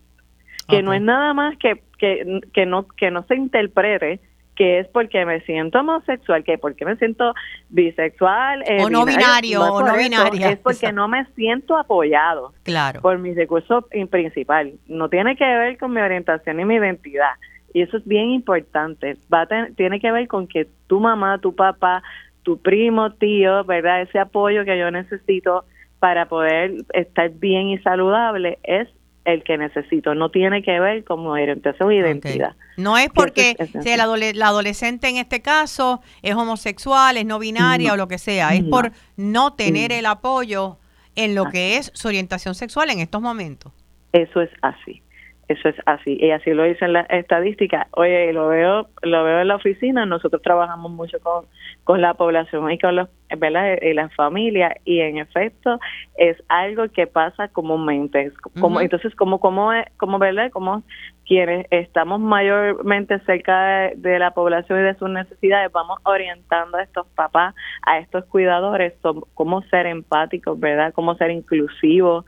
que 0.67 0.81
no 0.83 0.93
es 0.93 1.01
nada 1.01 1.33
más 1.33 1.57
que, 1.57 1.81
que, 1.97 2.41
que 2.53 2.65
no 2.65 2.87
que 2.87 3.11
no 3.11 3.23
se 3.23 3.35
interprete 3.35 4.19
que 4.55 4.79
es 4.79 4.87
porque 4.87 5.23
me 5.23 5.39
siento 5.41 5.79
homosexual, 5.81 6.43
que 6.43 6.57
porque 6.57 6.83
me 6.83 6.95
siento 6.95 7.35
bisexual, 7.69 8.63
eh, 8.67 8.83
O 8.83 8.89
no 8.89 9.05
binario, 9.05 9.61
o 9.61 9.81
no 9.81 9.87
eso, 9.89 9.97
binaria. 9.97 10.49
Es 10.49 10.57
porque 10.57 10.91
no 10.91 11.07
me 11.07 11.25
siento 11.35 11.77
apoyado 11.77 12.53
Claro. 12.63 13.01
por 13.01 13.19
mis 13.19 13.35
recursos 13.35 13.85
in- 13.93 14.07
principal. 14.07 14.73
No 14.87 15.09
tiene 15.09 15.35
que 15.35 15.45
ver 15.45 15.77
con 15.77 15.93
mi 15.93 16.01
orientación 16.01 16.59
y 16.59 16.65
mi 16.65 16.75
identidad. 16.75 17.33
Y 17.71 17.83
eso 17.83 17.97
es 17.97 18.05
bien 18.07 18.31
importante. 18.31 19.15
Va 19.31 19.41
a 19.41 19.45
ten- 19.45 19.75
tiene 19.75 19.99
que 19.99 20.11
ver 20.11 20.27
con 20.27 20.47
que 20.47 20.67
tu 20.87 20.99
mamá, 20.99 21.37
tu 21.39 21.53
papá, 21.55 22.01
tu 22.41 22.59
primo, 22.59 23.11
tío, 23.13 23.63
¿verdad? 23.63 24.01
Ese 24.01 24.17
apoyo 24.17 24.65
que 24.65 24.79
yo 24.79 24.89
necesito 24.89 25.65
para 25.99 26.27
poder 26.27 26.71
estar 26.93 27.29
bien 27.29 27.67
y 27.69 27.77
saludable 27.79 28.57
es 28.63 28.87
el 29.27 29.43
que 29.43 29.57
necesito. 29.57 30.15
No 30.15 30.29
tiene 30.31 30.63
que 30.63 30.79
ver 30.79 31.03
con 31.03 31.21
mi 31.21 31.27
orientación 31.27 31.91
e 31.91 31.95
identidad. 31.97 32.55
No 32.77 32.97
es 32.97 33.07
Que 33.07 33.13
porque 33.13 33.55
es 33.59 33.71
sea 33.83 33.97
la, 33.97 34.05
adole- 34.05 34.33
la 34.33 34.47
adolescente 34.47 35.09
en 35.09 35.17
este 35.17 35.41
caso 35.41 36.01
es 36.21 36.33
homosexual, 36.33 37.17
es 37.17 37.25
no 37.25 37.37
binaria 37.37 37.89
No. 37.89 37.93
o 37.93 37.97
lo 37.97 38.07
que 38.07 38.17
sea, 38.17 38.55
es 38.55 38.63
No. 38.63 38.69
por 38.69 38.91
no 39.17 39.53
tener 39.53 39.91
el 39.91 40.05
apoyo 40.05 40.77
en 41.15 41.35
lo 41.35 41.43
Así 41.43 41.51
que 41.51 41.77
es 41.77 41.91
su 41.93 42.07
orientación 42.07 42.55
sexual 42.55 42.89
en 42.89 42.99
estos 42.99 43.21
momentos. 43.21 43.71
Eso 44.13 44.41
es 44.41 44.49
así. 44.61 45.01
Eso 45.47 45.69
es 45.69 45.75
así. 45.85 46.17
Y 46.19 46.31
así 46.31 46.51
lo 46.53 46.63
dicen 46.63 46.91
las 46.91 47.09
estadísticas. 47.09 47.87
Oye, 47.91 48.33
lo 48.33 48.49
veo, 48.49 48.89
lo 49.01 49.23
veo 49.23 49.39
en 49.41 49.47
la 49.47 49.55
oficina. 49.55 50.05
Nosotros 50.05 50.41
trabajamos 50.41 50.91
mucho 50.91 51.19
con, 51.21 51.45
con 51.85 52.01
la 52.01 52.15
población 52.15 52.69
y 52.69 52.77
con 52.77 52.97
los, 52.97 53.07
¿verdad? 53.37 53.77
Y 53.81 53.93
las 53.93 54.13
familias. 54.13 54.73
Y 54.83 54.99
en 54.99 55.17
efecto, 55.19 55.79
es 56.17 56.35
algo 56.49 56.89
que 56.89 57.07
pasa 57.07 57.47
comúnmente. 57.47 58.31
Como. 58.59 58.81
Entonces, 58.81 59.15
como, 59.15 59.39
como, 59.39 59.71
es- 59.71 59.87
como, 59.95 60.19
¿verdad? 60.19 60.51
Como 60.51 60.83
quienes 61.25 61.65
estamos 61.71 62.19
mayormente 62.19 63.19
cerca 63.19 63.65
de, 63.67 63.93
de 63.95 64.19
la 64.19 64.31
población 64.31 64.79
y 64.79 64.83
de 64.83 64.95
sus 64.95 65.09
necesidades, 65.09 65.71
vamos 65.71 65.99
orientando 66.03 66.77
a 66.77 66.83
estos 66.83 67.07
papás, 67.15 67.55
a 67.83 67.99
estos 67.99 68.25
cuidadores, 68.25 68.93
son- 69.01 69.23
cómo 69.33 69.61
ser 69.63 69.85
empáticos, 69.87 70.59
¿verdad? 70.59 70.91
Cómo 70.93 71.15
ser 71.15 71.31
inclusivos, 71.31 72.25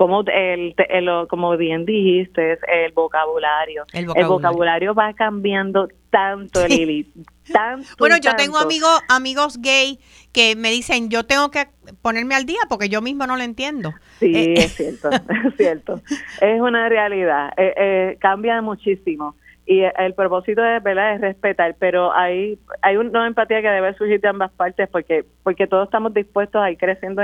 como 0.00 0.22
el, 0.32 0.74
el- 0.88 1.28
como 1.28 1.54
bien 1.58 1.84
dijiste, 1.84 2.58
el 2.72 2.90
vocabulario. 2.92 3.84
El 3.92 4.06
El 4.16 4.26
vocabulario. 4.28 4.94
va 4.94 5.12
cambiando 5.12 5.88
tanto, 6.08 6.60
Sí. 6.66 6.74
Lili. 6.86 7.12
Tanto 7.52 7.86
Bueno, 7.98 8.16
yo 8.16 8.34
tengo 8.34 8.56
amigos 8.56 8.98
amigos 9.10 9.60
gay 9.60 9.98
que 10.32 10.56
me 10.56 10.70
dicen, 10.70 11.10
yo 11.10 11.24
tengo 11.24 11.50
que 11.50 11.66
ponerme 12.00 12.34
al 12.34 12.46
día 12.46 12.60
porque 12.70 12.88
yo 12.88 13.02
mismo 13.02 13.26
no 13.26 13.36
lo 13.36 13.42
entiendo. 13.42 13.92
Sí, 14.20 14.32
Eh, 14.34 14.54
es 14.54 14.72
cierto, 14.78 15.10
es 15.10 15.54
cierto. 15.58 16.00
Es 16.40 16.60
una 16.62 16.88
realidad. 16.88 17.52
Eh, 17.58 17.74
eh, 17.76 18.16
cambia 18.20 18.62
muchísimo. 18.62 19.34
Y 19.66 19.82
el 19.82 20.14
propósito 20.14 20.64
es, 20.64 20.82
¿verdad? 20.82 21.16
es 21.16 21.20
respetar, 21.20 21.76
pero 21.78 22.10
hay 22.14 22.58
hay 22.80 22.96
una 22.96 23.26
empatía 23.26 23.60
que 23.60 23.68
debe 23.68 23.92
surgir 23.98 24.18
de 24.22 24.28
ambas 24.28 24.50
partes 24.52 24.88
porque 24.88 25.26
porque 25.42 25.66
todos 25.66 25.84
estamos 25.88 26.14
dispuestos 26.14 26.62
a 26.62 26.70
ir 26.70 26.78
creciendo 26.78 27.20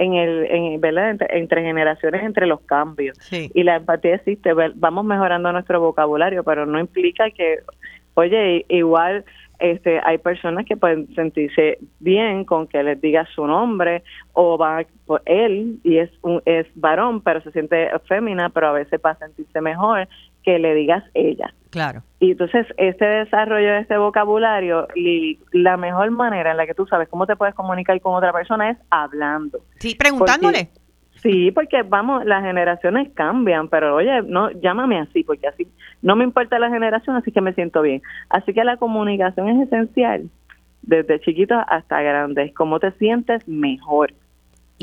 en, 0.00 0.14
el 0.14 0.46
en, 0.50 0.80
¿verdad? 0.80 1.10
Entre, 1.10 1.38
entre 1.38 1.62
generaciones, 1.62 2.22
entre 2.22 2.46
los 2.46 2.60
cambios. 2.62 3.16
Sí. 3.20 3.50
y 3.54 3.62
la 3.62 3.76
empatía 3.76 4.14
existe, 4.14 4.52
vamos 4.74 5.04
mejorando 5.04 5.52
nuestro 5.52 5.80
vocabulario, 5.80 6.42
pero 6.42 6.64
no 6.64 6.80
implica 6.80 7.30
que, 7.30 7.58
oye, 8.14 8.64
igual 8.68 9.24
este 9.58 10.00
hay 10.02 10.16
personas 10.16 10.64
que 10.64 10.78
pueden 10.78 11.14
sentirse 11.14 11.78
bien 11.98 12.46
con 12.46 12.66
que 12.66 12.82
les 12.82 12.98
diga 12.98 13.26
su 13.34 13.46
nombre 13.46 14.02
o 14.32 14.56
va 14.56 14.86
por 15.04 15.20
él 15.26 15.78
y 15.84 15.98
es 15.98 16.10
un 16.22 16.40
es 16.46 16.66
varón, 16.74 17.20
pero 17.20 17.42
se 17.42 17.52
siente 17.52 17.90
fémina, 18.06 18.48
pero 18.48 18.68
a 18.68 18.72
veces 18.72 18.98
para 18.98 19.18
sentirse 19.18 19.60
mejor 19.60 20.08
que 20.42 20.58
le 20.58 20.74
digas 20.74 21.04
ella. 21.14 21.52
Claro. 21.70 22.02
Y 22.18 22.32
entonces, 22.32 22.66
este 22.76 23.04
desarrollo 23.04 23.68
de 23.68 23.80
este 23.80 23.96
vocabulario, 23.96 24.88
Lili, 24.94 25.38
la 25.52 25.76
mejor 25.76 26.10
manera 26.10 26.50
en 26.50 26.56
la 26.56 26.66
que 26.66 26.74
tú 26.74 26.86
sabes 26.86 27.08
cómo 27.08 27.26
te 27.26 27.36
puedes 27.36 27.54
comunicar 27.54 28.00
con 28.00 28.14
otra 28.14 28.32
persona 28.32 28.70
es 28.70 28.78
hablando. 28.90 29.60
Sí, 29.78 29.94
preguntándole. 29.94 30.70
Sí, 31.22 31.50
porque 31.52 31.82
vamos, 31.82 32.24
las 32.24 32.42
generaciones 32.42 33.10
cambian, 33.14 33.68
pero 33.68 33.96
oye, 33.96 34.22
no, 34.22 34.50
llámame 34.52 34.98
así, 34.98 35.22
porque 35.22 35.46
así 35.48 35.68
no 36.00 36.16
me 36.16 36.24
importa 36.24 36.58
la 36.58 36.70
generación, 36.70 37.16
así 37.16 37.30
que 37.30 37.42
me 37.42 37.52
siento 37.52 37.82
bien. 37.82 38.02
Así 38.30 38.54
que 38.54 38.64
la 38.64 38.78
comunicación 38.78 39.48
es 39.48 39.66
esencial, 39.66 40.30
desde 40.82 41.20
chiquitos 41.20 41.62
hasta 41.68 42.00
grandes. 42.00 42.54
¿Cómo 42.54 42.80
te 42.80 42.90
sientes 42.92 43.46
mejor? 43.46 44.14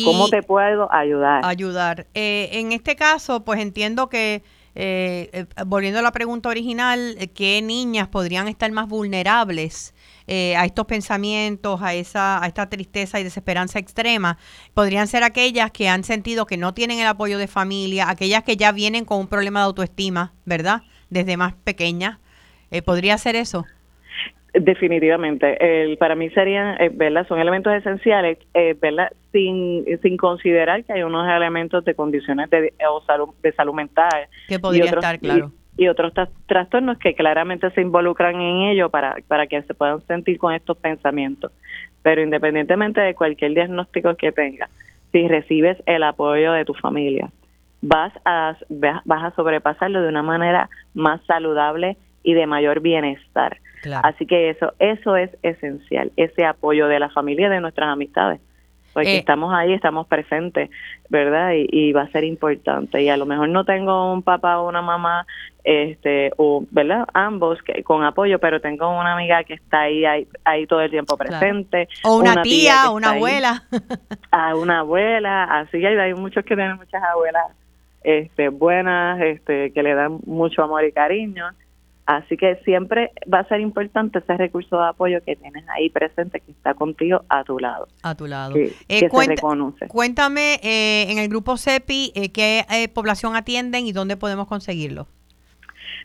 ¿Cómo 0.04 0.30
te 0.30 0.44
puedo 0.44 0.94
ayudar? 0.94 1.42
ayudar. 1.44 2.06
Eh, 2.14 2.50
en 2.54 2.72
este 2.72 2.96
caso, 2.96 3.44
pues 3.44 3.60
entiendo 3.60 4.10
que, 4.10 4.44
eh, 4.80 5.30
eh, 5.34 5.46
volviendo 5.66 5.98
a 5.98 6.04
la 6.04 6.12
pregunta 6.12 6.50
original, 6.50 7.16
eh, 7.18 7.30
¿qué 7.30 7.64
niñas 7.64 8.10
podrían 8.10 8.48
estar 8.48 8.72
más 8.72 8.88
vulnerables 8.88 9.96
eh, 10.28 10.56
a 10.56 10.66
estos 10.66 10.86
pensamientos, 10.86 11.82
a, 11.82 11.96
esa, 11.96 12.44
a 12.44 12.46
esta 12.46 12.70
tristeza 12.70 13.20
y 13.20 13.24
desesperanza 13.24 13.80
extrema? 13.80 14.38
Podrían 14.76 15.08
ser 15.08 15.24
aquellas 15.24 15.72
que 15.72 15.90
han 15.90 16.04
sentido 16.04 16.46
que 16.46 16.58
no 16.58 16.76
tienen 16.76 17.00
el 17.00 17.08
apoyo 17.08 17.40
de 17.40 17.48
familia, 17.48 18.08
aquellas 18.08 18.44
que 18.44 18.56
ya 18.56 18.72
vienen 18.72 19.04
con 19.04 19.20
un 19.20 19.28
problema 19.28 19.62
de 19.62 19.66
autoestima, 19.66 20.36
¿verdad? 20.46 20.84
Desde 21.10 21.38
más 21.38 21.56
pequeñas. 21.56 22.20
¿Podría 22.86 23.18
ser 23.18 23.36
eso? 23.36 23.66
Definitivamente. 24.60 25.58
El, 25.84 25.98
para 25.98 26.16
mí 26.16 26.30
serían, 26.32 26.82
eh, 26.82 26.90
¿verdad? 26.92 27.28
Son 27.28 27.40
elementos 27.40 27.74
esenciales, 27.74 28.40
eh, 28.54 28.76
¿verdad? 28.82 29.12
Sin, 29.32 29.86
sin 30.02 30.18
considerar 30.18 30.84
que 30.84 30.94
hay 30.94 31.04
unos 31.04 31.28
elementos 31.30 31.86
de 31.86 31.94
condiciones 31.94 32.50
de, 32.50 32.74
o 32.90 33.02
salud, 33.02 33.30
de 33.44 33.52
salud 33.54 33.74
mental. 33.74 34.28
Que 34.48 34.58
podría 34.60 34.86
otros- 34.86 35.04
estar, 35.04 35.20
claro. 35.20 35.52
y 35.78 35.88
otros 35.88 36.12
trastornos 36.48 36.98
que 36.98 37.14
claramente 37.14 37.70
se 37.72 37.82
involucran 37.82 38.36
en 38.42 38.70
ello 38.70 38.90
para, 38.90 39.18
para 39.28 39.46
que 39.46 39.62
se 39.62 39.74
puedan 39.76 40.02
sentir 40.08 40.40
con 40.40 40.54
estos 40.54 40.78
pensamientos. 40.78 41.52
Pero 42.02 42.22
independientemente 42.22 43.00
de 43.02 43.14
cualquier 43.14 43.54
diagnóstico 43.54 44.16
que 44.16 44.32
tengas, 44.32 44.72
si 45.12 45.28
recibes 45.28 45.78
el 45.86 46.02
apoyo 46.04 46.54
de 46.54 46.66
tu 46.66 46.74
familia, 46.74 47.30
vas 47.82 48.14
a, 48.26 48.58
vas 48.70 49.24
a 49.24 49.32
sobrepasarlo 49.36 50.02
de 50.02 50.10
una 50.10 50.24
manera 50.24 50.70
más 50.96 51.22
saludable 51.26 51.96
y 52.24 52.34
de 52.34 52.48
mayor 52.48 52.80
bienestar. 52.80 53.58
Así 54.04 54.26
que 54.26 54.50
eso, 54.50 54.74
eso 54.80 55.16
es 55.16 55.32
esencial, 55.44 56.12
ese 56.16 56.46
apoyo 56.46 56.88
de 56.88 57.00
la 57.00 57.10
familia 57.10 57.48
y 57.48 57.50
de 57.50 57.62
nuestras 57.62 57.90
amistades. 57.90 58.40
Porque 58.94 59.14
eh, 59.14 59.18
estamos 59.20 59.54
ahí, 59.54 59.74
estamos 59.74 60.08
presentes, 60.08 60.72
¿verdad? 61.10 61.52
Y, 61.56 61.92
va 61.92 62.04
a 62.04 62.10
ser 62.10 62.24
importante. 62.24 63.02
Y 63.04 63.10
a 63.10 63.18
lo 63.18 63.28
mejor 63.28 63.48
no 63.50 63.64
tengo 63.64 64.12
un 64.12 64.24
papá 64.24 64.60
o 64.60 64.68
una 64.68 64.82
mamá, 64.82 65.28
este, 65.64 66.32
o, 66.38 66.66
¿verdad? 66.72 67.06
Ambos 67.14 67.62
que, 67.62 67.84
con 67.84 68.04
apoyo, 68.04 68.40
pero 68.40 68.60
tengo 68.60 68.90
una 68.90 69.14
amiga 69.14 69.44
que 69.44 69.54
está 69.54 69.82
ahí, 69.82 70.04
ahí, 70.44 70.66
todo 70.66 70.82
el 70.82 70.90
tiempo 70.90 71.16
presente. 71.16 71.88
O 72.04 72.18
una, 72.18 72.42
tía, 72.42 72.90
o 72.90 72.96
una 72.96 73.12
abuela. 73.12 73.64
A 74.32 74.56
una 74.56 74.80
abuela, 74.80 75.44
así 75.44 75.86
hay, 75.86 75.96
hay 75.96 76.16
muchos 76.16 76.44
que 76.44 76.56
tienen 76.56 76.78
muchas 76.78 77.04
abuelas 77.04 77.46
este, 78.08 78.48
buenas, 78.50 79.20
este, 79.22 79.72
que 79.74 79.84
le 79.84 79.94
dan 79.94 80.20
mucho 80.26 80.64
amor 80.64 80.86
y 80.86 80.94
cariño. 80.94 81.50
Así 82.08 82.38
que 82.38 82.56
siempre 82.64 83.12
va 83.32 83.40
a 83.40 83.48
ser 83.50 83.60
importante 83.60 84.20
ese 84.20 84.38
recurso 84.38 84.80
de 84.80 84.88
apoyo 84.88 85.20
que 85.26 85.36
tienes 85.36 85.68
ahí 85.68 85.90
presente, 85.90 86.40
que 86.40 86.52
está 86.52 86.74
contigo 86.74 87.24
a 87.28 87.44
tu 87.44 87.60
lado. 87.60 87.90
A 88.02 88.16
tu 88.16 88.28
lado. 88.28 88.54
Que, 88.54 88.72
eh, 88.88 89.10
se 89.10 89.28
reconoce. 89.28 89.90
Cuéntame 89.90 90.56
eh, 90.64 91.12
en 91.12 91.18
el 91.18 91.28
grupo 91.28 91.58
CEPI 91.58 92.14
eh, 92.16 92.32
qué 92.32 92.64
población 92.96 93.36
atienden 93.36 93.86
y 93.88 93.92
dónde 93.92 94.16
podemos 94.16 94.48
conseguirlo. 94.48 95.08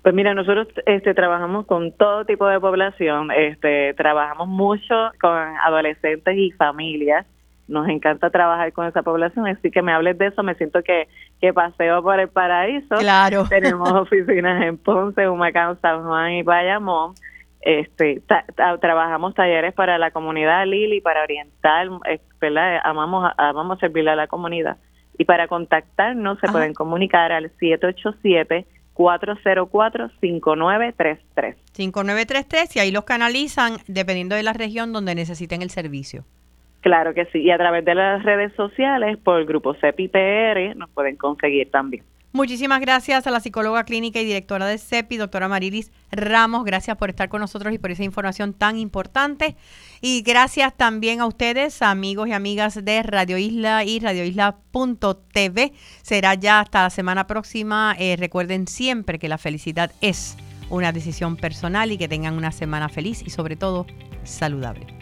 Pues 0.03 0.13
mira, 0.13 0.35
nosotros 0.35 0.67
este, 0.87 1.15
trabajamos 1.15 1.67
con 1.67 1.93
todo 1.93 2.25
tipo 2.25 2.49
de 2.49 2.59
población, 2.59 3.31
este, 3.31 3.95
trabajamos 3.95 4.49
mucho 4.49 5.13
con 5.21 5.33
adolescentes 5.33 6.37
y 6.37 6.51
familias 6.51 7.25
nos 7.69 7.89
encanta 7.89 8.31
trabajar 8.31 8.73
con 8.73 8.87
esa 8.87 9.03
población, 9.03 9.47
así 9.47 9.71
que 9.71 9.83
me 9.83 9.93
hables 9.93 10.19
de 10.19 10.27
eso, 10.27 10.43
me 10.43 10.55
siento 10.55 10.83
que, 10.83 11.09
que 11.43 11.53
paseo 11.53 12.03
por 12.05 12.21
el 12.21 12.29
paraíso. 12.29 12.95
Claro. 12.99 13.45
Tenemos 13.49 13.91
oficinas 13.91 14.63
en 14.63 14.79
Ponce, 14.79 15.29
Humacao, 15.29 15.77
San 15.83 16.05
Juan 16.05 16.35
y 16.35 16.45
Bayamón. 16.45 17.15
Este, 17.61 18.23
trabajamos 18.81 19.35
talleres 19.35 19.75
para 19.75 19.99
la 19.99 20.13
comunidad 20.13 20.65
Lili, 20.67 21.01
para 21.01 21.25
orientar, 21.25 21.89
¿verdad? 22.41 22.79
Amamos, 22.85 23.33
amamos 23.37 23.81
servirle 23.81 24.13
a 24.13 24.17
la 24.17 24.29
comunidad. 24.29 24.77
Y 25.19 25.25
para 25.25 25.49
contactarnos 25.49 26.39
se 26.39 26.47
pueden 26.49 26.75
comunicar 26.75 27.33
al 27.33 27.51
787 27.59 28.65
404-5933. 28.95 31.57
5933 31.73 32.77
y 32.77 32.79
ahí 32.79 32.91
los 32.91 33.05
canalizan 33.05 33.79
dependiendo 33.87 34.37
de 34.37 34.43
la 34.43 34.53
región 34.53 34.93
donde 34.93 35.15
necesiten 35.15 35.63
el 35.63 35.71
servicio. 35.71 36.27
Claro 36.83 37.15
que 37.15 37.27
sí, 37.27 37.39
y 37.39 37.51
a 37.51 37.59
través 37.59 37.85
de 37.85 37.95
las 37.95 38.23
redes 38.25 38.53
sociales, 38.57 39.17
por 39.17 39.39
el 39.39 39.47
grupo 39.47 39.75
CEPI-PR, 39.75 40.77
nos 40.77 40.91
pueden 40.91 41.17
conseguir 41.17 41.71
también. 41.71 42.05
Muchísimas 42.33 42.81
gracias 42.81 43.27
a 43.27 43.31
la 43.31 43.41
psicóloga 43.41 43.85
clínica 43.85 44.19
y 44.19 44.25
directora 44.25 44.67
de 44.67 44.79
CEPI, 44.79 45.19
doctora 45.19 45.49
Marilis 45.49 45.93
Ramos. 46.11 46.65
Gracias 46.65 46.97
por 46.97 47.11
estar 47.11 47.29
con 47.29 47.41
nosotros 47.41 47.73
y 47.75 47.79
por 47.79 47.91
esa 47.91 48.05
información 48.05 48.55
tan 48.55 48.79
importante. 48.79 49.55
Y 50.01 50.23
gracias 50.23 50.75
también 50.75 51.21
a 51.21 51.27
ustedes, 51.27 51.83
amigos 51.83 52.29
y 52.29 52.33
amigas 52.33 52.83
de 52.83 53.03
Radio 53.03 53.37
Isla 53.37 53.85
y 53.85 54.01
radioisla.tv. 54.01 55.73
Será 56.01 56.35
ya 56.35 56.61
hasta 56.61 56.85
la 56.85 56.91
semana 56.91 57.27
próxima. 57.27 57.95
Eh, 57.99 58.17
recuerden 58.19 58.67
siempre 58.67 59.19
que 59.19 59.29
la 59.29 59.37
felicidad 59.37 59.93
es 60.01 60.37
una 60.71 60.91
decisión 60.91 61.37
personal 61.37 61.93
y 61.93 61.99
que 61.99 62.09
tengan 62.09 62.35
una 62.35 62.51
semana 62.51 62.89
feliz 62.89 63.23
y 63.23 63.29
sobre 63.29 63.57
todo 63.57 63.87
saludable. 64.25 65.02